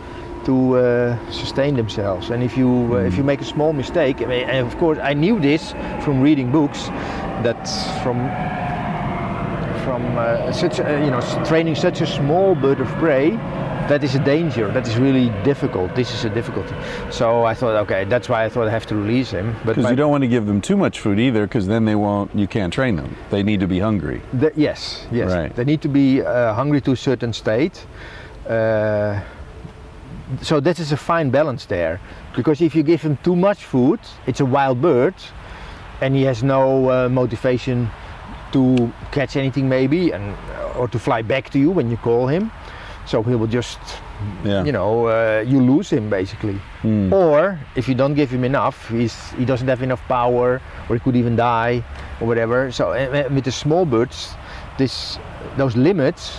[0.46, 2.30] to uh, sustain themselves.
[2.30, 4.98] And if you uh, if you make a small mistake, I mean, and of course
[5.02, 5.72] I knew this
[6.04, 6.88] from reading books,
[7.44, 7.68] that
[8.04, 8.18] from
[9.84, 13.38] from uh, such a, you know training such a small bird of prey.
[13.90, 14.72] That is a danger.
[14.72, 15.96] That is really difficult.
[15.96, 16.74] This is a difficulty.
[17.10, 19.54] So I thought, okay, that's why I thought I have to release him.
[19.66, 21.96] But Because you don't want to give them too much food either, because then they
[21.96, 22.34] won't.
[22.34, 23.18] You can't train them.
[23.32, 24.22] They need to be hungry.
[24.32, 25.32] The, yes, yes.
[25.32, 25.54] Right.
[25.54, 27.86] They need to be uh, hungry to a certain state.
[30.50, 32.00] Uh, this is a fine balance there.
[32.36, 35.14] Because if you give him too much food, it's a wild bird,
[36.02, 37.90] and he has no uh, motivation
[38.54, 40.36] to catch anything maybe, and
[40.78, 42.52] or to fly back to you when you call him.
[43.06, 43.80] So he will just,
[44.44, 44.64] Yeah.
[44.64, 46.60] you know, uh, you lose him basically.
[46.84, 47.12] Mm.
[47.12, 51.00] Or if you don't give him enough, he's, he doesn't have enough power, or he
[51.00, 51.84] could even die,
[52.20, 52.72] or whatever.
[52.72, 54.36] So uh, uh, with the small birds,
[54.78, 55.18] this
[55.58, 56.38] those limits,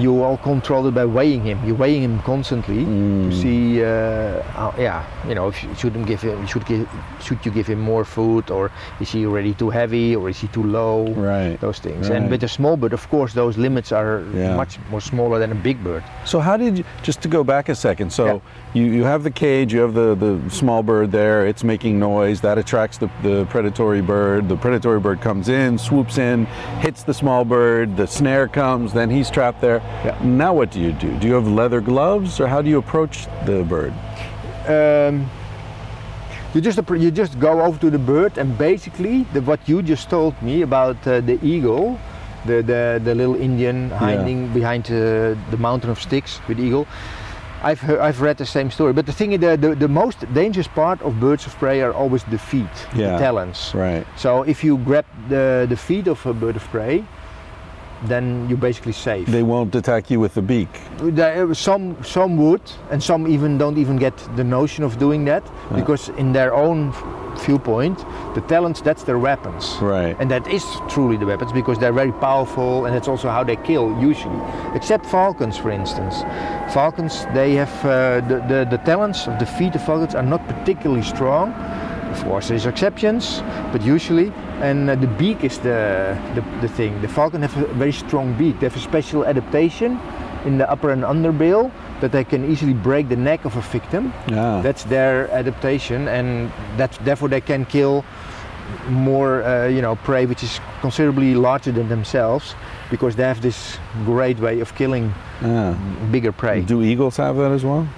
[0.00, 1.58] you all control it by weighing him.
[1.66, 3.30] You're weighing him constantly Mm.
[3.30, 6.88] to see, uh, how, yeah, you know, if you shouldn't give him, should give,
[7.20, 8.70] should you give him more food, or
[9.00, 11.06] is he already too heavy, or is he too low?
[11.14, 11.58] Right.
[11.60, 12.08] Those things.
[12.08, 12.16] Right.
[12.16, 14.56] And with a small bird, of course, those limits are Yeah.
[14.56, 16.02] much more smaller than a big bird.
[16.24, 16.84] So how did you?
[17.02, 18.10] Just to go back a second.
[18.12, 18.38] So Yeah.
[18.74, 19.72] you, you have the cage.
[19.74, 21.46] You have the, the small bird there.
[21.46, 22.40] It's making noise.
[22.40, 24.48] That attracts the, the predatory bird.
[24.48, 26.46] The predatory bird comes in, swoops in,
[26.80, 27.96] hits the small bird.
[27.96, 28.92] The snare comes.
[28.92, 29.80] Then he's trapped there.
[30.04, 30.16] Yeah.
[30.24, 31.10] Now what do you do?
[31.18, 33.92] Do you have leather gloves, or how do you approach the bird?
[34.68, 35.28] um,
[36.54, 40.10] you just you just go over to the bird and basically the, what you just
[40.10, 41.98] told me about uh, the eagle
[42.46, 46.86] the, the the little Indian hiding behind uh, the mountain of sticks with the eagle
[47.62, 50.18] I've heard, I've read the same story but the thing is the, the, the most
[50.34, 53.12] dangerous part of birds of prey are always the feet Yeah.
[53.12, 54.04] the talons Right.
[54.16, 57.04] so if you grab the, the feet of a bird of prey
[58.08, 60.68] then you're basically safe They won't attack you with the beak.
[60.98, 65.42] there, some some would, and some even don't even get the notion of doing that
[65.44, 65.76] Yeah.
[65.80, 66.92] because in their own
[67.46, 68.04] viewpoint,
[68.34, 70.16] the talents that's their weapons, Right.
[70.20, 73.56] and that is truly the weapons because they're very powerful, and that's also how they
[73.56, 74.40] kill usually.
[74.74, 76.24] Except falcons, for instance,
[76.72, 80.40] falcons they have uh, the, the the talents of the feet of falcons are not
[80.48, 81.52] particularly strong.
[82.20, 83.42] Of course, there's exceptions,
[83.72, 84.30] but usually,
[84.60, 87.00] and uh, the beak is the, the the thing.
[87.00, 88.60] The falcon have a very strong beak.
[88.60, 89.98] They have a special adaptation
[90.44, 91.70] in the upper and under bill
[92.00, 94.12] that they can easily break the neck of a victim.
[94.28, 94.60] Yeah.
[94.62, 98.04] That's their adaptation, and that therefore they can kill
[98.88, 102.54] more, uh, you know, prey which is considerably larger than themselves,
[102.90, 105.74] because they have this great way of killing yeah.
[106.10, 106.60] bigger prey.
[106.60, 107.88] Do eagles have that as well?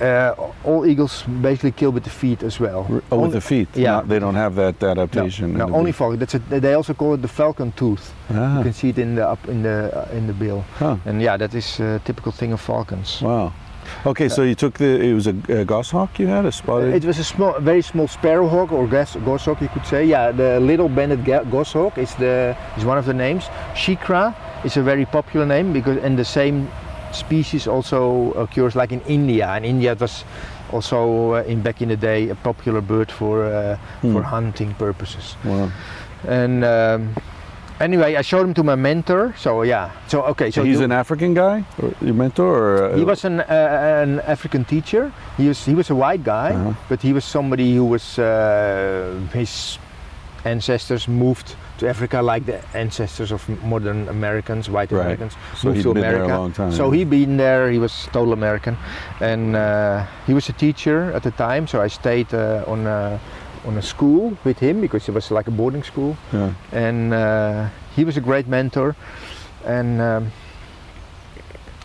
[0.00, 0.34] Uh,
[0.64, 2.86] all eagles basically kill with the feet as well.
[3.10, 3.68] Oh, with the feet.
[3.74, 3.92] yeah.
[3.92, 5.52] Not- they don't have that adaptation.
[5.54, 6.18] no, the only falcon.
[6.18, 8.12] That's a, they also call it the falcon tooth.
[8.30, 8.58] Ah.
[8.58, 10.96] You can see it in the up in the uh, in the bill, Huh.
[11.06, 13.20] and yeah, that is a typical thing of falcons.
[13.22, 13.52] Wow.
[14.06, 15.00] Okay, so you took the.
[15.00, 16.94] It was a, a goshawk you had, a spotted.
[16.94, 20.04] It was a small, very small sparrowhawk or gas, goshawk, you could say.
[20.06, 23.44] Yeah, the little banded goshawk is the is one of the names.
[23.74, 24.34] Shikra
[24.64, 26.68] is a very popular name because and the same
[27.12, 29.56] species also occurs like in India.
[29.56, 30.24] In India, it was
[30.72, 34.34] also uh, in back in the day a popular bird for uh, for Hmm.
[34.36, 35.36] hunting purposes.
[35.44, 35.70] Wow.
[36.28, 37.14] And um,
[37.80, 39.34] anyway, I showed him to my mentor.
[39.36, 41.64] So yeah, so okay, So he's an African guy,
[42.00, 45.12] your mentor, or uh, he was an uh, an African teacher.
[45.36, 46.74] He was he was a white guy, Uh-huh.
[46.88, 49.78] but he was somebody who was uh, his
[50.44, 55.00] ancestors moved to Africa like the ancestors of modern Americans, white Right.
[55.02, 56.38] Americans, So moved he'd to been there a America.
[56.38, 56.72] long time.
[56.72, 57.70] So he'd been there.
[57.70, 58.76] He was total American,
[59.20, 61.66] and uh, he was a teacher at the time.
[61.66, 63.18] So I stayed uh, on a,
[63.66, 66.52] on a school with him because it was like a boarding school Yeah.
[66.72, 68.94] and uh, he was a great mentor
[69.66, 70.32] and um,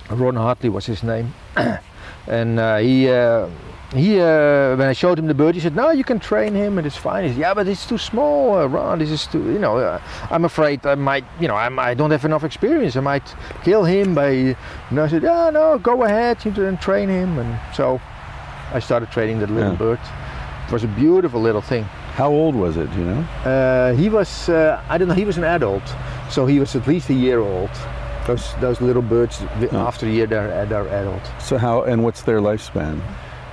[0.10, 1.34] Ron Hartley was his name
[2.28, 3.48] and uh, he uh,
[3.94, 6.78] he uh, when I showed him the bird he said no you can train him
[6.78, 9.40] and it's fine he said yeah but it's too small uh, Ron this is too
[9.52, 12.98] you know uh, I'm afraid I might you know I'm, I don't have enough experience
[12.98, 13.24] I might
[13.64, 14.56] kill him by
[14.90, 18.02] and I said yeah no go ahead you can train him and so
[18.74, 19.78] I started training that little Yeah.
[19.78, 20.00] bird
[20.68, 21.86] it was a beautiful little thing
[22.18, 22.90] How old was it?
[22.98, 23.22] You know.
[23.46, 25.84] uh, he was, uh, I don't know, he was an adult,
[26.30, 27.70] so he was at least a year old.
[28.26, 29.40] Those those little birds,
[29.72, 29.88] Oh.
[29.88, 31.22] after a year, they're, they're adult.
[31.40, 33.00] So how and what's their lifespan?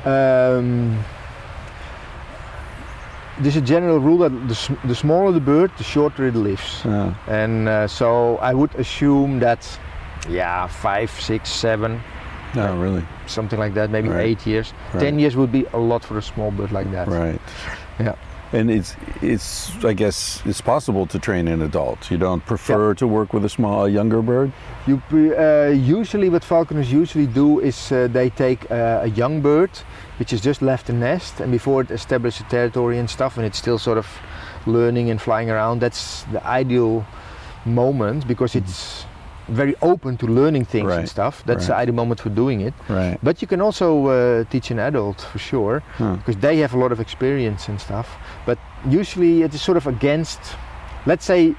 [0.04, 0.98] Um,
[3.40, 6.84] there's a general rule that the, the smaller the bird, the shorter it lives.
[6.84, 9.66] Uh, And uh, so I would assume that,
[10.28, 12.00] yeah, five, six, seven,
[12.54, 13.04] No, really.
[13.26, 14.26] something like that, maybe Right.
[14.26, 14.72] eight years.
[14.92, 15.00] Right.
[15.02, 17.08] Ten years would be a lot for a small bird like that.
[17.08, 17.40] Right.
[17.98, 18.14] Yeah.
[18.54, 22.08] And it's it's I guess it's possible to train an adult.
[22.08, 24.52] You don't prefer to work with a small a younger bird?
[24.86, 29.70] You uh, usually what falconers usually do is uh, they take uh, a young bird,
[30.18, 33.44] which has just left the nest, and before it establishes a territory and stuff, and
[33.44, 34.06] it's still sort of
[34.66, 35.80] learning and flying around.
[35.80, 37.04] That's the ideal
[37.66, 39.04] moment because it's
[39.48, 41.00] very open to learning things Right.
[41.00, 41.42] and stuff.
[41.46, 42.74] That's the ideal moment for doing it.
[42.88, 43.18] Right.
[43.22, 46.92] But you can also uh, teach an adult for sure because they have a lot
[46.92, 48.08] of experience and stuff.
[48.46, 48.58] But
[48.88, 50.40] usually it is sort of against,
[51.06, 51.54] let's say,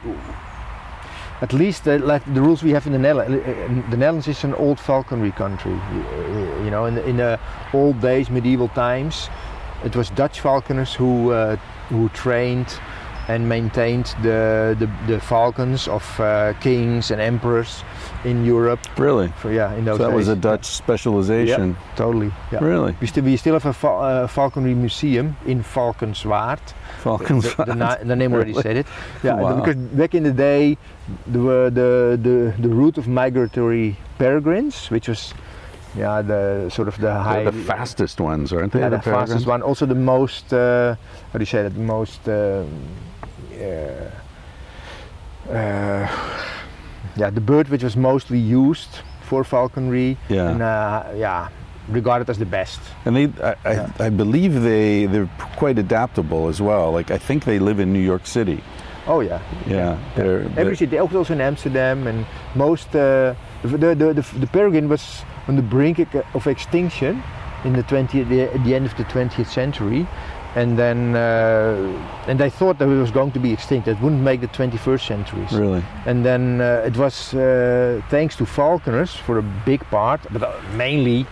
[1.42, 3.44] at least the, like the rules we have in the Netherlands.
[3.92, 5.74] The Netherlands is an old falconry country.
[5.74, 7.40] You you know, in the, in the
[7.74, 9.30] old days, medieval times,
[9.84, 11.58] it was Dutch falconers who uh,
[11.90, 12.68] who trained
[13.28, 17.84] and maintained the the, the falcons of uh, kings and emperors
[18.24, 18.80] in Europe.
[18.98, 19.28] Really?
[19.42, 21.76] For yeah, in those So that was a Dutch specialization.
[21.96, 22.32] Totally.
[22.52, 22.64] Yeah.
[22.64, 22.96] Really?
[23.02, 26.60] We still, we still have a fal- uh, falconry museum in Valkenswaard.
[27.04, 27.56] Falcons.
[27.56, 28.64] The, the, na- the name already Really?
[28.64, 28.88] said it.
[29.24, 29.60] Yeah, Wow.
[29.62, 30.78] because back in the day,
[31.28, 35.34] there were the, the, the route of migratory peregrines, which was
[35.96, 37.44] yeah, the sort of the high.
[37.44, 38.80] They're the fastest ones, aren't they?
[38.80, 39.30] yeah, the, peregrines?
[39.30, 39.62] fastest one.
[39.62, 40.96] Also the most, uh,
[41.32, 42.64] how do you say that, the most, uh,
[47.18, 48.90] yeah, the bird which was mostly used
[49.22, 50.50] for falconry Yeah.
[50.52, 51.50] and uh, yeah,
[51.90, 52.80] regarded as the best.
[53.06, 53.92] And they, I, I, Yeah.
[54.00, 56.92] I believe they, they're quite adaptable as well.
[56.92, 58.64] Like I think they live in New York City.
[59.08, 62.26] Oh yeah, Yeah, they're, Every they're- city, also in Amsterdam, and
[62.56, 66.00] most uh, the, the, the, the, peregrine was on the brink
[66.34, 67.22] of extinction
[67.66, 70.08] in the 20th, the, at the end of the 20th century,
[70.56, 73.88] and then uh, and they thought that it was going to be extinct.
[73.88, 75.52] It wouldn't make the 21st centuries.
[75.52, 75.84] really.
[76.06, 80.52] And then uh, it was uh, thanks to falconers for a big part, but uh,
[80.78, 81.26] mainly,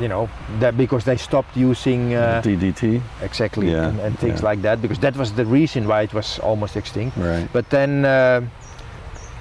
[0.00, 0.28] you know,
[0.60, 2.14] that because they stopped using.
[2.14, 3.00] Uh, DDT.
[3.22, 4.50] exactly Yeah, and, and things yeah.
[4.50, 7.48] like that because that was the reason why it was almost extinct Right.
[7.52, 8.42] but then uh,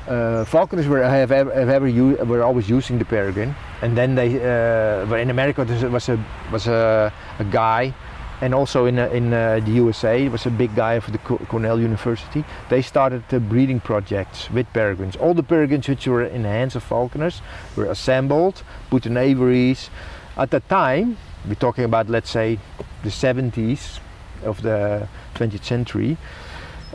[0.07, 4.15] uh, falconers were have ever, have ever u- were always using the peregrine, and then
[4.15, 6.17] they uh, in America there was a
[6.51, 7.93] was a, a guy,
[8.41, 11.17] and also in uh, in uh, the USA it was a big guy for the
[11.17, 12.43] Cornell University.
[12.69, 15.15] They started uh, breeding projects with peregrines.
[15.15, 17.41] All the peregrines which were in the hands of falconers
[17.75, 19.89] were assembled, put in aviaries.
[20.35, 22.59] At the time, we're talking about let's say
[23.03, 23.99] the 70s
[24.43, 26.17] of the 20th century.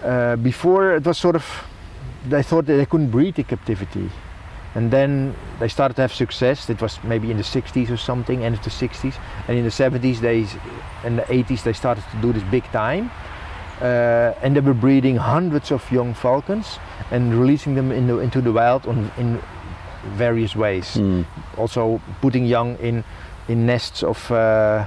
[0.03, 1.45] Uh, before it was sort of
[2.29, 4.11] they thought that they couldn't breed in captivity
[4.75, 6.71] and then they started to have success.
[6.71, 9.15] It was maybe in the 60s or something end of the 60s
[9.49, 10.47] and in the 70s they
[11.05, 13.11] and the 80s they started to do this big time.
[13.81, 16.79] Uh, and they were breeding hundreds of young falcons
[17.11, 19.43] and releasing them in the, into the wild on, in
[20.15, 20.95] various ways.
[20.95, 21.23] Hmm.
[21.57, 23.05] also putting young in
[23.49, 24.87] in nests of uh,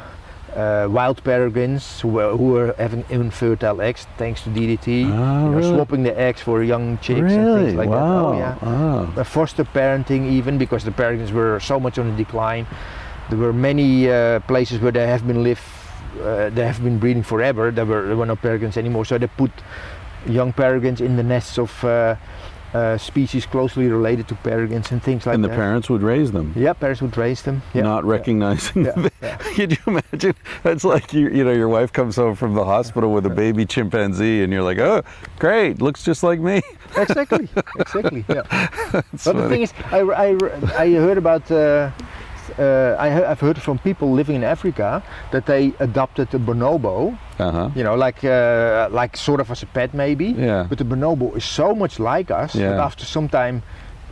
[0.56, 4.88] uh, wild peregrines who were, who were having infertile eggs thanks to DDT.
[4.88, 5.76] Oh, you know, really?
[5.76, 8.32] swapping the eggs for young chicks and things like wow.
[8.32, 8.36] that.
[8.36, 8.58] Oh yeah.
[8.62, 9.22] Oh.
[9.22, 12.66] Uh, foster parenting even because the peregrines were so much on the decline.
[13.30, 15.62] There were many uh, places where they have been live,
[16.22, 17.72] uh, they have been breeding forever.
[17.72, 19.52] There were there were no peregrines anymore, so they put
[20.28, 21.84] young peregrines in the nests of
[22.76, 25.36] uh, species closely related to peregrines and things like that.
[25.36, 25.56] and the that.
[25.56, 26.54] parents would raise them.
[26.56, 27.62] yeah, parents would raise them.
[27.74, 27.84] Yeah.
[27.84, 28.86] Not recognizing.
[28.86, 29.38] Yeah, the- yeah.
[29.56, 30.36] Could you imagine?
[30.64, 33.66] That's like you, you know, your wife comes home from the hospital with a baby
[33.66, 35.02] chimpanzee, and you're like, "Oh,
[35.40, 36.62] great, looks just like me."
[36.98, 37.48] exactly,
[37.80, 38.26] exactly.
[38.28, 38.44] Yeah.
[39.26, 40.28] but the thing is, I, I,
[40.84, 41.50] I heard about.
[41.50, 41.92] Uh,
[42.60, 47.70] uh, I, I've heard from people living in Africa that they adopted a bonobo, huh.
[47.76, 50.28] you know, like uh, like sort of as a pet maybe.
[50.28, 50.66] Yeah.
[50.70, 53.62] But the bonobo is so much like us that after some time,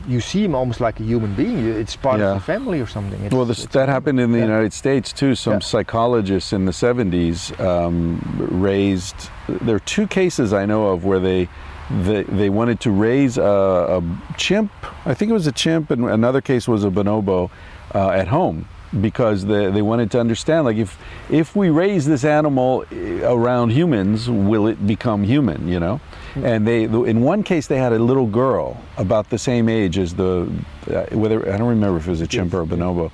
[0.07, 1.65] you see him almost like a human being.
[1.65, 2.31] It's part Yeah.
[2.31, 3.21] of the family or something.
[3.23, 4.45] It's, Well, this, that happened in the yeah.
[4.45, 5.35] United States too.
[5.35, 5.59] Some Yeah.
[5.59, 8.19] psychologists in the 70s um,
[8.51, 9.29] raised.
[9.47, 11.47] There are two cases I know of where they
[11.91, 14.01] they, they wanted to raise a, a
[14.37, 14.71] chimp.
[15.05, 17.49] I think it was a chimp, and another case was a bonobo
[17.93, 18.65] uh, at home
[19.01, 20.97] because they, they wanted to understand like if
[21.29, 25.67] if we raise this animal eh, around humans, will it become human?
[25.67, 26.01] You know.
[26.35, 30.15] And they, in one case, they had a little girl about the same age as
[30.15, 30.51] the,
[30.87, 33.11] uh, whether I don't remember if it was a chimp or a bonobo,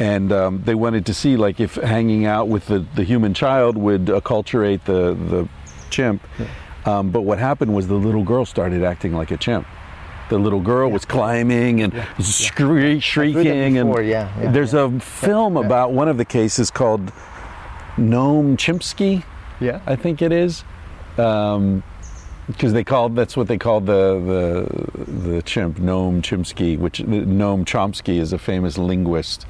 [0.00, 3.76] and um, they wanted to see like if hanging out with the, the human child
[3.76, 5.48] would acculturate the the
[5.90, 6.22] chimp.
[6.84, 9.66] Um, but what happened was the little girl started acting like a chimp.
[10.28, 14.50] The little girl was climbing and scree- I've heard that shrieking, before, and yeah, yeah,
[14.52, 15.64] there's a film yeah.
[15.64, 17.12] about one of the cases called
[17.96, 19.24] Noam Chomsky.
[19.60, 19.80] yeah.
[19.86, 20.64] I think it is.
[21.16, 21.82] Um,
[22.46, 24.18] Because they called that's what they called the
[25.04, 29.44] the the chimp Noam Chomsky, which Noam Chomsky is a famous linguist,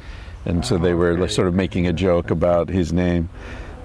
[0.45, 1.29] and so they were okay.
[1.33, 3.29] sort of making a joke about his name.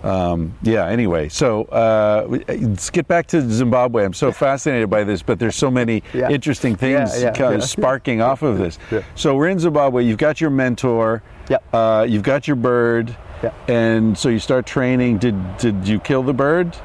[0.03, 0.87] Um, yeah.
[0.87, 4.03] Anyway, so uh, let's get back to Zimbabwe.
[4.03, 6.29] I'm so fascinated by this, but there's so many Yeah.
[6.29, 8.77] interesting things Yeah, yeah, kind of sparking off of this.
[9.15, 10.03] So we're in Zimbabwe.
[10.03, 11.23] You've got your mentor.
[11.49, 11.57] Yeah.
[11.71, 13.15] Uh, you've got your bird.
[13.43, 13.51] Yeah.
[13.67, 15.17] And so you start training.
[15.17, 16.75] Did did you kill the bird?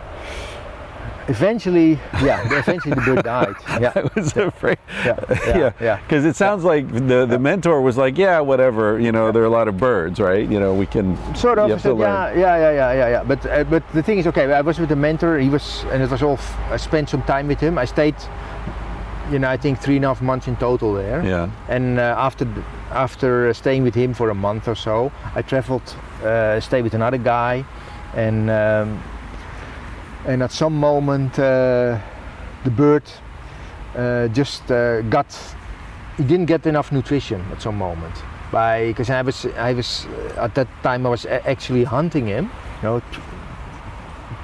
[1.29, 1.93] Eventually,
[2.23, 3.55] yeah, eventually the bird died.
[3.81, 4.79] Yeah, I was afraid.
[5.05, 6.01] yeah, yeah, yeah.
[6.01, 8.99] Because it sounds like the the mentor was like, yeah, whatever.
[8.99, 10.49] You know, there are a lot of birds, right?
[10.49, 11.17] You know, we can.
[11.37, 11.69] Sort of.
[11.69, 13.23] You I have to said, yeah, yeah, yeah, yeah, yeah, yeah.
[13.25, 15.39] But uh, but the thing is, okay, I was with the mentor.
[15.39, 16.35] He was, and it was all.
[16.35, 17.77] F- I spent some time with him.
[17.79, 18.17] I stayed,
[19.31, 21.23] you know, I think three and a half months in total there.
[21.25, 21.51] Yeah.
[21.69, 22.47] And uh, after
[22.91, 25.95] after uh, staying with him for a month or so, I traveled,
[26.25, 27.65] uh, stayed with another guy,
[28.15, 29.03] and um,
[30.27, 31.99] and at some moment uh,
[32.65, 33.05] the bird
[33.97, 35.27] uh, just uh, got
[36.17, 38.15] he didn't get enough nutrition at some moment
[38.51, 42.51] by because I was I was at that time I was actually hunting him,
[42.83, 43.03] you know.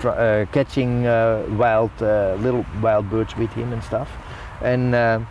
[0.05, 4.11] Uh, catching uh, wild uh, little wild birds with him and stuff,
[4.61, 5.27] and um,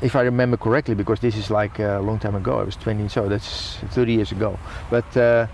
[0.00, 3.08] if I remember correctly, because this is like a long time ago, I was 20,
[3.08, 4.56] so that's 30 years ago.
[4.88, 5.48] But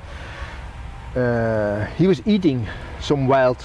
[1.17, 2.67] uh, uh, he was eating
[3.01, 3.57] some wild,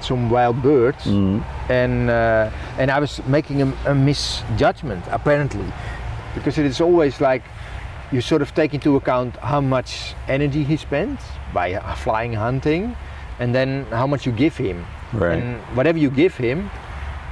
[0.00, 1.42] some wild birds, Mm.
[1.68, 5.72] and uh, and I was making a, a misjudgment apparently,
[6.34, 7.42] because it is always like
[8.12, 11.20] you sort of take into account how much energy he spends
[11.54, 12.96] by uh, flying hunting,
[13.38, 14.84] and then how much you give him.
[15.12, 15.38] Right.
[15.42, 16.70] And whatever you give him,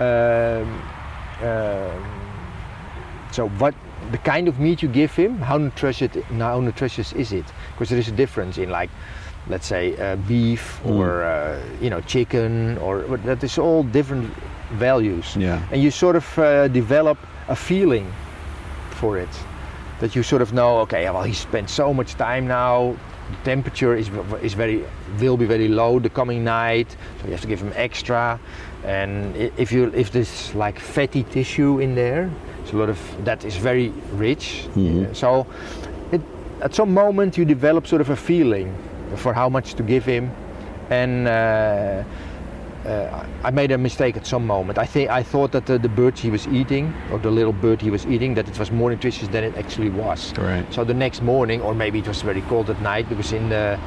[0.00, 0.82] um,
[3.32, 3.74] so what
[4.10, 7.44] the kind of meat you give him, how nutritious, how nutritious is it?
[7.72, 8.90] Because there is a difference in like,
[9.48, 10.90] let's say, uh, beef Mm.
[10.98, 14.30] or uh, you know chicken, or that is all different
[14.78, 15.58] values, Yeah.
[15.72, 17.18] and you sort of uh, develop
[17.48, 18.06] a feeling
[18.90, 19.28] for it.
[20.00, 22.94] That you sort of know, okay, well, he spent so much time now.
[23.30, 24.10] The temperature is
[24.42, 24.84] is very
[25.20, 28.38] will be very low the coming night, so you have to give him extra.
[28.84, 32.30] And if you if there's like fatty tissue in there,
[32.62, 34.68] it's a lot of that is very rich.
[34.76, 35.10] Mhm.
[35.10, 35.46] Uh, So,
[36.12, 36.20] it,
[36.62, 38.72] at some moment you develop sort of a feeling
[39.16, 40.30] for how much to give him,
[40.90, 41.28] and.
[41.28, 42.04] Uh,
[42.86, 44.78] uh, I made a mistake at some moment.
[44.78, 47.82] I think I thought that the, the birds he was eating, or the little bird
[47.82, 50.32] he was eating, that it was more nutritious than it actually was.
[50.38, 50.64] Right.
[50.72, 53.78] So the next morning, or maybe it was very cold at night, because in the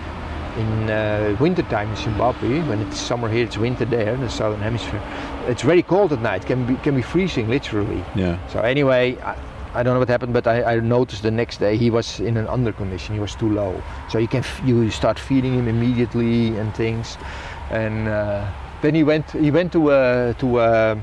[0.57, 4.30] in uh, winter time in Zimbabwe, when it's summer here, it's winter there, in the
[4.30, 5.02] southern hemisphere.
[5.48, 6.45] It's very cold at night.
[6.45, 8.03] Can be can be freezing literally.
[8.15, 8.45] Yeah.
[8.49, 9.35] So anyway, I,
[9.73, 12.35] I don't know what happened, but I, I noticed the next day he was in
[12.38, 13.15] an under condition.
[13.15, 13.81] He was too low.
[14.10, 17.18] So you can f- you start feeding him immediately and things,
[17.69, 18.45] and uh,
[18.81, 20.95] then he went he went to uh, to uh,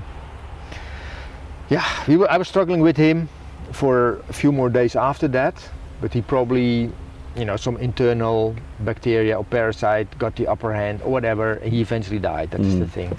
[1.71, 1.85] yeah.
[2.07, 3.29] We were, I was struggling with him
[3.73, 5.55] for a few more days after that,
[6.01, 6.91] but he probably
[7.37, 11.81] you know some internal bacteria or parasite got the upper hand or whatever, and he
[11.81, 12.51] eventually died.
[12.51, 12.81] That is Mm.
[12.81, 13.17] the thing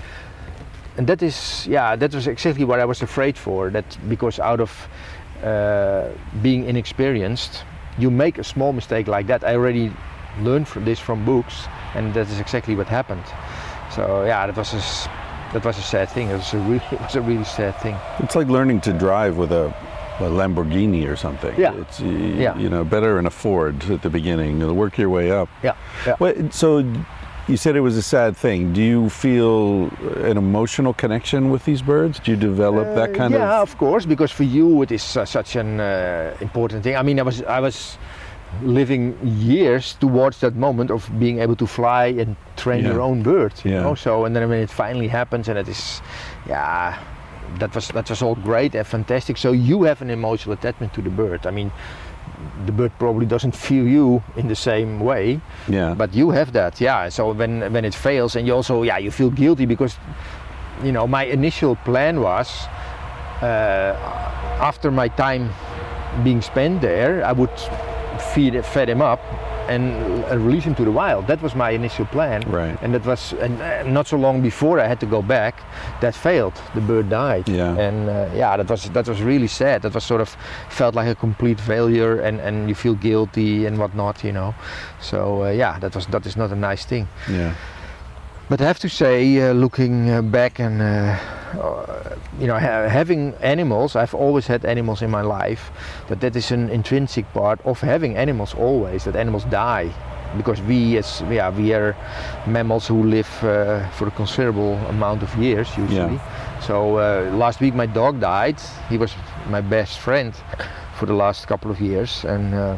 [0.98, 4.60] and that is yeah that was exactly what i was afraid for that because out
[4.60, 4.90] of
[5.44, 6.10] uh,
[6.42, 7.64] being inexperienced
[7.98, 9.92] you make a small mistake like that i already
[10.42, 13.24] learned from this from books and that is exactly what happened
[13.96, 14.82] so yeah that was a,
[15.54, 17.96] that was a sad thing it was a really it was a really sad thing
[18.20, 19.74] It's like learning to drive with a,
[20.20, 21.56] a Lamborghini or something.
[21.58, 21.74] Yeah.
[21.82, 22.58] It's Yeah.
[22.60, 24.60] you know better in a Ford at the beginning.
[24.60, 25.48] You'll work your way up.
[25.64, 25.76] yeah
[26.06, 26.84] yeah What, so
[27.50, 28.74] you said it was a sad thing.
[28.74, 29.90] Do you feel
[30.24, 32.20] an emotional connection with these birds?
[32.20, 33.50] Do you develop that Uh, kind yeah, of?
[33.50, 36.96] Yeah, of course, because for you it is uh, such an uh, important thing.
[36.96, 37.98] I mean, I was I was
[38.64, 42.92] living years towards that moment of being able to fly and train Yeah.
[42.92, 43.54] your own bird.
[43.64, 43.84] You Yeah.
[43.84, 43.96] know?
[43.96, 46.02] So and then when it finally happens and it is,
[46.48, 46.94] yeah,
[47.60, 49.38] that was that was all great and fantastic.
[49.38, 51.46] So you have an emotional attachment to the bird.
[51.48, 51.72] I mean.
[52.66, 55.94] The bird probably doesn't feel you in the same way, Yeah.
[55.98, 59.12] but you have that yeah so when when it fails and you also yeah you
[59.12, 59.98] feel guilty because
[60.84, 62.48] you know my initial plan was
[63.42, 63.94] uh,
[64.62, 65.50] after my time
[66.24, 67.52] being spent there i would
[68.34, 69.20] feed fed him up
[69.70, 69.84] and
[70.26, 71.28] uh, release him to the wild.
[71.28, 72.42] That was my initial plan.
[72.52, 72.78] Right.
[72.82, 75.54] and that was and uh, not so long before i had to go back
[76.02, 76.54] that failed.
[76.76, 77.48] The bird died.
[77.48, 77.88] Yeah.
[77.88, 79.82] and uh, yeah that was that was really sad.
[79.82, 80.30] That was sort of
[80.70, 84.54] felt like a complete failure and and you feel guilty and whatnot you know.
[85.02, 87.08] So uh, yeah that was that is not a nice thing.
[87.30, 87.54] Yeah.
[88.50, 91.18] But I have to say, uh, looking uh, back and uh,
[91.60, 95.72] uh, you know, ha- having animals, I've always had animals in my life.
[96.08, 99.04] But that is an intrinsic part of having animals always.
[99.04, 99.92] That animals die,
[100.38, 101.96] because we as yeah we are
[102.48, 106.20] mammals who live uh, for a considerable amount of years usually.
[106.62, 108.60] So uh, last week my dog died.
[108.90, 109.14] He was
[109.50, 110.34] my best friend
[110.98, 112.78] for the last couple of years, and uh,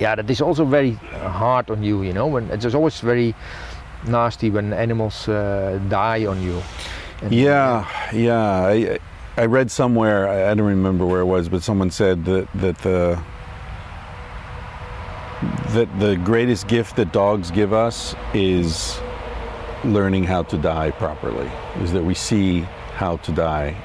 [0.00, 2.02] yeah, that is also very hard on you.
[2.02, 3.34] You know, when it's always very
[4.06, 6.62] nasty when animals uh, die on you.
[7.22, 8.66] And, Yeah, yeah.
[8.66, 8.98] I,
[9.36, 10.28] I read somewhere.
[10.28, 13.22] I don't remember where it was, but someone said that that the
[15.70, 19.00] that the greatest gift that dogs give us is
[19.84, 21.50] learning how to die properly.
[21.80, 22.60] Is that we see
[22.94, 23.76] how to die.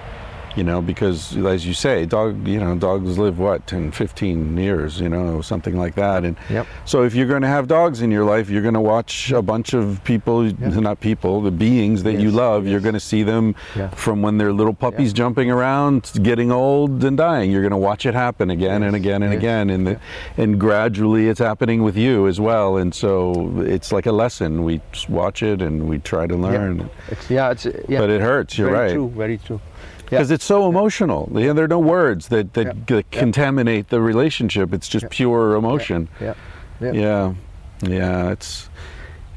[0.58, 5.00] You know, because as you say, dog, you know, dogs live what 10, 15 years,
[5.00, 6.26] you know, something like that.
[6.26, 6.66] And Yep.
[6.84, 9.44] so if you're going to have dogs in your life, you're going to watch a
[9.44, 12.66] bunch of people, not people, the beings that you Yes, love.
[12.66, 13.90] You're going to see them Yeah.
[13.90, 17.52] from when they're little puppies jumping around, getting old and dying.
[17.52, 20.00] You're going to watch it happen again and again and yes, again, and the,
[20.38, 22.78] and gradually it's happening with you as well.
[22.78, 24.64] And so it's like a lesson.
[24.64, 28.00] We watch it and we try to learn, It's, yeah, it's yeah.
[28.00, 28.58] but it hurts.
[28.58, 28.94] You're very right.
[28.94, 29.62] true, very true.
[30.10, 31.30] Because it's so emotional.
[31.34, 34.74] Yeah, there are no words that, that, that contaminate the relationship.
[34.74, 36.08] It's just pure emotion.
[36.22, 36.34] Yeah,
[36.80, 37.34] yeah.
[37.82, 38.70] Yeah, it's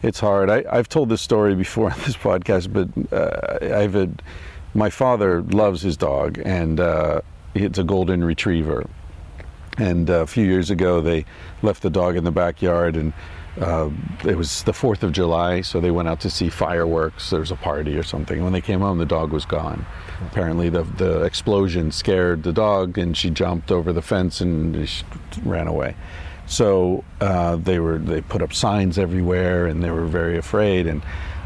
[0.02, 0.48] it's hard.
[0.48, 4.22] I, I've told this story before on this podcast, but uh, I've had
[4.74, 7.20] my father loves his dog, and uh,
[7.54, 8.88] it's a golden retriever.
[9.78, 11.24] And uh, a few years ago, they
[11.62, 13.12] left the dog in the backyard, and
[13.58, 13.90] uh,
[14.24, 17.30] it was the Fourth of July, so they went out to see fireworks.
[17.30, 18.42] There was a party or something.
[18.44, 19.86] When they came home, the dog was gone.
[20.26, 24.88] Apparently, the the explosion scared the dog, and she jumped over the fence and
[25.44, 25.96] ran away.
[26.46, 30.86] So uh, they were they put up signs everywhere, and they were very afraid.
[30.86, 31.02] And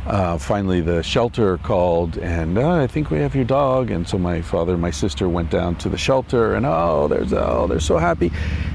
[0.07, 3.91] uh, finally, the shelter called, and uh, I think we have your dog.
[3.91, 7.33] And so my father and my sister went down to the shelter, and oh, there's
[7.33, 8.31] oh, they're so happy,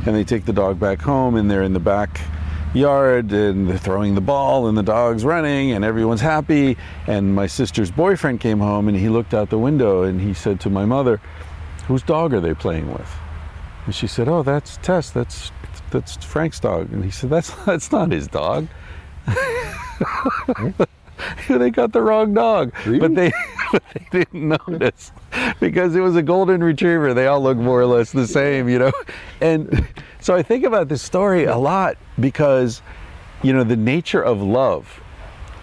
[0.08, 2.20] and they take the dog back home, and they're in the back
[2.74, 6.78] yard and they're throwing the ball and the dog's running and everyone's happy.
[7.08, 10.60] And my sister's boyfriend came home and he looked out the window and he said
[10.62, 11.20] to my mother
[11.88, 13.12] whose dog are they playing with?
[13.86, 15.10] And she said oh that's tess.
[15.10, 15.52] That's
[15.92, 16.92] that's frank's dog.
[16.92, 18.68] And he said that's that's not his dog
[19.30, 20.70] hmm?
[21.50, 23.32] they got the wrong dog but they
[23.72, 25.12] but they didn't notice
[25.60, 28.80] because it was a golden retriever they all look more or less the same you
[28.80, 28.92] know
[29.42, 29.88] and
[30.20, 32.82] so i think about this story a lot because
[33.44, 35.02] you know the nature of love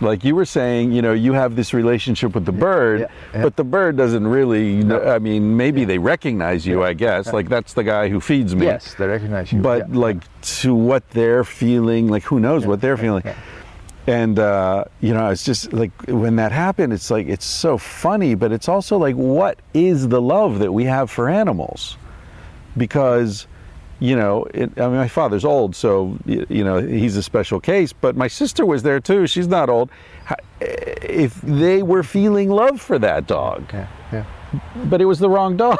[0.02, 3.42] like you were saying you know you have this relationship with the bird yeah, yeah.
[3.42, 5.00] but the bird doesn't really No.
[5.08, 8.66] i mean maybe they recognize you i guess like that's the guy who feeds me
[8.66, 9.60] Yes, they recognize you.
[9.62, 9.98] but yeah.
[9.98, 10.18] like
[10.60, 13.34] to what they're feeling like who knows what they're feeling yeah.
[14.06, 18.34] And uh, you know it's just like when that happened it's like it's so funny
[18.34, 21.96] but it's also like what is the love that we have for animals?
[22.76, 23.46] Because
[23.98, 27.94] you know it, i mean my father's old so you know he's a special case
[27.94, 29.26] but my sister was there too.
[29.26, 29.90] She's not old.
[30.60, 34.24] If they were feeling love for that dog yeah, yeah.
[34.86, 35.78] But it was the wrong dog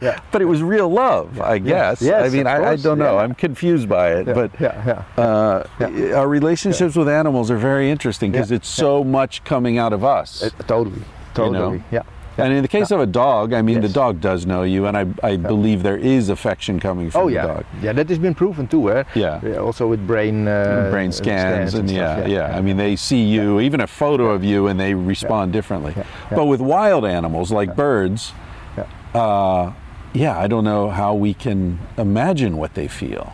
[0.00, 0.18] yeah.
[0.32, 3.22] but it was real love i guess Yes, i mean I, I don't know yeah.
[3.22, 5.22] i'm confused by it Yeah, but yeah, yeah.
[5.22, 6.14] uh, Yeah.
[6.18, 10.04] our relationships with animals are very interesting because Yeah, it's so much coming out of
[10.04, 10.42] us.
[10.42, 11.02] Uh, totally,
[11.34, 11.82] totally.
[11.90, 12.02] Yeah.
[12.38, 14.96] And in the case of a dog, I mean, the dog does know you, and
[14.96, 17.64] I, I believe there is affection coming from Oh the yeah, dog.
[17.82, 17.92] yeah.
[17.92, 18.90] That has been proven too.
[18.90, 19.04] Eh?
[19.14, 19.56] Yeah.
[19.58, 23.60] Also with brain uh, Brain scans, and, stuff, yeah, yeah, I mean, they see you,
[23.60, 25.92] even a photo of you, and they respond differently.
[25.96, 26.36] Yeah, yeah.
[26.36, 28.32] But with wild animals like birds,
[28.76, 28.86] Yeah.
[29.20, 29.72] uh,
[30.14, 33.32] yeah, I don't know how we can imagine what they feel.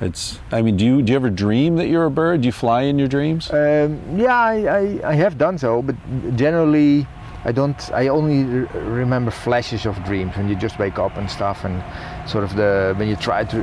[0.00, 0.40] It's.
[0.50, 2.40] I mean, do you do you ever dream that you're a bird?
[2.42, 3.50] Do you fly in your dreams?
[3.52, 5.94] Um, yeah, I, I, I have done so, but
[6.34, 7.06] generally
[7.44, 7.90] I don't.
[7.92, 11.82] I only r- remember flashes of dreams when you just wake up and stuff, and
[12.28, 13.56] sort of the when you try to.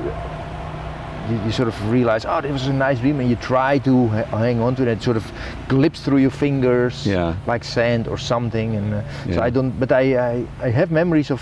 [1.30, 4.08] You, you sort of realize, oh, this was a nice dream, and you try to
[4.08, 4.88] ha- hang on to it.
[4.88, 5.32] It sort of
[5.68, 7.36] glips through your fingers, Yeah.
[7.46, 8.76] like sand or something.
[8.76, 9.04] And uh,
[9.34, 9.80] so I don't.
[9.80, 11.42] But I, I, I have memories of,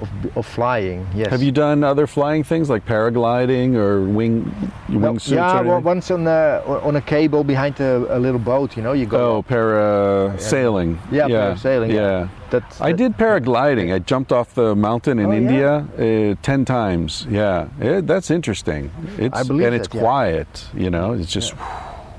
[0.00, 1.06] of, of flying.
[1.14, 1.30] Yes.
[1.30, 4.52] Have you done other flying things like paragliding or wing
[4.88, 5.34] No, wingsuits?
[5.34, 8.76] yeah, or well, once on a on a cable behind a, a little boat.
[8.76, 9.36] You know, you go.
[9.36, 10.98] Oh, parasailing.
[11.10, 12.00] Yeah, parasailing, yeah.
[12.00, 12.28] Yeah.
[12.50, 13.92] That's, I did paragliding.
[13.92, 15.36] I jumped off the mountain in Oh, yeah?
[15.38, 17.26] India uh, ten times.
[17.28, 18.90] Yeah, Yeah, that's interesting.
[19.18, 20.00] It's I believe and it's that, yeah.
[20.02, 20.66] quiet.
[20.74, 21.54] You know, it's just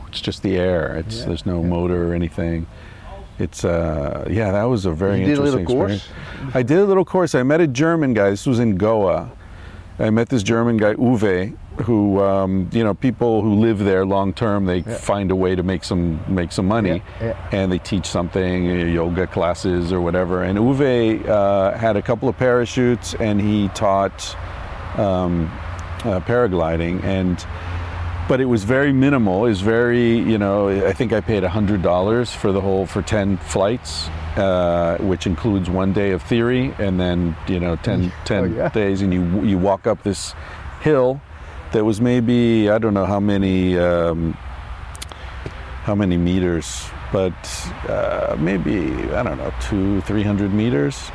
[0.09, 0.95] it's just the air.
[0.97, 2.67] It's Yeah, there's no motor or anything.
[3.39, 5.95] It's uh yeah, that was a very You did a little interesting course?
[5.95, 6.55] experience.
[6.55, 7.35] I did a little course.
[7.35, 8.29] I met a German guy.
[8.31, 9.31] This was in Goa.
[9.99, 14.31] I met this German guy Uwe, who um, you know people who live there long
[14.33, 14.65] term.
[14.65, 17.49] They find a way to make some make some money, Yeah, yeah.
[17.51, 20.43] and they teach something, uh, yoga classes or whatever.
[20.43, 24.35] And Uwe uh, had a couple of parachutes, and he taught
[24.99, 25.51] um,
[26.03, 27.03] uh, paragliding.
[27.03, 27.43] And
[28.27, 29.45] but it was very minimal.
[29.45, 33.01] It was very, you know, I think I paid hundred dollars for the whole for
[33.01, 38.43] ten flights, uh, which includes one day of theory and then you know 10, 10
[38.43, 38.69] Oh, yeah.
[38.69, 40.33] days, and you you walk up this
[40.81, 41.21] hill
[41.71, 44.33] that was maybe I don't know how many um,
[45.83, 47.33] how many meters, but
[47.87, 51.11] uh, maybe I don't know two three hundred meters,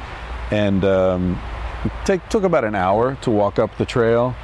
[0.50, 1.38] and um,
[1.84, 4.34] it take, took about an hour to walk up the trail,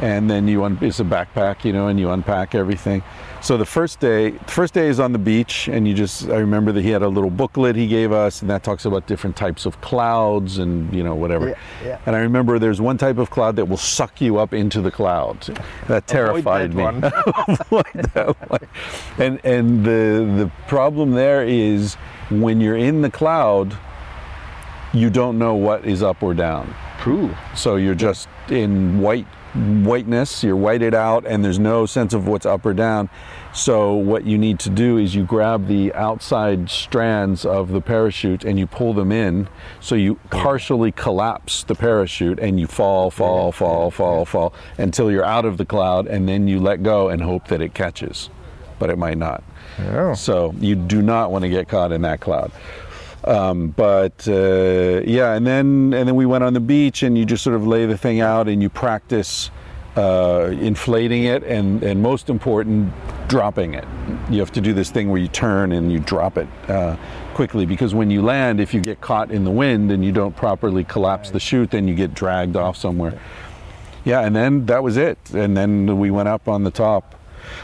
[0.00, 3.02] and then you un- it's a backpack, you know, and you unpack everything.
[3.40, 6.38] So the first day, the first day is on the beach, and you just I
[6.38, 9.36] remember that he had a little booklet he gave us, and that talks about different
[9.36, 11.50] types of clouds and you know whatever.
[11.50, 11.54] Yeah,
[11.84, 11.98] yeah.
[12.06, 14.90] And I remember there's one type of cloud that will suck you up into the
[14.90, 15.50] clouds.
[15.88, 16.82] That terrified that me.
[16.82, 17.04] one.
[17.48, 18.68] Avoid that one.
[19.18, 21.94] And and the the problem there is
[22.30, 23.76] when you're in the cloud,
[24.92, 26.74] you don't know what is up or down.
[27.00, 27.34] True.
[27.54, 32.46] So you're just in white whiteness, you're whited out and there's no sense of what's
[32.46, 33.08] up or down.
[33.54, 38.44] So what you need to do is you grab the outside strands of the parachute
[38.44, 39.48] and you pull them in
[39.80, 45.24] so you partially collapse the parachute and you fall, fall, fall, fall, fall until you're
[45.24, 48.28] out of the cloud and then you let go and hope that it catches.
[48.78, 49.42] But it might not.
[49.78, 50.12] Yeah.
[50.12, 52.52] So you do not want to get caught in that cloud.
[53.26, 57.24] Um, but uh, yeah, and then and then we went on the beach, and you
[57.24, 59.50] just sort of lay the thing out, and you practice
[59.96, 62.92] uh, inflating it, and and most important,
[63.28, 63.84] dropping it.
[64.30, 66.96] You have to do this thing where you turn and you drop it uh,
[67.34, 70.36] quickly, because when you land, if you get caught in the wind and you don't
[70.36, 73.18] properly collapse the chute, then you get dragged off somewhere.
[74.04, 77.15] Yeah, and then that was it, and then we went up on the top.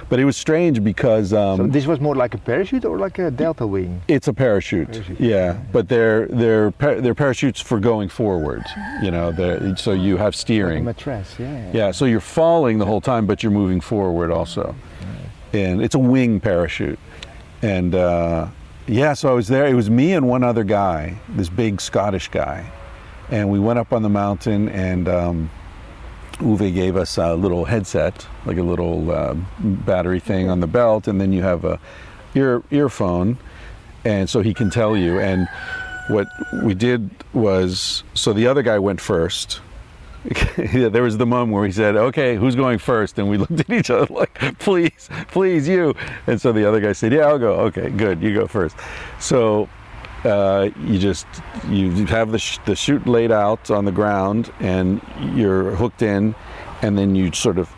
[0.08, 3.18] But it was strange because um, So this was more like a parachute or like
[3.18, 4.02] a delta wing?
[4.08, 4.90] it's a parachute.
[4.92, 5.20] Parachute.
[5.20, 8.64] Yeah, but they're they're they're parachutes for going forward.
[9.02, 10.84] You know, so you have Like a steering.
[10.84, 11.70] mattress, yeah.
[11.72, 14.74] Yeah, so you're falling the whole time, but you're moving forward also.
[15.52, 16.98] And it's a wing parachute.
[17.60, 18.48] And uh,
[18.86, 19.66] yeah, so I was there.
[19.66, 22.70] It was me and one other guy, this big Scottish guy,
[23.30, 25.08] and we went up on the mountain and.
[25.08, 25.50] Um,
[26.42, 31.06] Uwe gave us a little headset, like a little uh, battery thing on the belt,
[31.08, 31.78] and then you have a
[32.34, 33.38] ear earphone,
[34.04, 35.20] and so he can tell you.
[35.20, 35.48] And
[36.08, 36.26] what
[36.62, 39.60] we did was, so the other guy went first.
[40.72, 43.18] yeah, there was the moment where he said, "Okay, who's going first?
[43.18, 45.94] And we looked at each other like, "Please, please, you."
[46.26, 48.76] And so the other guy said, "Yeah, I'll go." Okay, good, you go first.
[49.20, 49.68] So
[50.24, 51.26] uh, you just
[51.68, 55.00] you have the sh- the chute laid out on the ground, and
[55.34, 56.34] you're hooked in,
[56.82, 57.68] and then you sort of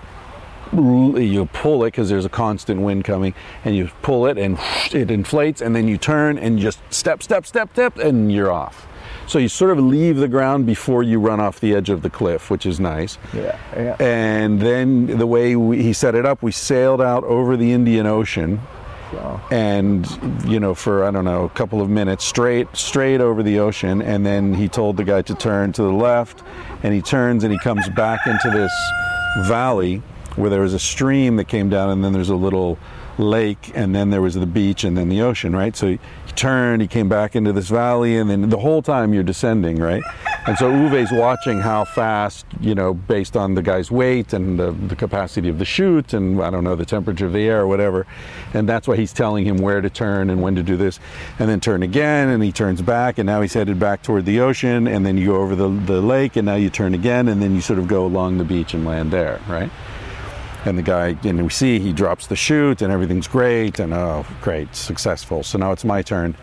[0.72, 3.34] you pull it because there's a constant wind coming,
[3.64, 4.58] and you pull it, and
[4.92, 8.86] it inflates, and then you turn and just step, step, step, step, and you're off.
[9.26, 12.10] So you sort of leave the ground before you run off the edge of the
[12.10, 13.16] cliff, which is nice.
[13.32, 13.96] Yeah, yeah.
[13.98, 18.06] And then the way we, he set it up, we sailed out over the Indian
[18.06, 18.60] Ocean,
[19.50, 20.06] And
[20.44, 24.02] you know for I don't know a couple of minutes straight straight over the ocean,
[24.02, 26.42] and then he told the guy to turn to the left,
[26.82, 28.72] and he turns and he comes back into this
[29.46, 30.02] valley
[30.36, 32.78] where there was a stream that came down, and then there's a little
[33.18, 35.76] lake, and then there was the beach, and then the ocean, right?
[35.76, 35.98] So he
[36.34, 40.02] turned, he came back into this valley, and then the whole time you're descending, right?
[40.46, 44.72] And so Uwe's watching how fast, you know, based on the guy's weight and the,
[44.72, 47.66] the capacity of the chute, and I don't know, the temperature of the air or
[47.66, 48.06] whatever.
[48.52, 51.00] And that's why he's telling him where to turn and when to do this.
[51.38, 54.40] And then turn again, and he turns back, and now he's headed back toward the
[54.40, 57.40] ocean, and then you go over the, the lake, and now you turn again, and
[57.40, 59.70] then you sort of go along the beach and land there, right?
[60.64, 64.26] And the guy and we see he drops the chute and everything's great and oh
[64.40, 65.42] great successful.
[65.42, 66.36] So now it's my turn.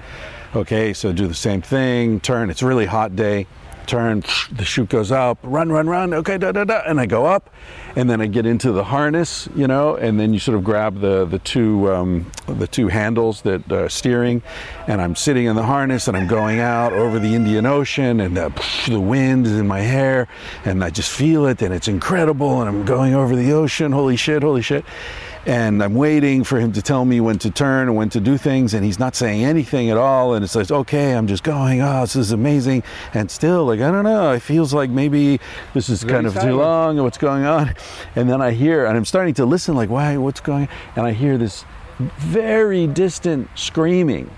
[0.55, 2.49] Okay so do the same thing turn.
[2.49, 3.47] It's a really hot day
[3.91, 4.23] turn
[4.53, 7.49] the chute goes up run run run okay da da da and i go up
[7.97, 11.01] and then i get into the harness you know and then you sort of grab
[11.01, 14.41] the the two um, the two handles that are steering
[14.87, 18.37] and i'm sitting in the harness and i'm going out over the indian ocean and
[18.37, 18.49] the,
[18.87, 20.25] the wind is in my hair
[20.63, 24.15] and i just feel it and it's incredible and i'm going over the ocean holy
[24.15, 24.85] shit holy shit
[25.45, 28.37] and I'm waiting for him to tell me when to turn and when to do
[28.37, 30.33] things, and he's not saying anything at all.
[30.33, 31.81] And it's like, okay, I'm just going.
[31.81, 32.83] Oh, this is amazing.
[33.13, 34.31] And still, like, I don't know.
[34.31, 35.39] It feels like maybe
[35.73, 36.57] this is Very kind of too silent.
[36.57, 36.97] long.
[36.97, 37.73] What's going on?
[38.15, 40.17] And then I hear, and I'm starting to listen, like, why?
[40.17, 40.63] What's going?
[40.63, 40.69] on?
[40.95, 41.65] And I hear this
[42.17, 44.29] very distant screaming.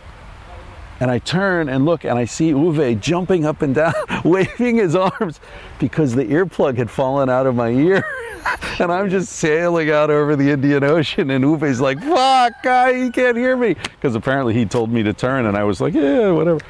[1.03, 3.93] And I turn and look, and I see Uwe jumping up and down,
[4.23, 5.41] waving his arms
[5.77, 8.05] because the earplug had fallen out of my ear.
[8.79, 13.11] and I'm just sailing out over the Indian Ocean, and Uwe's like, fuck, guy, he
[13.11, 13.73] can't hear me.
[13.73, 16.61] Because apparently he told me to turn, and I was like, yeah, whatever.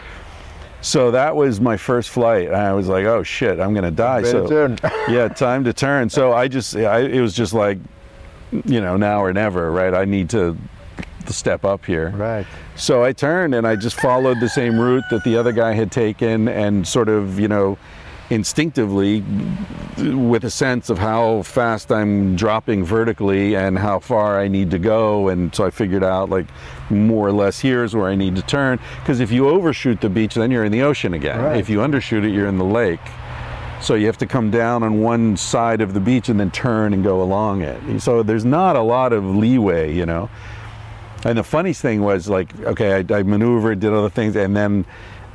[0.82, 2.48] So that was my first flight.
[2.48, 4.24] and I was like, oh shit, I'm going to die.
[4.24, 4.80] better so turn.
[5.10, 6.10] yeah, time to turn.
[6.10, 7.78] So I just, I, it was just like,
[8.52, 9.94] you know, now or never, right?
[9.94, 10.58] I need to,
[11.26, 12.10] to step up here.
[12.10, 12.46] Right.
[12.76, 15.92] So I turned and I just followed the same route that the other guy had
[15.92, 17.78] taken and sort of, you know,
[18.30, 19.22] instinctively
[19.98, 24.80] with a sense of how fast I'm dropping vertically and how far I need to
[24.80, 25.28] go.
[25.28, 26.48] And so I figured out like
[26.90, 28.80] more or less here's where I need to turn.
[29.00, 31.42] Because if you overshoot the beach, then you're in the ocean again.
[31.42, 31.58] Right.
[31.58, 33.02] If you undershoot it, you're in the lake.
[33.82, 36.94] So you have to come down on one side of the beach and then turn
[36.94, 38.00] and go along it.
[38.00, 40.30] So there's not a lot of leeway, you know.
[41.26, 44.86] And the funniest thing was like, okay, I, I maneuvered, did other things, and then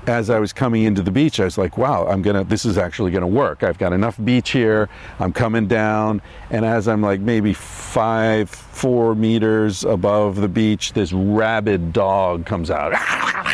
[0.09, 2.79] as I was coming into the beach, I was like, wow, I'm gonna, this is
[2.79, 3.63] actually gonna work.
[3.63, 4.89] I've got enough beach here.
[5.19, 11.13] I'm coming down, and as I'm like maybe five, four meters above the beach, this
[11.13, 12.95] rabid dog comes out.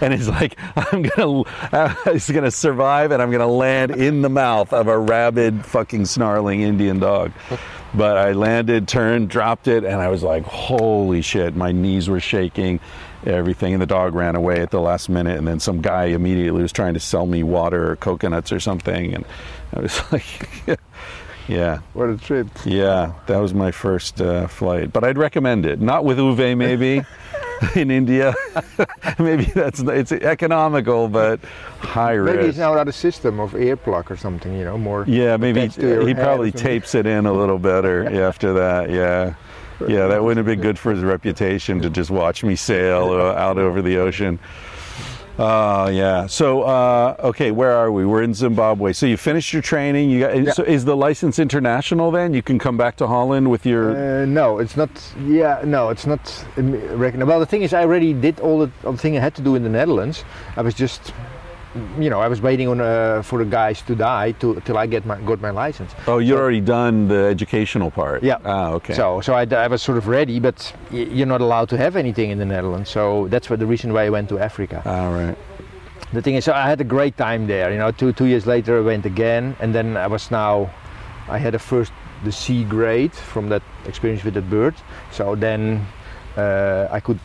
[0.00, 1.44] And it's like I'm gonna,
[2.06, 6.62] it's gonna survive, and I'm gonna land in the mouth of a rabid, fucking snarling
[6.62, 7.30] Indian dog.
[7.94, 12.20] But I landed, turned, dropped it, and I was like, holy shit, my knees were
[12.20, 12.80] shaking,
[13.26, 13.74] everything.
[13.74, 15.36] And the dog ran away at the last minute.
[15.36, 19.14] And then some guy immediately was trying to sell me water or coconuts or something.
[19.14, 19.24] And
[19.74, 20.78] I was like,
[21.48, 22.46] yeah, What a trip.
[22.64, 24.92] yeah, that was my first uh, flight.
[24.92, 25.80] But I'd recommend it.
[25.80, 27.02] Not with Uwe, maybe.
[27.76, 28.34] In India,
[29.20, 31.38] maybe that's it's economical, but
[31.78, 32.48] high Maybe risk.
[32.48, 35.04] it's now another system of ear plug or something, you know, more.
[35.06, 38.90] Yeah, maybe he probably tapes it in a little better after that.
[38.90, 39.34] Yeah,
[39.86, 43.58] yeah, that wouldn't have been good for his reputation to just watch me sail out
[43.58, 44.40] over the ocean.
[45.38, 46.26] Oh yeah.
[46.26, 48.04] So uh, okay, where are we?
[48.04, 48.92] We're in Zimbabwe.
[48.92, 50.10] So you finished your training.
[50.10, 50.42] You got.
[50.42, 50.52] Yeah.
[50.52, 52.10] So is the license international?
[52.10, 54.22] Then you can come back to Holland with your.
[54.22, 54.90] Uh, no, it's not.
[55.24, 56.44] Yeah, no, it's not.
[56.56, 59.42] Well, the thing is, I already did all the, all the thing I had to
[59.42, 60.24] do in the Netherlands.
[60.56, 61.12] I was just,
[61.98, 64.86] you know, I was waiting on uh, for the guys to die to till I
[64.86, 65.92] get my got my license.
[66.06, 68.22] oh, you already done the educational part.
[68.22, 68.38] Yeah.
[68.44, 68.94] Ah, okay.
[68.94, 71.96] So, so I, I was sort of ready, but y- you're not allowed to have
[71.96, 72.90] anything in the Netherlands.
[72.90, 74.82] So that's what the reason why I went to Africa.
[74.84, 75.36] All right.
[76.12, 77.72] The thing is, so I had a great time there.
[77.72, 80.68] You know, two two years later, I went again, and then I was now,
[81.28, 81.92] I had a first
[82.24, 84.74] the C grade from that experience with that bird.
[85.10, 85.86] So then
[86.36, 87.18] uh, I could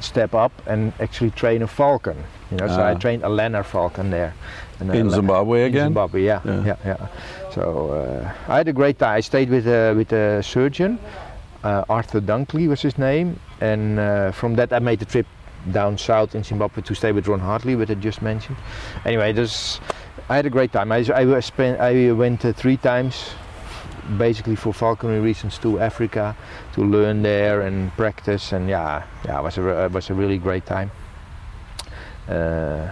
[0.00, 2.16] step up and actually train a falcon.
[2.50, 2.98] You know, so I Ah.
[2.98, 4.32] trained a Lanner falcon there.
[4.80, 5.86] And In La- Zimbabwe in again?
[5.86, 6.62] Zimbabwe, yeah, Yeah.
[6.66, 7.06] yeah, yeah.
[7.54, 7.62] So
[7.92, 9.18] uh, I had a great time.
[9.18, 10.98] I stayed with a with a surgeon,
[11.64, 15.26] uh, Arthur Dunkley was his name, and uh, from that I made the trip
[15.72, 18.56] down south in Zimbabwe to stay with Ron Hartley, which I just mentioned.
[19.06, 19.80] Anyway, this
[20.28, 20.92] I had a great time.
[20.92, 20.98] I,
[21.36, 23.30] I spent I went uh, three times,
[24.18, 26.34] basically for falconry reasons, to Africa
[26.74, 30.38] to learn there and practice, and yeah, yeah, it was a it was a really
[30.38, 30.90] great time.
[32.28, 32.90] Uh,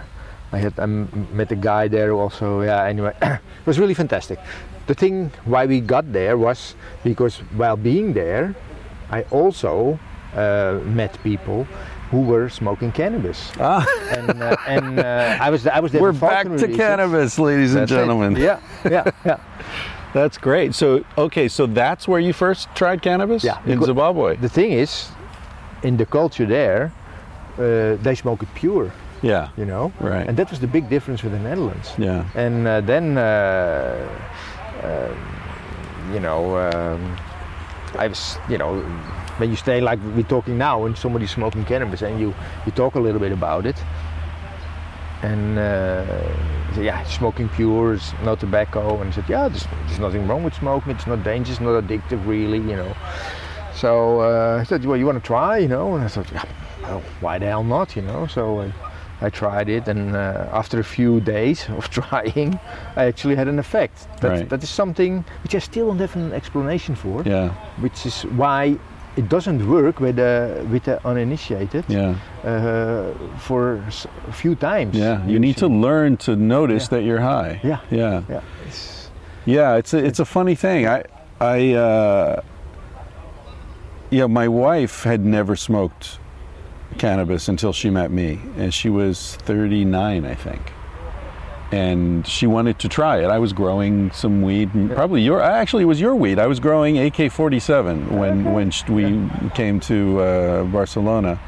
[0.51, 2.61] I had I m- met a guy there also.
[2.61, 4.39] Yeah, anyway, it was really fantastic.
[4.87, 8.53] The thing why we got there was because while being there,
[9.09, 9.97] I also
[10.35, 11.65] uh, met people
[12.11, 13.83] who were smoking cannabis, Ah,
[14.15, 16.01] and uh, and uh, I was I was there.
[16.01, 16.75] we're back to reasons.
[16.77, 17.95] cannabis, ladies and That's it.
[17.95, 18.35] gentlemen.
[18.35, 19.39] Yeah, yeah, yeah.
[20.13, 20.75] That's great.
[20.75, 23.43] So okay, so that's where you first tried cannabis?
[23.43, 24.35] Yeah, in Zimbabwe.
[24.35, 25.09] The thing is,
[25.81, 26.91] in the culture there,
[27.57, 28.91] uh, they smoke it pure,
[29.23, 29.47] Yeah.
[29.57, 30.27] you know, Right.
[30.27, 31.93] and that was the big difference with the Netherlands.
[31.97, 32.25] Yeah.
[32.35, 34.07] And uh, then, uh,
[34.83, 37.17] um, you know, um,
[37.97, 38.81] I was, you know,
[39.39, 42.33] when you stay like we're talking now, and somebody's smoking cannabis, and you
[42.65, 43.77] you talk a little bit about it,
[45.21, 46.05] and uh,
[46.73, 50.43] said, yeah, smoking pure is no tobacco, and I said, yeah, there's, there's nothing wrong
[50.43, 50.91] with smoking.
[50.95, 52.93] It's not dangerous, not addictive, really, you know.
[53.73, 55.95] So uh, I said, well, you want to try, you know?
[55.95, 56.43] And I thought, yeah,
[56.83, 58.27] well, why the hell not, you know?
[58.27, 58.73] So I,
[59.23, 62.59] I tried it, and uh, after a few days of trying,
[62.95, 64.07] I actually had an effect.
[64.21, 64.49] That, Right.
[64.49, 67.49] that is something which I still don't have an explanation for, Yeah.
[67.81, 68.77] which is why
[69.15, 72.15] it doesn't work with the, with the uninitiated Yeah.
[72.43, 74.95] uh, for s- a few times.
[74.97, 75.25] Yeah.
[75.27, 76.97] You need to learn to notice Yeah.
[76.97, 77.59] that you're high.
[77.63, 77.79] Yeah.
[77.91, 78.21] Yeah.
[78.29, 79.09] Yeah, it's,
[79.45, 80.87] Yeah, it's a, it's a funny thing.
[80.87, 81.03] I
[81.39, 82.41] I uh,
[84.09, 86.19] yeah, my wife had never smoked
[86.93, 90.73] cannabis until she met me, and she was 39, I think.
[91.71, 93.25] And she wanted to try it.
[93.25, 96.37] I was growing some weed, probably your actually it was your weed.
[96.37, 101.39] I was growing AK-47 when when we came to uh, Barcelona,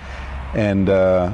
[0.55, 1.31] and uh,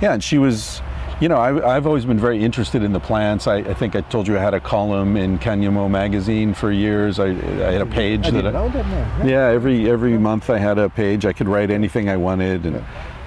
[0.00, 0.82] yeah, and she was,
[1.20, 3.46] you know, I, I've always been very interested in the plants.
[3.46, 7.18] I, I think I told you I had a column in Cáñamo magazine for years.
[7.18, 10.58] I, I had a page I that didn't know that, yeah, every every month I
[10.58, 11.24] had a page.
[11.24, 12.84] I could write anything I wanted, and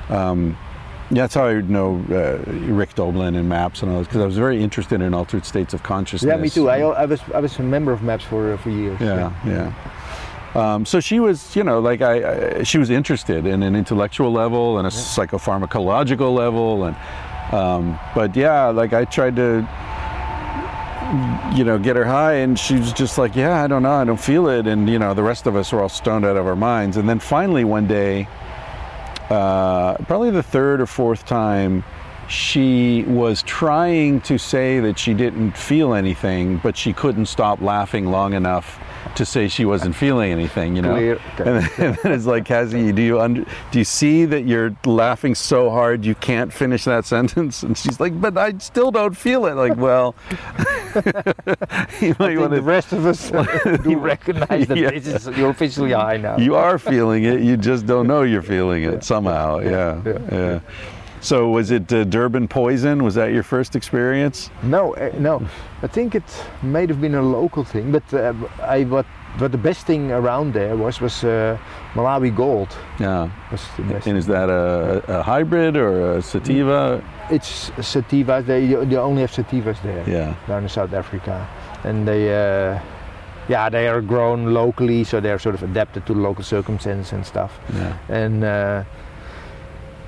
[0.09, 0.57] um,
[1.11, 4.25] yeah, that's how I know uh, Rick Doblin and MAPS and all this because I
[4.25, 6.29] was very interested in altered states of consciousness.
[6.29, 6.69] Yeah, me too.
[6.69, 8.99] I, I was I was a member of MAPS for uh, for years.
[9.01, 9.73] yeah, yeah.
[10.55, 14.31] Um, so she was, you know, like I, I, she was interested in an intellectual
[14.31, 16.95] level and a psychopharmacological level, and
[17.53, 19.67] um, but yeah, like I tried to,
[21.55, 24.05] you know, get her high, and she was just like, yeah, I don't know, I
[24.05, 26.47] don't feel it, and you know, the rest of us were all stoned out of
[26.47, 28.27] our minds, and then finally one day,
[29.29, 31.83] uh, probably the third or fourth time.
[32.29, 38.05] She was trying to say that she didn't feel anything, but she couldn't stop laughing
[38.11, 38.79] long enough
[39.15, 40.95] to say she wasn't feeling anything, you know.
[40.95, 41.19] Okay.
[41.39, 44.75] And, then, and then it's like, Cassie, do you under, do you see that you're
[44.85, 47.63] laughing so hard you can't finish that sentence?
[47.63, 49.55] And she's like, but I still don't feel it.
[49.55, 50.13] Like, well,
[50.95, 54.91] you I might want the rest of us do recognize that Yeah.
[54.91, 56.37] this is you're officially high now.
[56.37, 57.41] You are feeling it.
[57.41, 59.59] You just don't know you're feeling it somehow.
[59.59, 60.59] Yeah, yeah, yeah.
[61.21, 63.03] So was it uh, Durban poison?
[63.03, 64.49] Was that your first experience?
[64.63, 65.41] No, uh, no.
[65.83, 66.23] I think it
[66.61, 69.05] might have been a local thing, but uh, I what
[69.37, 71.57] but the best thing around there was was uh,
[71.93, 72.69] Malawi Gold.
[72.99, 73.29] Yeah.
[73.51, 74.07] Was the best.
[74.07, 77.01] And is that a, a hybrid or a sativa?
[77.29, 78.45] It's sativas.
[78.45, 80.33] They they only have sativas there Yeah.
[80.47, 81.47] down in South Africa,
[81.83, 82.29] and they.
[82.29, 82.79] Uh,
[83.49, 87.59] yeah, they are grown locally, so they're sort of adapted to local circumstances and stuff.
[87.73, 87.97] Yeah.
[88.07, 88.83] and uh,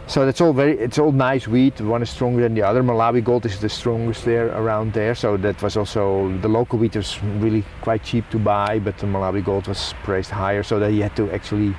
[0.07, 1.79] so that's all very it's all nice wheat.
[1.79, 2.83] One is stronger than the other.
[2.83, 5.15] Malawi gold is the strongest there around there.
[5.15, 9.07] So that was also the local wheat was really quite cheap to buy but the
[9.07, 10.63] malawi gold was priced higher.
[10.63, 11.75] So that you had to actually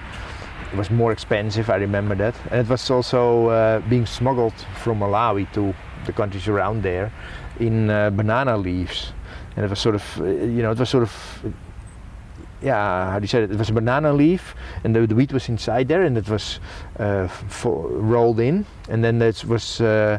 [0.73, 1.69] it was more expensive.
[1.69, 2.35] I remember that.
[2.51, 5.75] And it was also uh, being smuggled from malawi to
[6.07, 7.13] the countries around there
[7.61, 9.13] in uh, banana leaves.
[9.57, 11.55] And it was sort of uh, you know it was sort of
[12.63, 13.51] yeah, how do you say it?
[13.51, 16.61] It was a banana leaf, and the, the wheat was inside there, and it was
[16.99, 17.29] uh,
[17.65, 20.19] rolled in, and then it was uh,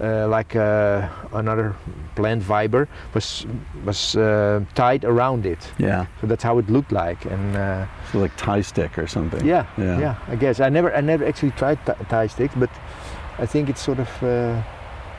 [0.00, 1.74] uh, like uh, another
[2.14, 3.46] plant fiber was
[3.84, 5.58] was uh, tied around it.
[5.78, 6.06] Yeah.
[6.20, 9.44] So that's how it looked like, and uh, So like Thai stick or something.
[9.46, 9.98] yeah, Yeah.
[10.00, 12.70] yeah, I guess I never I never actually tried t- Thai sticks, but
[13.38, 14.62] I think it's sort of uh,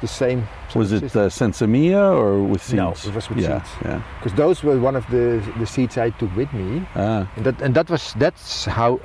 [0.03, 0.39] the same.
[0.75, 2.73] Was it uh, sinsemilla or with seeds?
[2.75, 3.63] No, it was with yeah.
[3.63, 3.69] seeds.
[3.85, 4.01] Yeah.
[4.19, 5.25] because those were one of the
[5.59, 6.69] the seeds I took with me.
[6.95, 7.27] Ah.
[7.37, 8.99] And that and that was that's how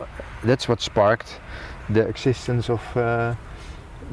[0.45, 1.41] that's what sparked
[1.95, 3.35] the existence of uh,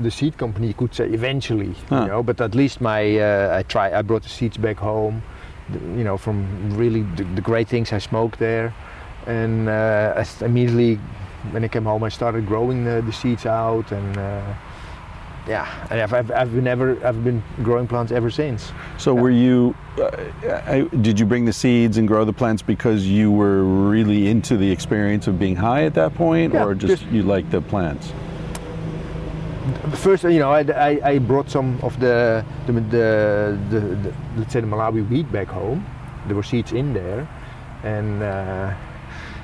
[0.03, 0.67] the seed company.
[0.67, 2.01] You could say eventually, Huh.
[2.01, 2.23] you know.
[2.23, 5.21] But at least my uh, I try I brought the seeds back home,
[5.97, 6.37] you know, from
[6.77, 8.73] really the, the great things I smoked there,
[9.27, 10.99] and uh, I immediately
[11.51, 14.17] when I came home I started growing the, the seeds out and.
[15.47, 18.71] Yeah, and I've, I've, I've been ever I've been growing plants ever since.
[18.97, 19.75] So were you?
[19.99, 20.09] Uh,
[20.65, 24.57] I, did you bring the seeds and grow the plants because you were really into
[24.57, 27.61] the experience of being high at that point, Yeah, or just, just- you liked the
[27.61, 28.11] plants?
[29.95, 34.53] First, you know, I, I, I brought some of the the, the, the, the let's
[34.53, 35.85] say the Malawi wheat back home.
[36.27, 37.27] There were seeds in there,
[37.83, 38.73] and uh,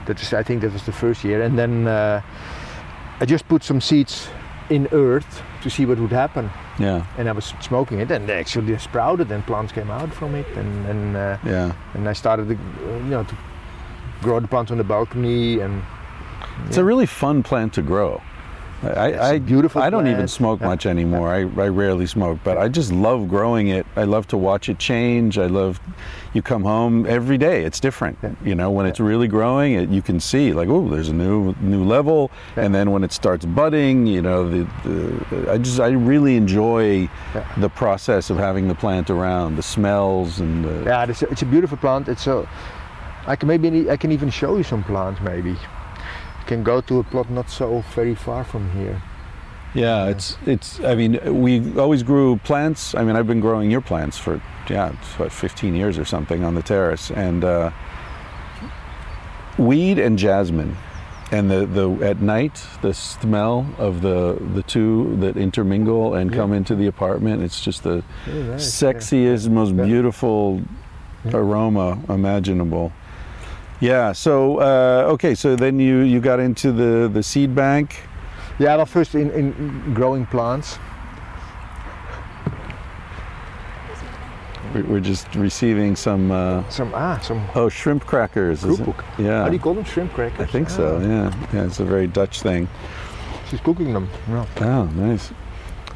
[0.05, 1.41] that was I think that was the first year.
[1.43, 2.21] And then uh,
[3.19, 4.29] I just put some seeds
[4.69, 6.49] in earth to see what would happen.
[6.79, 7.05] Yeah.
[7.17, 10.47] And I was smoking it, and they actually sprouted, and plants came out from it.
[10.57, 11.71] And and, uh, Yeah.
[11.93, 13.35] and I started, to, you know, to
[14.21, 15.59] grow the plants on the balcony.
[15.59, 15.81] And
[16.67, 18.21] It's a really fun plant to grow.
[18.83, 21.29] I, I, beautiful I don't even smoke much anymore.
[21.29, 23.85] I, I rarely smoke, but I just love growing it.
[23.95, 25.37] I love to watch it change.
[25.37, 25.79] I love,
[26.33, 27.63] you come home every day.
[27.63, 28.17] It's different.
[28.23, 28.33] Yeah.
[28.43, 31.53] You know, when it's really growing, it, you can see like, oh, there's a new
[31.61, 32.31] new level.
[32.57, 32.63] Yeah.
[32.65, 37.07] And then when it starts budding, you know, the, the I just I really enjoy
[37.35, 37.45] Yeah.
[37.57, 41.41] the process of having the plant around, the smells and the, Yeah, it's a, it's
[41.43, 42.07] a beautiful plant.
[42.09, 42.47] It's a.
[43.27, 45.21] I can maybe I can even show you some plants.
[45.21, 45.55] Maybe
[46.51, 49.01] can go to a plot not so very far from here.
[49.73, 50.79] Yeah, it's it's.
[50.83, 52.93] I mean, we always grew plants.
[52.93, 56.55] I mean, I've been growing your plants for yeah, what 15 years or something on
[56.55, 57.71] the terrace, and uh,
[59.57, 60.75] weed and jasmine,
[61.31, 66.51] and the the at night the smell of the the two that intermingle and come
[66.57, 67.41] into the apartment.
[67.41, 68.03] It's just the
[68.57, 70.61] sexiest, most beautiful
[71.23, 71.37] Yeah.
[71.37, 72.91] aroma imaginable.
[73.81, 74.13] Yeah.
[74.13, 75.35] So uh, okay.
[75.35, 78.03] So then you you got into the the seed bank.
[78.59, 78.75] Yeah.
[78.77, 80.77] well, first in, in growing plants.
[84.73, 88.63] We- We're just receiving some uh, Some ah some oh shrimp crackers.
[88.63, 88.85] is it?
[88.85, 89.03] kroepoek.
[89.17, 89.83] Yeah, How do you call them?
[89.83, 90.47] Shrimp crackers.
[90.47, 90.97] I think so.
[90.97, 91.65] Ah, Yeah, yeah.
[91.65, 92.67] It's a very Dutch thing.
[93.49, 94.07] She's cooking them.
[94.29, 94.45] Yeah.
[94.61, 95.31] Oh, nice.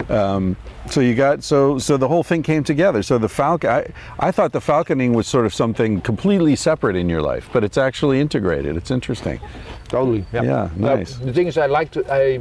[0.10, 0.56] Um,
[0.90, 3.02] so you got so so the whole thing came together.
[3.04, 3.88] So the falcon, I,
[4.20, 7.78] I thought the falconing was sort of something completely separate in your life, but it's
[7.78, 8.76] actually integrated.
[8.78, 9.40] It's interesting.
[9.88, 10.26] Totally.
[10.34, 10.44] Yeah.
[10.44, 11.16] Yeah, Well, nice.
[11.16, 12.04] the thing is, I like to.
[12.14, 12.40] I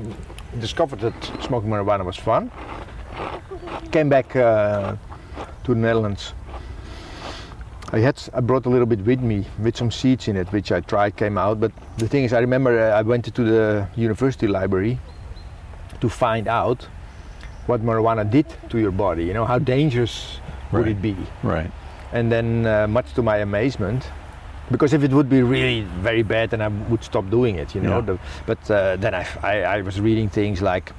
[0.60, 2.50] discovered that smoking marijuana was fun.
[3.92, 4.96] Came back uh,
[5.64, 6.34] to the Netherlands.
[7.92, 10.72] I had I brought a little bit with me with some seeds in it, which
[10.72, 11.60] I tried came out.
[11.60, 14.98] But the thing is, I remember uh, I went to the university library
[16.00, 16.88] to find out
[17.66, 19.24] what marijuana did to your body.
[19.24, 20.38] You know how dangerous
[20.72, 21.16] would it be?
[21.42, 21.70] Right.
[22.12, 24.08] And then, uh, much to my amazement,
[24.70, 27.74] because if it would be really very bad, then I would stop doing it.
[27.74, 27.98] You know.
[27.98, 28.06] Yeah.
[28.06, 30.92] The, but uh, then I, I, I was reading things like.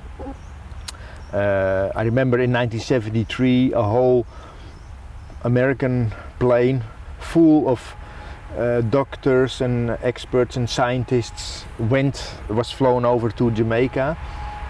[1.34, 4.26] Uh, I remember in 1973 a whole
[5.44, 6.84] American plane
[7.20, 7.96] full of
[8.58, 14.18] uh, doctors and experts and scientists went was flown over to Jamaica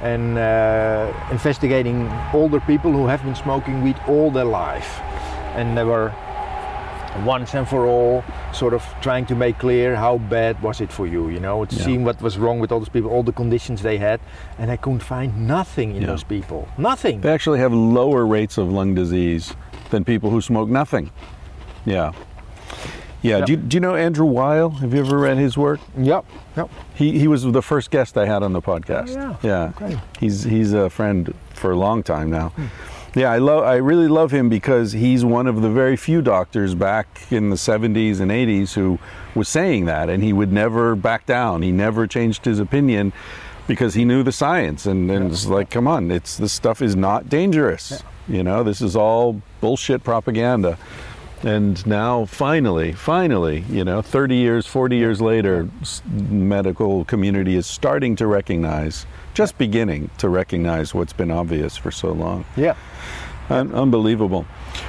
[0.02, 5.00] and uh, investigating older people who have been smoking weed all their life
[5.56, 6.12] and they were
[7.24, 8.24] once and for all
[8.54, 11.86] sort of trying to make clear how bad was it for you you know Yeah.
[11.86, 14.20] seeing what was wrong with all those people all the conditions they had
[14.60, 16.08] and i couldn't find nothing in Yeah.
[16.08, 19.56] those people nothing They actually have lower rates of lung disease
[19.92, 21.10] than people who smoke nothing.
[21.86, 22.12] Yeah.
[23.26, 23.40] Yeah.
[23.40, 23.46] Yeah.
[23.46, 24.70] Do, you, do you know Andrew Weil?
[24.70, 25.80] Have you ever read his work?
[25.98, 26.26] yep
[26.56, 29.16] yep He, he was the first guest I had on the podcast.
[29.18, 29.74] Oh, yeah.
[29.76, 30.00] Okay.
[30.20, 32.54] He's he's a friend for a long time now.
[33.16, 36.76] Yeah, I love I really love him because he's one of the very few doctors
[36.76, 39.00] back in the 70s and 80s who
[39.34, 41.62] was saying that and he would never back down.
[41.62, 43.14] He never changed his opinion
[43.68, 46.96] because he knew the science and, and it's like come on, it's this stuff is
[46.96, 48.04] not dangerous.
[48.28, 50.78] You know, this is all bullshit propaganda.
[51.46, 55.70] And now, finally, finally, you know, 30 years, 40 years later,
[56.10, 59.06] medical community is starting to recognize,
[59.36, 62.46] just beginning to recognize what's been obvious for so long.
[62.58, 62.76] yeah
[63.52, 64.48] Un- unbelievable.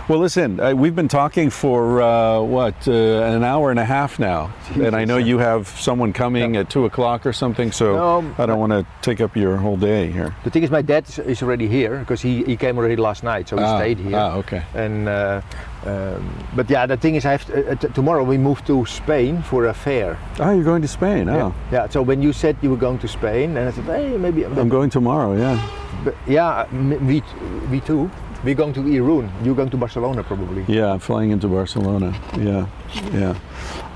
[0.09, 2.93] Well, listen, uh, we've been talking for uh, what uh,
[3.37, 6.85] an hour and a half now, and I know you have someone coming at two
[6.85, 7.73] o'clock or something.
[7.73, 10.35] So No, I don't want to take up your whole day here.
[10.45, 13.49] The thing is, my dad is, already here because he, he came already last night,
[13.49, 14.17] so he Ah, stayed here.
[14.17, 14.63] Ah, okay.
[14.75, 15.41] And uh,
[15.85, 18.87] um, but yeah, the thing is, I have to, uh, t- tomorrow we move to
[18.87, 20.19] Spain for a fair.
[20.39, 21.29] Oh, you're going to Spain?
[21.29, 21.53] Oh, Yeah.
[21.73, 21.89] yeah.
[21.89, 24.45] So when you said you were going to Spain, and I said, hey, maybe.
[24.45, 25.37] I'm going tomorrow.
[25.37, 25.59] Yeah.
[26.05, 27.23] But yeah, m- we
[27.71, 28.09] we too.
[28.47, 29.29] We're going to Irun.
[29.45, 30.65] You're going to Barcelona probably.
[30.69, 32.15] Yeah, I'm flying into Barcelona.
[32.39, 32.69] Yeah,
[33.13, 33.37] yeah.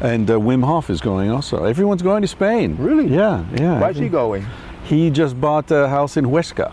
[0.00, 1.62] And uh, Wim Hof is going also.
[1.62, 2.76] Everyone's going to Spain.
[2.76, 3.06] Really?
[3.06, 3.78] Yeah, yeah.
[3.80, 4.44] Why is he going?
[4.82, 6.72] He just bought a house in Huesca,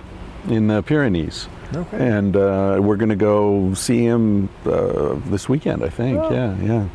[0.49, 1.47] in the Pyrenees.
[1.75, 1.97] Okay.
[1.99, 6.17] And uh, we're going to go see him uh, this weekend, I think.
[6.17, 6.31] Oh.
[6.31, 6.87] Yeah, yeah.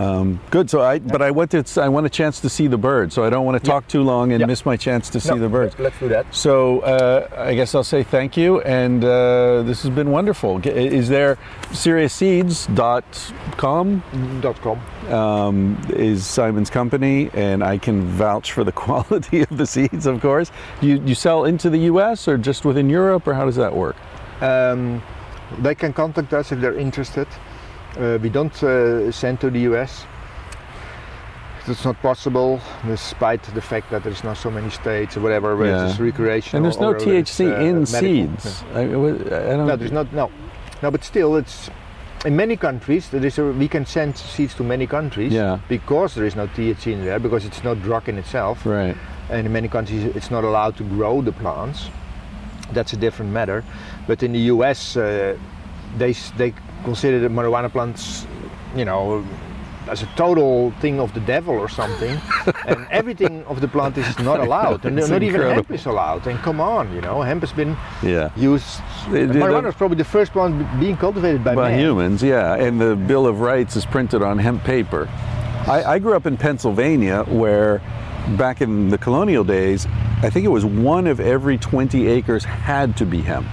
[0.00, 0.70] Um, good.
[0.70, 3.12] So I, but I want to, I want a chance to see the bird.
[3.12, 4.46] So I don't want to talk too long and Yeah.
[4.46, 5.78] miss my chance to see No, the birds.
[5.78, 6.34] Let's do that.
[6.34, 10.58] So uh, I guess I'll say thank you, and uh, this has been wonderful.
[10.66, 11.36] Is there
[11.72, 14.02] seriousseeds.com
[14.40, 14.80] Dot com.
[15.12, 20.20] um, is Simon's company, and I can vouch for the quality of the seeds, of
[20.22, 20.50] course.
[20.80, 22.26] You, you sell into the U.S.
[22.26, 23.96] or just within Europe, or how does that work?
[24.40, 25.02] Um,
[25.58, 27.26] they can contact us if they're interested.
[27.98, 30.04] Uh, we don't uh, send to the US.
[31.66, 35.68] It's not possible, despite the fact that there's not so many states or whatever where
[35.68, 35.88] Yeah.
[35.90, 36.56] it's recreational.
[36.56, 38.64] And there's no or whether it's, THC uh, in seeds.
[38.74, 39.66] I, I don't.
[39.66, 40.12] No, there's not.
[40.12, 40.30] No,
[40.82, 41.70] no, but still, it's
[42.24, 43.10] in many countries.
[43.10, 45.58] There is a, we can send seeds to many countries Yeah.
[45.68, 48.64] because there is no THC in there because it's not drug in itself.
[48.66, 48.96] Right.
[49.30, 51.88] and in many countries it's not allowed to grow the plants.
[52.72, 53.62] That's a different matter.
[54.08, 55.36] But in the U.S., uh,
[55.98, 56.52] they they
[56.84, 58.26] consider the marijuana plants,
[58.74, 59.24] you know,
[59.88, 62.16] as a total thing of the devil or something,
[62.66, 66.26] and everything of the plant is not allowed, and not even hemp is allowed.
[66.26, 68.30] And come on, you know, hemp has been Yeah.
[68.36, 68.80] used.
[69.08, 72.54] Marijuana is probably the first plant b- being cultivated by, by humans, yeah.
[72.54, 75.08] And the Bill of Rights is printed on hemp paper.
[75.66, 77.82] I, I grew up in Pennsylvania where
[78.36, 79.86] back in the colonial days,
[80.22, 83.46] I think it was one of every 20 acres had to be hemp.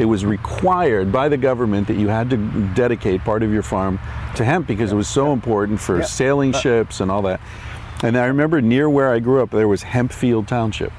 [0.00, 2.38] It was required by the government that you had to
[2.74, 3.98] dedicate part of your farm
[4.36, 7.38] to hemp because it was so important for sailing ships and all that.
[8.02, 10.90] And I remember near where I grew up, there was Hempfield Township.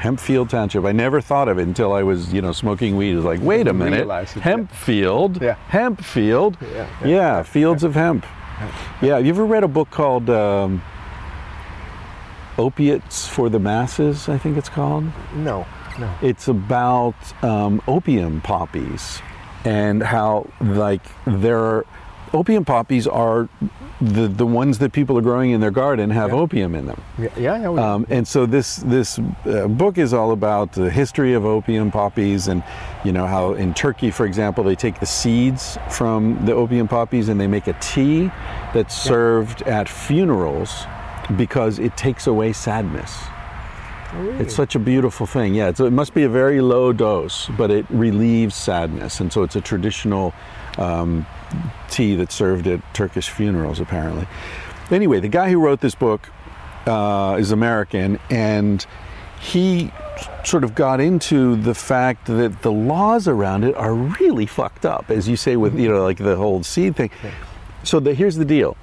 [0.00, 0.84] Hempfield Township.
[0.84, 3.12] I never thought of it until I was, you know, smoking weed.
[3.12, 4.42] It was like, wait a minute, Realize yeah.
[4.42, 5.54] Hempfield, Yeah.
[5.70, 8.26] Hempfield, Yeah, yeah, yeah, fields of hemp.
[9.00, 10.82] Yeah, have you ever read a book called um,
[12.58, 14.28] Opiates for the Masses?
[14.28, 15.04] I think it's called.
[15.34, 15.66] No,
[15.98, 16.10] no.
[16.22, 17.14] It's about
[17.44, 19.20] um, opium poppies
[19.64, 21.86] and how, like, there are
[22.32, 23.48] opium poppies are
[24.00, 26.36] the the ones that people are growing in their garden have Yeah.
[26.36, 27.00] opium in them.
[27.18, 27.56] Yeah, yeah.
[27.60, 31.44] yeah, we- Um, and so this this uh, book is all about the history of
[31.44, 32.62] opium poppies, and
[33.04, 37.28] you know how in Turkey, for example, they take the seeds from the opium poppies
[37.28, 38.30] and they make a tea
[38.74, 40.86] that's served at funerals
[41.36, 43.12] because it takes away sadness.
[44.14, 45.54] It's such a beautiful thing.
[45.54, 49.56] Yeah, it must be a very low dose, but it relieves sadness, and so it's
[49.56, 50.34] a traditional
[50.78, 51.26] um,
[51.88, 54.26] tea that's served at Turkish funerals, apparently.
[54.90, 56.28] Anyway, the guy who wrote this book
[56.86, 58.86] uh, is American, and
[59.40, 59.90] he
[60.44, 65.10] sort of got into the fact that the laws around it are really fucked up,
[65.10, 67.10] as you say with you know like the whole seed thing.
[67.82, 68.76] So the, here's the deal: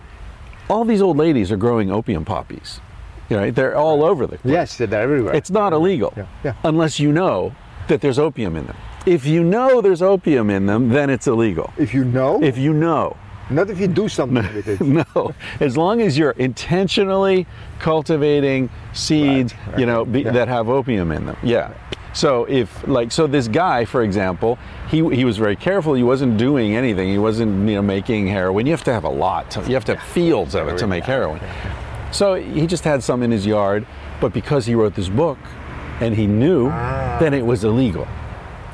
[0.70, 2.82] all these old ladies are growing opium poppies.
[3.30, 3.54] Right?
[3.54, 4.52] They're all over the place.
[4.54, 5.36] Yes, they're everywhere.
[5.36, 6.54] It's not illegal Yeah, yeah.
[6.64, 7.54] unless you know
[7.88, 8.76] that there's opium in them.
[9.06, 11.72] If you know there's opium in them, then it's illegal.
[11.78, 13.16] if you know, If you know,
[13.50, 14.82] not if you do something with it.
[15.16, 17.48] no, as long as you're intentionally
[17.80, 20.32] cultivating seeds, Right, right, you know, be, yeah.
[20.32, 21.38] that have opium in them.
[21.42, 21.74] Yeah.
[22.14, 24.58] So if like so this guy, for example,
[24.90, 25.94] he he was very careful.
[25.94, 27.08] He wasn't doing anything.
[27.10, 28.66] He wasn't you know making heroin.
[28.66, 29.52] You have to have a lot.
[29.52, 31.40] To, you have to have fields of it to make heroin.
[32.12, 33.86] So he just had some in his yard,
[34.20, 35.38] but because he wrote this book,
[36.02, 37.18] and he knew, Ah.
[37.20, 38.08] then it was illegal.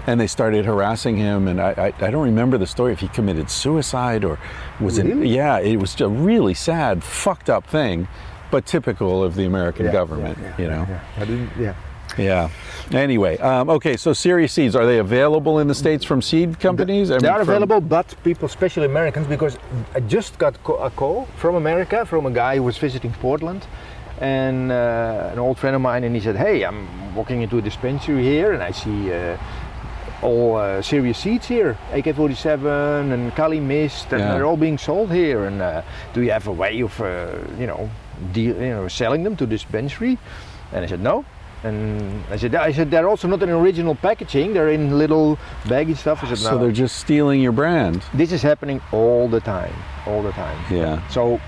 [0.07, 3.07] And they started harassing him, and I, I, I don't remember the story if he
[3.07, 4.38] committed suicide or
[4.80, 5.07] was it.
[5.26, 8.07] Yeah, it was a really sad, fucked up thing,
[8.52, 10.86] but typical of the American Yeah, government, yeah, yeah, you know.
[10.88, 11.74] Yeah, I didn't, yeah.
[12.18, 12.50] Yeah.
[12.92, 13.98] Anyway, um, okay.
[13.98, 17.12] So Serious Seeds are they available in the states from seed companies?
[17.12, 19.58] I They mean, are available, but people, especially Americans, because
[19.96, 23.66] I just got a call from America from a guy who was visiting Portland,
[24.22, 27.62] and uh, an old friend of mine, and he said, "Hey, I'm walking into a
[27.62, 29.38] dispensary here, and I see uh,
[30.22, 34.34] all uh, serious seeds here, AK-47 and Kali Mist, and Yeah.
[34.34, 35.46] they're all being sold here.
[35.46, 35.82] And uh,
[36.14, 37.28] do you have a way of, uh,
[37.60, 37.90] you know,
[38.32, 40.18] deal, you know, selling them to dispensary?"
[40.72, 41.26] And I said, "No."
[41.66, 44.54] And I said, I said they're also not in original packaging.
[44.54, 46.24] They're in little baggy stuff.
[46.24, 48.04] I said, So they're just stealing your brand.
[48.14, 49.74] This is happening all the time,
[50.06, 50.58] all the time.
[50.72, 51.06] Yeah.
[51.10, 51.42] So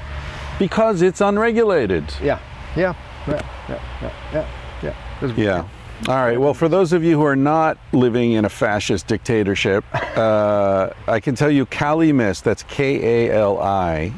[0.58, 2.04] Because it's unregulated.
[2.22, 2.40] yeah,
[2.76, 2.96] yeah,
[3.28, 4.48] yeah, yeah, yeah, yeah.
[4.82, 4.94] yeah.
[5.22, 5.64] That's- Yeah.
[6.08, 6.40] All right.
[6.40, 9.84] Well, for those of you who are not living in a fascist dictatorship,
[10.18, 14.14] uh, I can tell you Kali Mist, that's K A L I,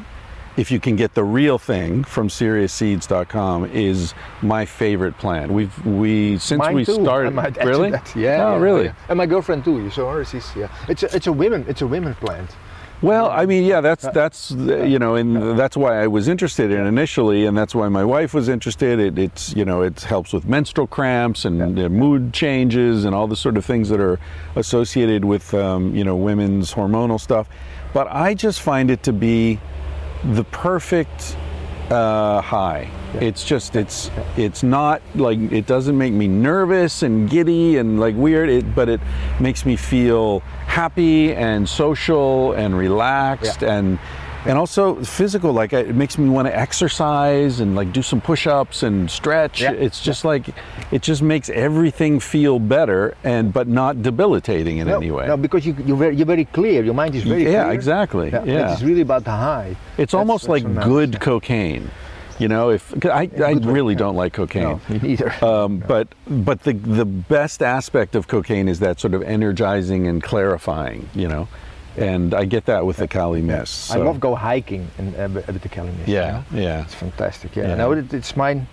[0.60, 4.12] if you can get the real thing from SeriousSeeds.com, is
[4.42, 5.50] my favorite plant.
[5.50, 7.02] We've, we, since Mine we too.
[7.02, 7.38] started.
[7.38, 7.90] I really?
[7.92, 8.14] that.
[8.14, 8.46] Yeah.
[8.46, 8.84] Oh, yeah, really?
[8.84, 8.94] yeah.
[9.08, 9.82] And my girlfriend too.
[9.82, 10.22] You saw her.
[10.22, 10.70] She's yeah.
[10.86, 11.64] It's a, it's a women.
[11.66, 12.50] It's a women plant.
[13.00, 16.70] Well, I mean, yeah, that's that's uh, you know, and that's why I was interested
[16.70, 19.00] in initially, and that's why my wife was interested.
[19.00, 23.26] It, it's you know, it helps with menstrual cramps and uh, mood changes and all
[23.26, 24.18] the sort of things that are
[24.56, 27.48] associated with um, you know women's hormonal stuff.
[27.94, 29.58] But I just find it to be
[30.24, 31.36] the perfect
[31.90, 32.88] uh, high.
[33.14, 38.14] It's just it's it's not like it doesn't make me nervous and giddy and like
[38.14, 38.48] weird.
[38.48, 39.00] It, but it
[39.40, 43.74] makes me feel happy and social and relaxed Yeah.
[43.78, 43.98] and
[44.46, 45.52] and also physical.
[45.52, 49.60] Like it makes me want to exercise and like do some push-ups and stretch.
[49.62, 49.72] Yeah.
[49.72, 50.48] It's just like
[50.90, 55.26] it just makes everything feel better and but not debilitating in no, any way.
[55.26, 56.82] No, because you you're very, you're very clear.
[56.84, 57.72] Your mind is very Yeah, clear.
[57.74, 58.30] exactly.
[58.30, 58.72] Yeah.
[58.72, 59.76] It's really about the high.
[59.98, 61.90] It's That's- almost that's like good cocaine.
[62.38, 64.62] You know, if I, I really don't like cocaine.
[64.62, 65.30] No, me neither.
[65.44, 70.22] Um, but but the the best aspect of cocaine is that sort of energizing and
[70.22, 71.48] clarifying, you know,
[71.96, 73.90] and I get that with the Kali Mist.
[73.92, 76.08] I love go hiking and uh, with the Kali Mist.
[76.08, 76.62] Yeah, you know?
[76.62, 76.82] yeah.
[76.84, 77.56] It's fantastic.
[77.56, 77.68] Yeah.
[77.68, 77.74] Yeah.
[77.76, 78.66] No, it, it's mine.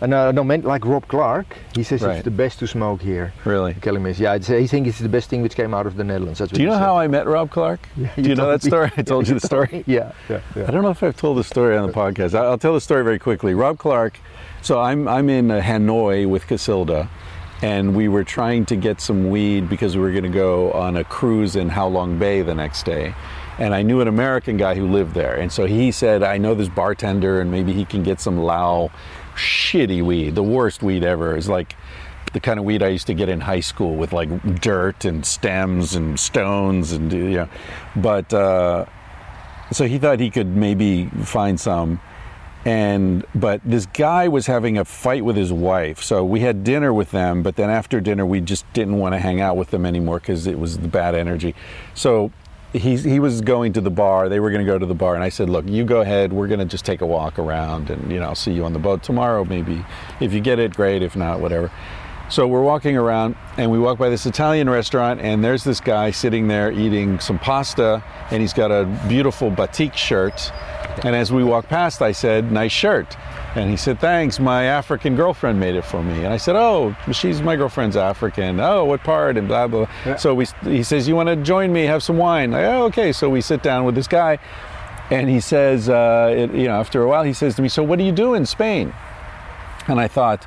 [0.00, 2.16] And uh, no, man, like Rob Clarke, he says Right.
[2.16, 3.32] it's the best to smoke here.
[3.44, 3.74] Really.
[3.74, 4.20] Kali Mist.
[4.20, 6.40] Yeah, it's, he thinks it's the best thing which came out of the Netherlands.
[6.40, 6.80] That's what Do you know said.
[6.82, 7.88] how I met Rob Clarke?
[7.96, 8.68] Yeah, Do you know that me.
[8.70, 8.90] story?
[8.96, 9.84] I told you the story.
[9.86, 10.64] Yeah, yeah, yeah.
[10.68, 12.34] I don't know if I've told the story on the podcast.
[12.34, 13.54] I'll tell the story very quickly.
[13.54, 14.18] Rob Clarke.
[14.62, 17.08] So I'm I'm in uh, Hanoi with Casilda,
[17.62, 20.96] and we were trying to get some weed because we were going to go on
[20.96, 23.14] a cruise in Halong Bay the next day.
[23.58, 26.54] And I knew an American guy who lived there, and so he said, "I know
[26.54, 28.90] this bartender, and maybe he can get some Lao
[29.36, 31.76] shitty weed, the worst weed ever." Is like
[32.32, 35.24] the kind of weed I used to get in high school with like dirt and
[35.24, 37.48] stems and stones and you know,
[37.96, 38.32] but.
[38.32, 38.86] Uh,
[39.72, 42.00] so he thought he could maybe find some
[42.64, 46.02] and but this guy was having a fight with his wife.
[46.02, 49.18] So we had dinner with them but then after dinner we just didn't want to
[49.18, 51.54] hang out with them anymore because it was the bad energy.
[51.94, 52.32] So
[52.72, 54.28] he, he was going to the bar.
[54.28, 55.14] They were going to go to the bar.
[55.14, 56.32] And i said look you go ahead.
[56.32, 58.72] We're going to just take a walk around and you know i'll see you on
[58.72, 59.84] the boat tomorrow maybe.
[60.20, 61.02] If you get it great.
[61.02, 61.70] If not whatever
[62.30, 66.10] so we're walking around and we walk by this Italian restaurant and there's this guy
[66.10, 70.50] sitting there eating some pasta and he's got a beautiful batik shirt.
[71.04, 73.16] And as we walk past, I said, nice shirt.
[73.56, 76.24] And he said, thanks, my African girlfriend made it for me.
[76.24, 78.58] And I said, oh, she's my girlfriend's African.
[78.58, 79.36] Oh, what part?
[79.36, 79.86] And blah, blah.
[80.04, 80.16] blah.
[80.16, 82.52] So we, he says, you want to join me, have some wine?
[82.52, 83.12] Like, oh, okay.
[83.12, 84.38] So we sit down with this guy
[85.10, 87.82] and he says, uh, it, you know, after a while, he says to me, so
[87.82, 88.92] what do you do in Spain?
[89.86, 90.46] And I thought,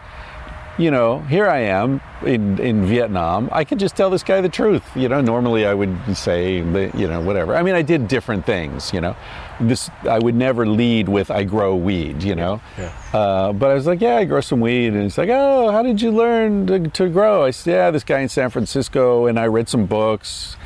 [0.77, 3.49] you know, here I am in, in Vietnam.
[3.51, 4.83] I could just tell this guy the truth.
[4.95, 7.55] You know, normally I would say, you know, whatever.
[7.55, 9.15] I mean, I did different things, you know.
[9.59, 12.61] This I would never lead with I grow weed, you know.
[12.77, 12.91] Yeah.
[13.11, 15.81] Uh, but I was like, yeah, I grow some weed, and he's like, oh, how
[15.81, 17.43] did you learn to, to grow?
[17.43, 20.57] I said, yeah, this guy in San Francisco, and I read some books.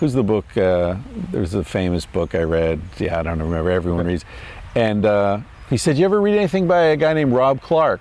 [0.00, 0.56] Who's the book?
[0.56, 0.96] Uh,
[1.30, 2.80] there's a famous book I read.
[2.98, 3.70] Yeah, I don't remember.
[3.70, 4.24] Everyone reads.
[4.74, 8.00] And uh, he said, you ever read anything by a guy named Rob Clarke?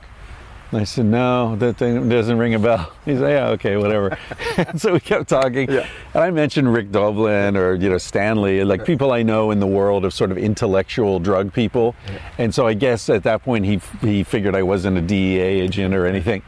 [0.71, 2.91] And I said, no, that thing doesn't ring a bell.
[3.05, 4.17] He said, yeah, okay, whatever.
[4.57, 5.71] and so we kept talking.
[5.71, 5.87] Yeah.
[6.13, 9.67] And I mentioned Rick Doblin or, you know, Stanley, like people I know in the
[9.67, 11.95] world of sort of intellectual drug people.
[12.37, 15.95] And so I guess at that point he, he figured I wasn't a DEA agent
[15.95, 16.43] or anything.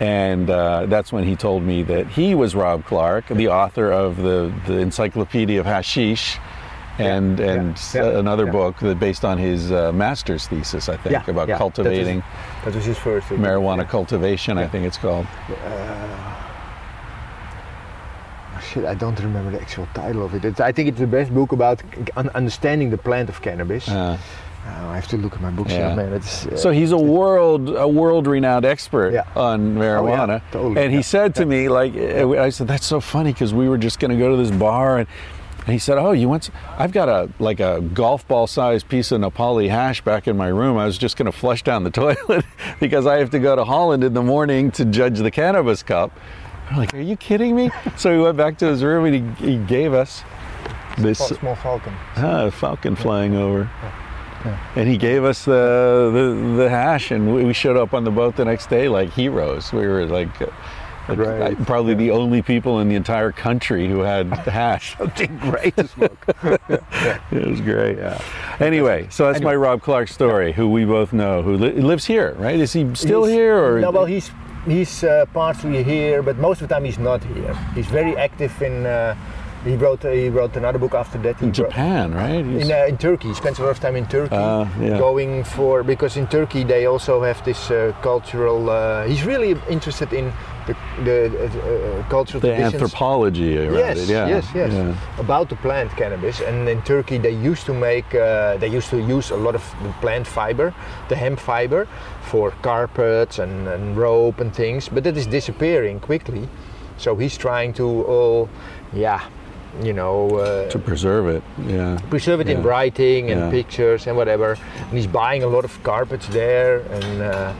[0.00, 4.16] And uh, that's when he told me that he was Rob Clarke, the author of
[4.16, 6.38] the, the Encyclopedia of Hashish.
[6.98, 8.52] And Yeah, and yeah, yeah, another yeah.
[8.52, 11.74] book that based on his uh, master's thesis, I think, Yeah, about yeah, that was-
[11.74, 12.22] cultivating
[12.64, 13.32] That was his first.
[13.32, 13.84] uh, marijuana yeah.
[13.84, 15.26] cultivation, I think it's called.
[15.50, 16.28] Oh,
[18.72, 20.44] Shit, I don't remember the actual title of it.
[20.44, 21.82] It's, I think it's the best book about
[22.34, 23.88] understanding the plant of cannabis.
[23.88, 24.18] Uh,
[24.64, 25.94] Oh, I have to look at my bookshelf, Yeah.
[25.96, 26.12] man.
[26.12, 29.24] It's, uh, so he's a world a world renowned expert Yeah.
[29.34, 30.80] on marijuana, totally.
[30.80, 33.98] and he said to me like I said that's so funny because we were just
[33.98, 35.08] going to go to this bar and.
[35.64, 36.50] And he said, "Oh, you want?
[36.76, 40.48] I've got a like a golf ball sized piece of Nepali hash back in my
[40.48, 40.76] room.
[40.76, 42.44] I was just going to flush down the toilet
[42.80, 46.18] because I have to go to Holland in the morning to judge the cannabis cup."
[46.70, 49.52] I'm like, "Are you kidding me?" so he went back to his room and he,
[49.52, 50.24] he gave us
[50.98, 51.94] this Small, falcon.
[52.16, 53.70] Ah, a falcon flying over.
[54.74, 58.10] And he gave us the, the the hash, and we we showed up on the
[58.10, 59.72] boat the next day like heroes.
[59.72, 60.52] We were like, uh, like
[61.08, 61.56] Right.
[61.66, 64.96] Probably the only people in the entire country who had hash.
[64.96, 66.24] Something great to smoke.
[67.32, 67.98] it was great.
[68.60, 72.34] Anyway, so that's my Rob Clarke story, who we both know, who li- lives here,
[72.38, 72.58] right?
[72.58, 73.90] Is he still He's- here, or no?
[73.90, 74.30] Well, he's
[74.66, 77.54] he's uh, partially here, but most of the time he's not here.
[77.74, 78.86] He's very active in.
[78.86, 79.16] Uh,
[79.64, 81.36] he wrote he wrote another book after that.
[81.38, 82.44] He in wrote- Japan, right?
[82.44, 84.98] He's- In, uh, in Turkey, he spends a lot of time in Turkey, Ah, yeah.
[84.98, 88.68] going for because in Turkey they also have this uh, cultural.
[88.70, 90.32] Uh, he's really interested in
[90.66, 90.74] the,
[91.04, 92.74] the uh, uh, cultural the traditions.
[92.82, 94.08] anthropology around Yes, it.
[94.08, 94.28] Yeah.
[94.28, 94.72] yes, yes.
[94.72, 95.20] Yeah.
[95.20, 98.98] About the plant cannabis, and in Turkey they used to make, uh, they used to
[98.98, 100.72] use a lot of the plant fiber,
[101.08, 101.86] the hemp fiber,
[102.22, 104.88] for carpets and, and rope and things.
[104.88, 106.48] But that is disappearing quickly.
[106.98, 108.48] So he's trying to all,
[108.92, 109.20] yeah,
[109.82, 111.42] you know, uh, To preserve it.
[111.66, 111.98] Yeah.
[112.10, 113.50] preserve it in writing and Yeah.
[113.50, 114.56] pictures and whatever.
[114.88, 116.80] And he's buying a lot of carpets there.
[116.90, 117.52] And uh,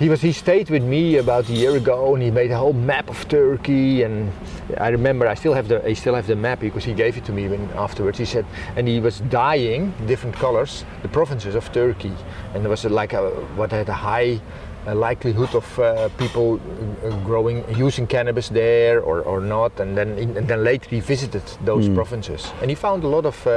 [0.00, 2.72] he was he stayed with me about a year ago, and he made a whole
[2.72, 4.02] map of Turkey.
[4.02, 4.32] And
[4.78, 7.24] I remember I still have the I still have the map because he gave it
[7.26, 8.18] to me when afterwards.
[8.18, 8.46] He said,
[8.76, 12.14] and he was dyeing different colors the provinces of Turkey,
[12.54, 14.40] and there was a, like a what had a high.
[14.86, 20.08] uh likelihood of uh, people uh, growing using cannabis there or, or not and then
[20.38, 23.52] and then later he visited those provinces and he found a lot of uh,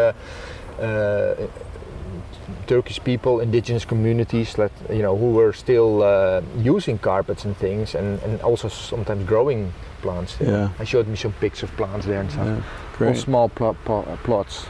[0.81, 1.47] uh,
[2.63, 7.95] Turkish people, indigenous communities that you know who were still uh, using carpets and things,
[7.95, 9.71] and, and also sometimes growing
[10.01, 10.35] plants.
[10.37, 10.49] There.
[10.49, 10.69] Yeah.
[10.79, 12.45] I showed me some pics of plants there and stuff.
[12.47, 13.17] Yeah, All great.
[13.17, 14.65] small pl- pl- plots.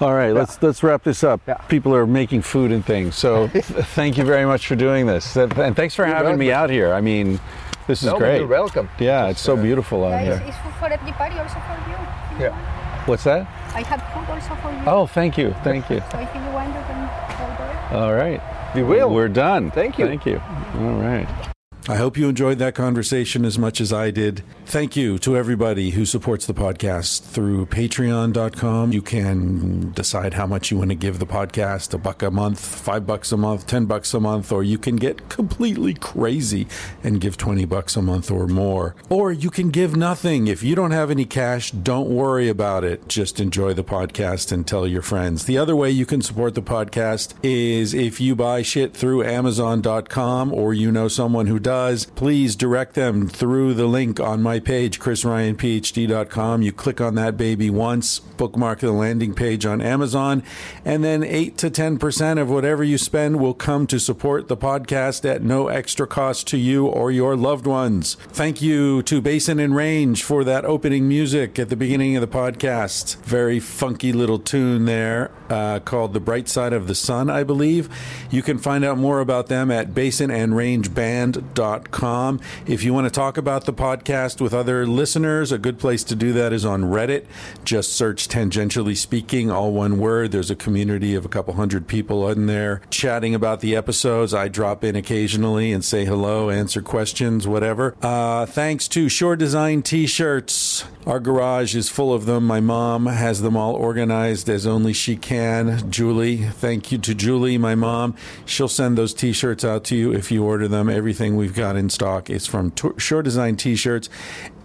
[0.00, 1.40] All right, let's let's wrap this up.
[1.46, 1.54] Yeah.
[1.68, 3.48] People are making food and things, so
[3.94, 6.92] thank you very much for doing this, and thanks for You're having me out here.
[6.92, 7.38] I mean,
[7.86, 8.38] this is no, great.
[8.38, 8.88] You're welcome.
[8.98, 10.42] Yeah, it's so uh, beautiful out Yeah, here.
[10.48, 12.46] it's, it's for everybody, also for you.
[12.46, 12.78] Yeah.
[13.06, 13.46] What's that?
[13.74, 14.82] I have food also for you.
[14.86, 16.00] Oh, thank you, thank you.
[16.10, 17.06] So if you want, you can
[17.38, 17.81] go there.
[17.92, 18.40] All right,
[18.74, 19.10] We will.
[19.10, 19.70] We're done.
[19.70, 20.06] Thank you.
[20.06, 20.40] Thank you.
[20.78, 21.51] All right.
[21.88, 24.44] I hope you enjoyed that conversation as much as I did.
[24.66, 28.92] Thank you to everybody who supports the podcast through patreon.com.
[28.92, 32.64] You can decide how much you want to give the podcast a buck a month,
[32.64, 36.68] five bucks a month, ten bucks a month, or you can get completely crazy
[37.02, 38.94] and give 20 bucks a month or more.
[39.08, 40.46] Or you can give nothing.
[40.46, 43.08] If you don't have any cash, don't worry about it.
[43.08, 45.46] Just enjoy the podcast and tell your friends.
[45.46, 50.52] The other way you can support the podcast is if you buy shit through amazon.com
[50.54, 51.71] or you know someone who does,
[52.14, 56.60] please direct them through the link on my page, chrisryanphd.com.
[56.60, 60.42] You click on that baby once, bookmark the landing page on Amazon,
[60.84, 65.24] and then 8 to 10% of whatever you spend will come to support the podcast
[65.24, 68.16] at no extra cost to you or your loved ones.
[68.28, 72.26] Thank you to Basin and Range for that opening music at the beginning of the
[72.26, 73.16] podcast.
[73.24, 77.88] Very funky little tune there uh, called The Bright Side of the Sun, I believe.
[78.30, 82.40] You can find out more about them at basinandrangeband.com com.
[82.66, 86.14] If you want to talk about the podcast with other listeners, a good place to
[86.14, 87.26] do that is on Reddit.
[87.64, 90.32] Just search Tangentially Speaking, all one word.
[90.32, 94.34] There's a community of a couple hundred people in there chatting about the episodes.
[94.34, 97.94] I drop in occasionally and say hello, answer questions, whatever.
[98.02, 100.84] Uh, thanks to Shore Design t shirts.
[101.04, 102.46] Our garage is full of them.
[102.46, 105.90] My mom has them all organized as only she can.
[105.90, 108.14] Julie, thank you to Julie, my mom.
[108.46, 110.88] She'll send those t shirts out to you if you order them.
[110.88, 114.08] Everything we've got in stock is from t- Shore Design t shirts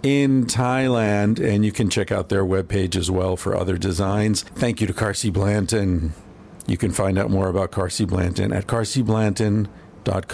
[0.02, 4.42] in Thailand, and you can check out their webpage as well for other designs.
[4.42, 6.12] Thank you to Carsie Blanton.
[6.66, 9.68] You can find out more about Carsie Blanton at carsie.blanton.com
[10.04, 10.26] dot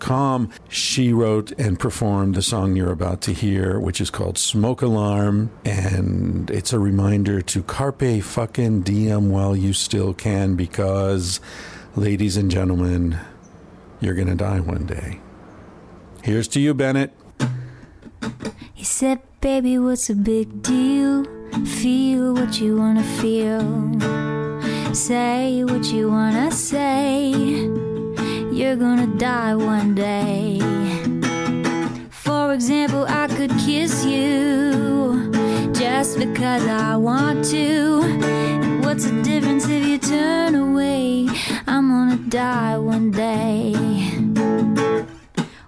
[0.00, 0.50] com.
[0.68, 5.50] She wrote and performed the song you're about to hear, which is called Smoke Alarm.
[5.64, 11.40] And it's a reminder to carpe fucking diem while you still can, because,
[11.96, 13.18] ladies and gentlemen,
[14.00, 15.18] you're going to die one day.
[16.22, 17.12] Here's to you, Bennett.
[18.74, 21.24] He said, Baby, what's a big deal?
[21.64, 23.62] Feel what you wanna feel.
[24.92, 27.30] Say what you wanna say.
[28.50, 30.58] You're gonna die one day.
[32.10, 35.30] For example, I could kiss you
[35.72, 38.65] just because I want to.
[38.96, 41.28] What's the difference if you turn away?
[41.66, 43.74] I'm gonna die one day.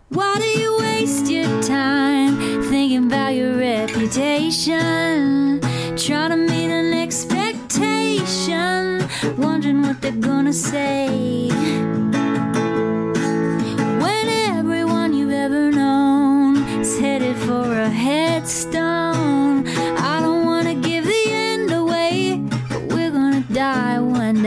[0.09, 5.61] Why do you waste your time thinking about your reputation?
[5.95, 9.07] Trying to meet an expectation
[9.37, 11.51] wondering what they're gonna say.
[14.05, 18.98] When everyone you've ever known is headed for a headstone,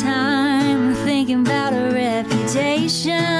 [0.00, 3.39] Time thinking about a reputation?